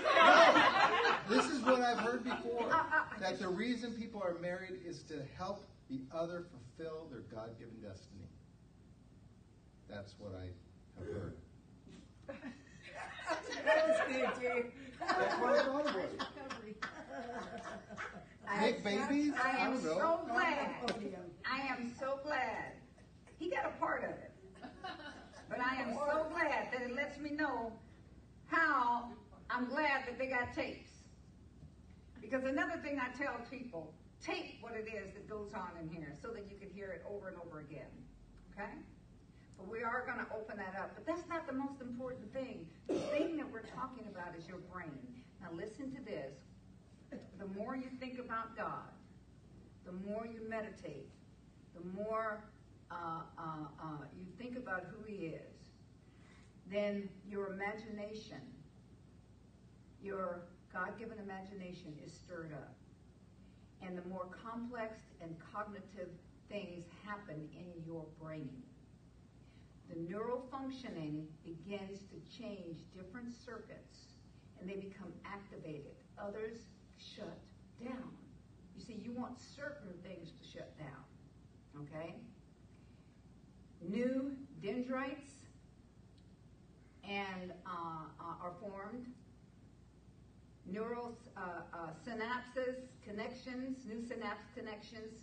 this 1.30 1.46
is 1.46 1.62
what 1.62 1.82
I've 1.82 1.98
heard 1.98 2.24
before. 2.24 2.72
Uh, 2.72 2.78
uh, 2.78 3.20
That 3.20 3.40
the 3.40 3.48
reason 3.48 3.94
people 3.94 4.22
are 4.22 4.36
married 4.40 4.82
is 4.86 5.02
to 5.04 5.24
help 5.36 5.68
the 5.90 6.02
other 6.12 6.46
fulfill 6.52 7.08
their 7.10 7.22
God-given 7.22 7.82
destiny. 7.82 8.28
That's 9.90 10.14
what 10.20 10.34
I 10.36 10.50
have 11.00 11.14
heard. 11.14 11.38
That 13.66 13.88
was 13.90 13.98
good, 14.08 14.42
Jay. 14.42 14.66
That's 15.00 15.42
what 15.42 15.54
I 15.54 15.64
thought 15.64 15.88
it 15.88 15.96
was. 15.96 16.28
I- 18.50 18.60
Make 18.62 18.84
babies? 18.84 19.34
I 19.44 19.52
I 19.52 19.66
am 19.68 19.74
know. 19.84 19.98
so 19.98 20.20
glad. 20.32 20.70
I 21.46 21.60
am 21.68 21.94
so 22.00 22.20
glad. 22.24 22.74
He 23.38 23.50
got 23.50 23.66
a 23.66 23.80
part 23.80 24.04
of 24.04 24.12
it. 24.12 24.32
But 25.50 25.62
I 25.62 25.76
am 25.82 25.94
so 25.96 26.26
glad 26.30 26.74
that 26.74 26.82
it 26.82 26.94
lets 26.94 27.18
me 27.20 27.30
know 27.30 27.72
how 28.48 29.08
I'm 29.50 29.70
glad 29.70 30.06
that 30.06 30.18
they 30.20 30.28
got 30.28 30.54
tapes. 30.54 30.90
Because 32.22 32.44
another 32.44 32.76
thing 32.84 33.00
I 33.00 33.16
tell 33.18 33.36
people 33.50 33.94
tape 34.22 34.58
what 34.60 34.74
it 34.74 34.90
is 34.92 35.14
that 35.14 35.30
goes 35.30 35.54
on 35.54 35.70
in 35.82 35.88
here 35.88 36.12
so 36.22 36.30
that 36.34 36.50
you 36.52 36.58
can 36.60 36.70
hear 36.70 36.90
it 36.92 37.06
over 37.10 37.30
and 37.30 37.38
over 37.38 37.62
again. 37.62 37.88
Okay? 38.52 38.72
But 39.58 39.70
we 39.70 39.84
are 39.84 40.04
going 40.06 40.20
to 40.20 40.28
open 40.36 40.58
that 40.58 40.76
up. 40.78 40.92
But 40.96 41.06
that's 41.08 41.28
not 41.30 41.48
the 41.48 41.54
most 41.54 41.80
important 41.80 42.34
thing. 42.34 42.68
The 42.90 42.96
thing 43.16 43.38
that 43.38 43.50
we're 43.50 43.64
talking 43.72 44.06
about 44.12 44.36
is 44.38 44.46
your 44.50 44.60
brain. 44.74 45.00
Now, 45.40 45.48
listen 45.56 45.96
to 45.96 46.02
this. 46.04 46.34
The 47.12 47.48
more 47.58 47.76
you 47.76 47.90
think 48.00 48.20
about 48.20 48.56
God, 48.58 48.92
the 49.86 49.92
more 49.92 50.26
you 50.26 50.48
meditate, 50.50 51.10
the 51.76 52.02
more 52.02 52.44
uh, 52.92 53.22
uh, 53.38 53.42
uh, 53.82 54.06
you 54.18 54.26
think 54.38 54.58
about 54.58 54.86
who 54.92 55.04
He 55.06 55.28
is, 55.28 55.56
then 56.72 57.10
your 57.30 57.54
imagination, 57.54 58.42
your 60.02 60.42
God 60.74 60.98
given 61.00 61.18
imagination 61.20 61.94
is 62.06 62.12
stirred 62.12 62.52
up. 62.54 62.76
And 63.82 63.98
the 63.98 64.08
more 64.10 64.28
complex 64.44 64.98
and 65.22 65.36
cognitive 65.54 66.10
things 66.50 66.86
happen 67.06 67.48
in 67.54 67.84
your 67.86 68.06
brain. 68.22 68.64
The 69.90 70.00
neural 70.00 70.46
functioning 70.52 71.28
begins 71.46 72.00
to 72.12 72.38
change 72.38 72.80
different 72.94 73.34
circuits 73.46 74.18
and 74.60 74.70
they 74.70 74.76
become 74.76 75.14
activated. 75.26 75.96
Others 76.20 76.58
shut 77.16 77.38
down. 77.84 78.12
You 78.76 78.84
see, 78.84 79.02
you 79.04 79.12
want 79.12 79.38
certain 79.56 79.94
things 80.04 80.30
to 80.32 80.58
shut 80.58 80.78
down. 80.78 81.84
Okay? 81.84 82.16
New 83.82 84.32
dendrites 84.62 85.32
and 87.04 87.52
uh, 87.66 88.06
uh, 88.20 88.44
are 88.44 88.54
formed. 88.60 89.08
Neural 90.66 91.18
uh, 91.38 91.42
uh, 91.74 91.78
synapses, 92.06 92.76
connections, 93.06 93.86
new 93.88 94.06
synapse 94.06 94.44
connections 94.56 95.14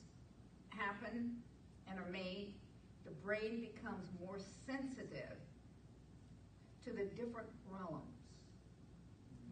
happen 0.71 1.37
and 1.91 1.99
are 1.99 2.11
made. 2.11 2.55
The 3.05 3.11
brain 3.11 3.61
becomes 3.75 4.07
more 4.19 4.39
sensitive 4.67 5.37
to 6.85 6.91
the 6.91 7.05
different 7.05 7.49
realms, 7.71 8.15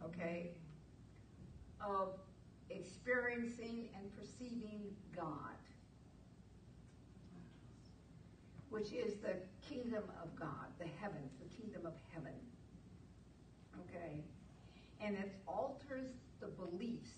okay, 0.05 0.51
of 1.87 2.09
experiencing 2.69 3.89
and 3.97 4.15
perceiving 4.17 4.95
God, 5.15 5.27
which 8.69 8.91
is 8.91 9.15
the 9.21 9.35
kingdom 9.67 10.03
of 10.21 10.35
God, 10.39 10.67
the 10.79 10.87
heavens, 11.01 11.31
the 11.39 11.55
kingdom 11.55 11.85
of 11.85 11.93
heaven. 12.13 12.33
Okay? 13.81 14.23
And 15.01 15.15
it 15.15 15.33
alters 15.47 16.09
the 16.39 16.47
beliefs 16.47 17.09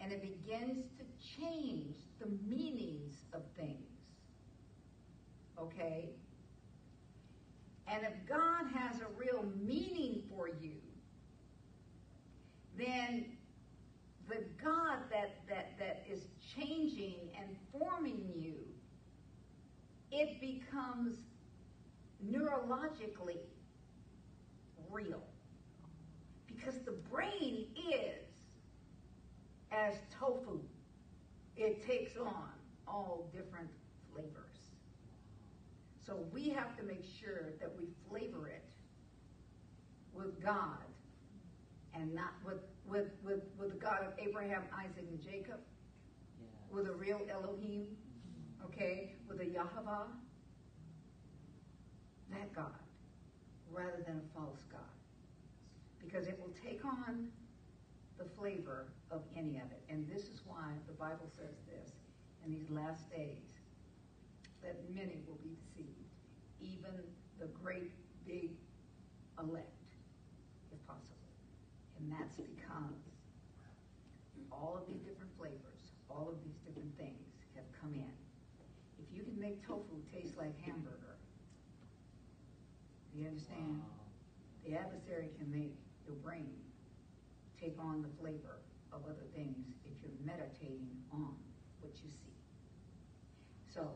and 0.00 0.12
it 0.12 0.22
begins 0.22 0.86
to 0.98 1.04
change 1.40 1.96
the 2.20 2.28
meanings 2.48 3.14
of 3.32 3.42
things. 3.56 3.90
Okay? 5.58 6.10
And 7.88 8.04
if 8.04 8.12
God 8.28 8.66
has 8.74 9.00
a 9.00 9.06
real 9.18 9.44
meaning 9.60 10.22
for 10.30 10.48
you, 10.48 10.76
then 12.78 13.26
the 14.28 14.44
God 14.62 14.98
that, 15.10 15.40
that, 15.48 15.78
that 15.78 16.04
is 16.10 16.22
changing 16.56 17.16
and 17.38 17.56
forming 17.72 18.30
you, 18.34 18.54
it 20.10 20.40
becomes 20.40 21.18
neurologically 22.24 23.40
real. 24.90 25.22
Because 26.46 26.74
the 26.84 26.96
brain 27.10 27.66
is 27.76 28.28
as 29.72 29.94
tofu. 30.18 30.60
It 31.56 31.86
takes 31.86 32.16
on 32.16 32.52
all 32.86 33.30
different 33.32 33.68
flavors. 34.12 34.32
So 36.06 36.24
we 36.32 36.48
have 36.50 36.76
to 36.78 36.82
make 36.82 37.04
sure 37.20 37.50
that 37.60 37.70
we 37.76 37.88
flavor 38.08 38.48
it 38.48 38.64
with 40.14 40.42
God 40.42 40.87
and 41.98 42.14
not 42.14 42.32
with, 42.44 42.58
with, 42.86 43.08
with, 43.24 43.42
with 43.58 43.70
the 43.70 43.76
God 43.76 44.00
of 44.06 44.12
Abraham, 44.18 44.62
Isaac, 44.78 45.04
and 45.08 45.20
Jacob, 45.22 45.60
Yeah. 46.40 46.46
with 46.70 46.86
a 46.88 46.92
real 46.92 47.20
Elohim, 47.30 47.86
mm-hmm. 47.86 48.66
okay, 48.66 49.14
with 49.28 49.40
a 49.40 49.46
Yahweh, 49.46 50.06
that 52.30 52.54
God, 52.54 52.72
rather 53.70 54.02
than 54.06 54.20
a 54.20 54.38
false 54.38 54.64
God. 54.70 54.80
Because 56.04 56.28
it 56.28 56.38
will 56.38 56.54
take 56.64 56.84
on 56.84 57.28
the 58.18 58.24
flavor 58.24 58.86
of 59.10 59.22
any 59.36 59.56
of 59.56 59.70
it. 59.70 59.82
And 59.88 60.08
this 60.08 60.22
is 60.22 60.42
why 60.46 60.72
the 60.86 60.92
Bible 60.92 61.28
says 61.36 61.54
this 61.66 61.92
in 62.44 62.52
these 62.52 62.70
last 62.70 63.10
days 63.10 63.42
that 64.62 64.76
many 64.94 65.22
will 65.26 65.38
be 65.42 65.56
deceived, 65.56 65.88
even 66.60 66.92
the 67.38 67.46
great 67.62 67.92
big 68.26 68.50
elect. 69.40 69.77
And 71.98 72.12
that's 72.12 72.36
because 72.38 73.00
all 74.52 74.78
of 74.78 74.86
these 74.86 75.02
different 75.02 75.30
flavors, 75.38 75.92
all 76.08 76.28
of 76.30 76.38
these 76.44 76.58
different 76.66 76.96
things 76.96 77.26
have 77.54 77.66
come 77.80 77.94
in. 77.94 78.14
If 78.98 79.06
you 79.14 79.22
can 79.22 79.38
make 79.38 79.66
tofu 79.66 79.98
taste 80.12 80.36
like 80.38 80.54
hamburger, 80.62 81.18
you 83.18 83.26
understand? 83.26 83.82
Wow. 83.82 83.98
The 84.64 84.74
adversary 84.78 85.30
can 85.38 85.50
make 85.50 85.74
your 86.06 86.14
brain 86.16 86.54
take 87.60 87.74
on 87.80 88.02
the 88.02 88.08
flavor 88.20 88.62
of 88.92 89.02
other 89.04 89.26
things 89.34 89.74
if 89.84 89.92
you're 90.02 90.14
meditating 90.24 90.86
on 91.12 91.34
what 91.80 91.92
you 91.98 92.10
see. 92.10 92.36
So, 93.74 93.90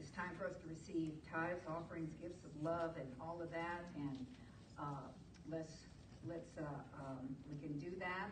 it's 0.00 0.10
time 0.10 0.32
for 0.38 0.46
us 0.46 0.56
to 0.60 0.66
receive 0.68 1.12
tithes, 1.30 1.64
offerings, 1.68 2.12
gifts 2.20 2.44
of 2.44 2.52
love, 2.62 2.96
and 2.96 3.08
all 3.20 3.40
of 3.42 3.50
that. 3.50 3.84
And 3.96 4.26
uh, 4.78 5.08
let's 5.50 5.85
let's 6.28 6.58
uh, 6.58 6.64
um, 7.00 7.34
we 7.50 7.56
can 7.66 7.78
do 7.78 7.90
that. 7.98 8.30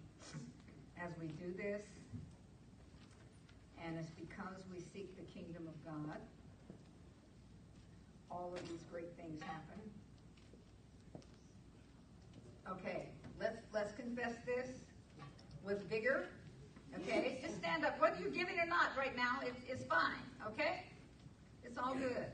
as 1.00 1.12
we 1.20 1.28
do 1.28 1.52
this, 1.56 1.82
and 3.84 3.96
it's 3.98 4.10
because 4.10 4.64
we 4.72 4.80
seek 4.92 5.16
the 5.16 5.22
kingdom 5.32 5.68
of 5.68 5.84
God, 5.84 6.18
all 8.30 8.52
of 8.52 8.68
these 8.68 8.82
great 8.90 9.16
things 9.16 9.40
happen. 9.42 9.80
Okay, 12.68 13.09
let's 13.72 13.92
confess 13.92 14.34
this 14.46 14.68
with 15.64 15.88
vigor. 15.88 16.26
Okay, 16.98 17.38
just 17.42 17.56
stand 17.56 17.84
up. 17.84 18.00
Whether 18.00 18.20
you're 18.20 18.30
giving 18.30 18.58
or 18.58 18.66
not 18.66 18.88
right 18.98 19.14
now, 19.16 19.38
it's, 19.42 19.60
it's 19.68 19.84
fine. 19.84 20.22
Okay, 20.46 20.84
it's 21.62 21.78
all 21.78 21.94
good. 21.94 22.26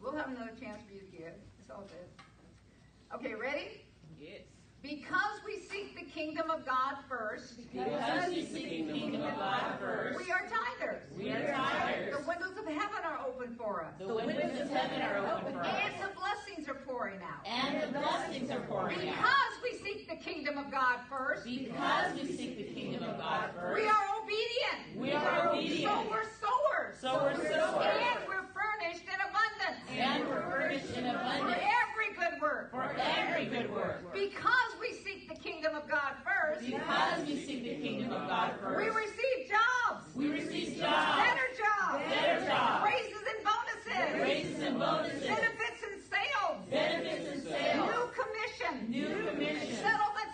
We'll 0.00 0.16
have 0.16 0.28
another 0.28 0.52
chance 0.58 0.80
for 0.86 0.94
you 0.94 1.00
to 1.00 1.06
give. 1.06 1.34
It's 1.60 1.70
all 1.70 1.84
good. 1.88 3.14
Okay, 3.14 3.34
ready? 3.34 3.82
Yes. 4.18 4.40
Because 4.82 5.38
we 5.46 5.60
seek 5.70 5.96
the 5.96 6.04
kingdom 6.04 6.50
of 6.50 6.66
God 6.66 6.96
first, 7.08 7.56
Because 7.56 8.28
we 8.30 8.44
seek 8.44 8.88
the 8.88 8.92
kingdom 8.92 9.22
of 9.22 9.36
God 9.38 9.78
first, 9.78 10.18
we 10.18 10.32
are 10.32 10.42
tithers. 10.50 10.98
we 11.16 11.30
are 11.30 11.38
tithers. 11.54 12.10
The 12.18 12.26
windows 12.28 12.56
of 12.58 12.66
heaven 12.66 12.98
are 13.04 13.20
open 13.26 13.54
for 13.56 13.84
us. 13.84 13.94
The 13.98 14.12
windows 14.12 14.60
of 14.60 14.70
heaven 14.70 15.00
are 15.02 15.18
open 15.36 15.52
for 15.52 15.60
us. 15.60 15.76
And 15.84 16.02
the 16.02 16.14
blessings 16.18 16.68
are 16.68 16.80
pouring 16.84 17.20
out. 17.22 17.46
And 17.46 17.80
the 17.94 17.98
blessings 17.98 18.50
are 18.50 18.60
pouring 18.62 19.08
out. 19.08 19.14
Because 19.14 19.54
we 19.62 19.78
seek 19.78 20.08
the 20.10 20.16
kingdom 20.16 20.58
of 20.58 20.72
God 20.72 20.98
first, 21.08 21.44
Because 21.44 22.14
we 22.14 22.26
seek 22.36 22.56
the 22.58 22.74
kingdom 22.74 23.04
of 23.08 23.18
God 23.18 23.50
first. 23.54 23.80
we 23.80 23.88
are 23.88 24.04
obedient. 24.20 24.96
We 24.96 25.12
are 25.12 25.48
obedient. 25.50 25.92
So 25.92 26.10
we're 26.10 26.24
sowers. 26.42 26.98
So 27.00 27.22
we're 27.22 27.36
sowers. 27.36 27.86
And 27.86 28.18
we're 28.26 28.46
furnished 28.50 29.04
in 29.06 29.18
abundance. 29.30 29.78
And 29.96 30.28
we're 30.28 30.50
furnished 30.50 30.96
in 30.96 31.06
abundance 31.06 31.62
work. 32.42 32.70
for 32.70 32.90
every 33.00 33.46
good 33.46 33.72
work. 33.72 34.12
Because 34.12 34.70
we 34.80 34.92
seek 35.04 35.28
the 35.28 35.34
kingdom 35.36 35.74
of 35.74 35.88
God 35.88 36.14
first, 36.26 36.66
Because 36.66 37.26
we 37.26 37.36
seek 37.44 37.62
the 37.64 37.76
kingdom 37.76 38.12
of 38.12 38.28
God 38.28 38.54
first. 38.60 38.76
we 38.78 38.88
receive 38.90 39.38
jobs. 39.48 40.04
we 40.14 40.28
receive 40.28 40.76
jobs, 40.78 41.22
Better 41.22 41.48
jobs. 41.56 42.04
Better 42.10 42.46
jobs. 42.46 42.84
Raises 42.84 43.24
and 43.32 43.40
bonuses. 43.46 44.20
raises 44.20 44.62
and 44.62 44.78
bonuses, 44.78 45.22
Benefits 45.22 45.82
and 45.86 46.02
sales. 46.10 46.56
benefits 46.70 47.26
and 47.32 47.42
sales, 47.46 47.88
New 47.88 48.02
commission. 48.18 48.90
new 48.90 49.30
commission, 49.30 49.76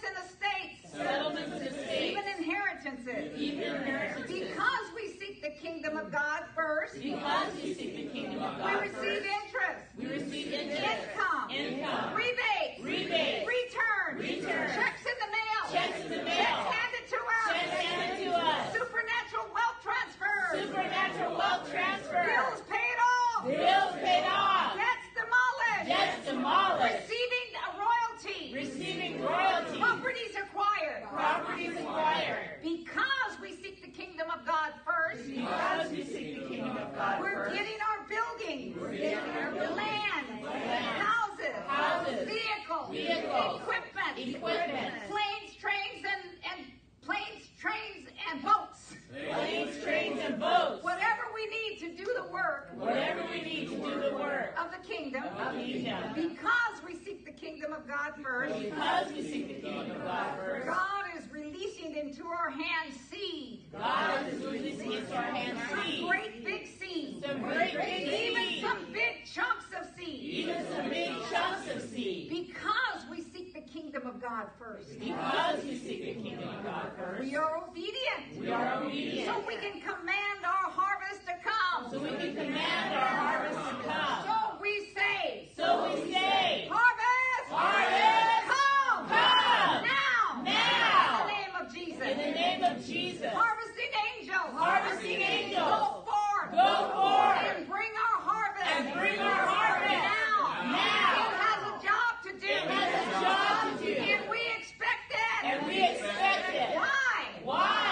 Settlements 0.01 0.31
the 0.31 0.37
estates. 0.47 0.93
Settlements. 0.93 1.93
Even 2.01 2.25
inheritances. 2.39 3.39
Even 3.39 3.75
inheritances. 3.75 4.31
Because 4.31 4.87
we 4.95 5.09
seek 5.19 5.43
the 5.43 5.51
kingdom 5.61 5.97
of 5.97 6.13
God 6.13 6.45
first. 6.55 6.95
Because 7.01 7.55
we 7.57 7.75
seek 7.75 7.97
the 7.97 8.07
kingdom 8.13 8.43
of 8.43 8.59
God 8.59 8.75
We 8.83 8.89
receive 8.89 9.23
first. 9.23 9.45
interest. 9.45 9.83
We 9.99 10.07
receive 10.07 10.53
interest. 10.53 10.85
Income. 10.85 11.51
Income. 11.51 12.15
rebate, 12.15 12.79
rebate, 12.83 13.47
return, 13.47 14.19
Returns. 14.19 14.73
Checks 14.75 15.05
in 15.05 15.17
the 15.19 15.31
mail. 15.31 15.63
Checks 15.73 16.01
in 16.05 16.11
the 16.11 16.23
mail. 16.25 16.37
Checks 16.37 16.67
handed 16.75 17.05
to 17.11 17.19
us. 17.19 17.49
Checks 17.49 17.71
handed 17.71 18.25
to 18.25 18.31
us. 18.35 18.73
Supernatural 18.73 19.47
wealth 19.55 19.79
transfer. 19.83 20.35
Supernatural 20.59 21.37
wealth. 21.37 21.65
Bills 21.71 22.63
paid 22.71 22.99
off. 22.99 23.45
Bills 23.45 23.95
paid 24.03 24.27
off. 24.27 24.75
Debts 24.75 25.09
demolished. 25.15 25.87
Debts 25.89 26.19
demolished. 26.27 26.95
Receiving 27.05 27.49
a 27.61 27.69
royal 27.79 28.08
royalty. 28.25 28.53
Receiving 28.55 29.23
royalty. 29.23 29.79
Properties 29.79 30.35
acquired. 30.37 31.05
Properties 31.11 31.77
acquired. 31.77 32.63
Because 32.63 33.41
we 33.41 33.51
seek 33.57 33.83
the 33.85 33.91
kingdom 33.91 34.29
of 34.31 34.47
God 34.47 34.73
first. 34.85 35.27
Because 35.27 35.91
we 35.91 36.05
seek 36.05 36.43
the 36.43 36.49
kingdom 36.49 36.77
of 36.77 36.95
God 36.95 37.21
We're 37.21 37.35
first. 37.35 37.57
getting 37.57 37.79
our 37.89 38.07
buildings. 38.09 38.77
We're 38.81 38.93
getting 38.93 39.19
our 39.19 39.51
buildings. 39.53 39.77
Land. 39.77 40.45
land 40.45 40.85
houses. 40.85 41.47
Houses. 41.67 42.29
Vehicles. 42.29 42.91
Vehicles. 42.91 43.61
Equipment. 43.61 44.19
Equipment. 44.19 44.95
Planes, 45.09 45.57
trains, 45.61 46.05
and, 46.05 46.59
and 46.59 46.67
planes, 47.03 47.49
trains, 47.61 48.09
and 48.31 48.43
boats. 48.43 48.95
Planes, 49.13 49.83
trains, 49.83 50.21
and 50.23 50.39
boats. 50.39 50.85
Whatever 50.85 51.23
we 51.35 51.47
need 51.47 51.79
to 51.81 52.05
do 52.05 52.11
the 52.15 52.31
work 52.31 52.69
Whatever 52.77 53.23
we 53.31 53.41
need 53.43 53.69
to 53.71 53.77
do 53.77 54.01
the 54.11 54.15
work 54.17 54.55
of 54.61 54.71
the 54.71 54.87
kingdom, 54.87 55.25
of 55.25 55.55
the 55.55 55.61
kingdom. 55.63 56.13
because 56.15 56.83
we 56.87 56.95
seek 56.97 57.25
the 57.25 57.33
kingdom 57.33 57.73
of 57.73 57.89
God 57.89 58.13
first, 58.23 58.59
Because 58.61 59.11
we 59.13 59.23
seek 59.23 59.49
the 59.49 59.69
kingdom 59.69 59.97
of 59.97 60.05
God 60.05 60.37
first. 60.39 60.67
God 60.67 61.05
is 61.17 61.25
releasing 61.33 61.97
into 61.97 62.27
our 62.27 62.51
hands 62.51 62.97
seed. 63.11 63.61
God 63.73 64.27
is 64.29 64.45
releasing 64.45 64.93
into 64.93 65.15
our 65.17 65.23
hands 65.23 65.59
Some 65.71 66.07
great 66.09 66.45
big 66.45 66.67
seed. 66.67 67.25
Some 67.27 67.41
great 67.43 67.73
big 67.73 68.09
Even 68.09 68.61
some 68.61 68.93
big 68.93 69.25
chunks 69.33 69.67
of 69.81 69.87
seed. 69.97 70.21
Even 70.21 70.67
some 70.75 70.89
big 70.91 71.11
chunks 71.31 71.69
of 71.75 71.83
seed. 71.91 72.29
Because 72.29 73.09
we 73.11 73.23
seek 73.23 73.55
the 73.55 73.61
kingdom 73.61 74.07
of 74.07 74.21
God 74.21 74.47
first. 74.59 74.99
Because 75.01 75.65
we 75.65 75.77
seek 75.79 76.05
the 76.17 76.23
kingdom 76.23 76.49
of 76.49 76.63
God 76.65 76.91
first. 76.99 77.21
We 77.23 77.37
are 77.37 77.63
obedient. 77.69 78.39
We 78.39 78.51
are 78.51 78.83
obedient. 78.83 78.98
So 78.99 79.45
we 79.47 79.55
can 79.63 79.79
command 79.81 80.43
our 80.43 80.71
harvest 80.75 81.23
to 81.27 81.35
come. 81.47 81.89
So 81.89 82.01
we 82.01 82.09
can 82.19 82.35
command 82.35 82.95
our 82.95 83.07
harvest 83.07 83.59
to 83.61 83.75
come. 83.87 84.25
So 84.27 84.59
we 84.61 84.91
say, 84.93 85.49
So 85.57 85.85
we 85.87 86.11
say, 86.13 86.67
harvest, 86.69 87.47
Harvest, 87.47 88.51
come, 88.51 89.07
come, 89.07 89.85
now, 89.87 90.43
now, 90.43 91.23
in 91.23 91.31
the 91.31 91.31
name 91.31 91.55
of 91.63 91.73
Jesus. 91.73 92.03
in 92.11 92.19
the 92.19 92.33
name 92.35 92.65
of 92.65 92.85
Jesus, 92.85 93.31
Harvesting 93.33 93.93
angels, 94.19 94.51
Harvesting 94.59 95.23
angels, 95.23 95.63
go 95.63 96.03
forth, 96.03 96.51
go 96.51 96.91
forth, 96.91 97.55
and 97.55 97.69
bring 97.71 97.95
our 97.95 98.19
harvest, 98.19 98.67
and 98.67 98.99
bring 98.99 99.21
our 99.21 99.47
harvest 99.47 99.95
now. 99.95 100.75
now. 100.75 101.23
It 101.23 101.39
has 101.39 101.61
a 101.71 101.75
job 101.87 102.13
to 102.27 102.33
do. 102.35 102.51
It 102.51 102.67
has 102.67 102.91
a 102.99 103.21
job 103.23 103.79
to 103.79 103.87
do. 103.87 103.95
and 103.95 104.27
we 104.29 104.43
expect 104.59 105.07
it. 105.15 105.45
and 105.47 105.67
we 105.71 105.87
expect 105.87 106.51
it. 106.51 106.75
Why? 106.75 107.23
Why? 107.45 107.88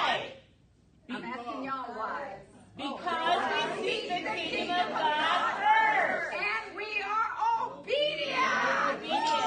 I'm 1.09 1.25
asking 1.25 1.65
y'all 1.65 1.95
why. 1.95 2.37
Because 2.77 3.79
we 3.81 3.89
seek 3.89 4.09
the 4.09 4.31
kingdom 4.37 4.77
of 4.77 4.93
God 4.93 5.55
first. 5.57 6.35
And 6.35 6.77
we 6.77 7.01
are 7.01 7.29
obedient. 7.71 9.05
Yes. 9.05 9.47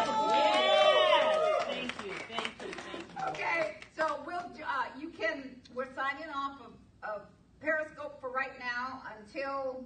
Thank 1.68 1.91
you. 2.06 2.14
Thank 2.30 2.52
you. 2.61 2.72
Thank 2.91 3.03
you. 3.07 3.30
Okay, 3.30 3.61
so 3.95 4.03
we'll, 4.26 4.40
uh, 4.40 4.86
you 4.99 5.10
can, 5.10 5.56
we're 5.76 5.94
signing 5.95 6.30
off 6.34 6.60
of, 6.61 6.73
of 7.07 7.22
Periscope 7.61 8.19
for 8.22 8.31
right 8.31 8.57
now 8.60 9.03
until 9.19 9.84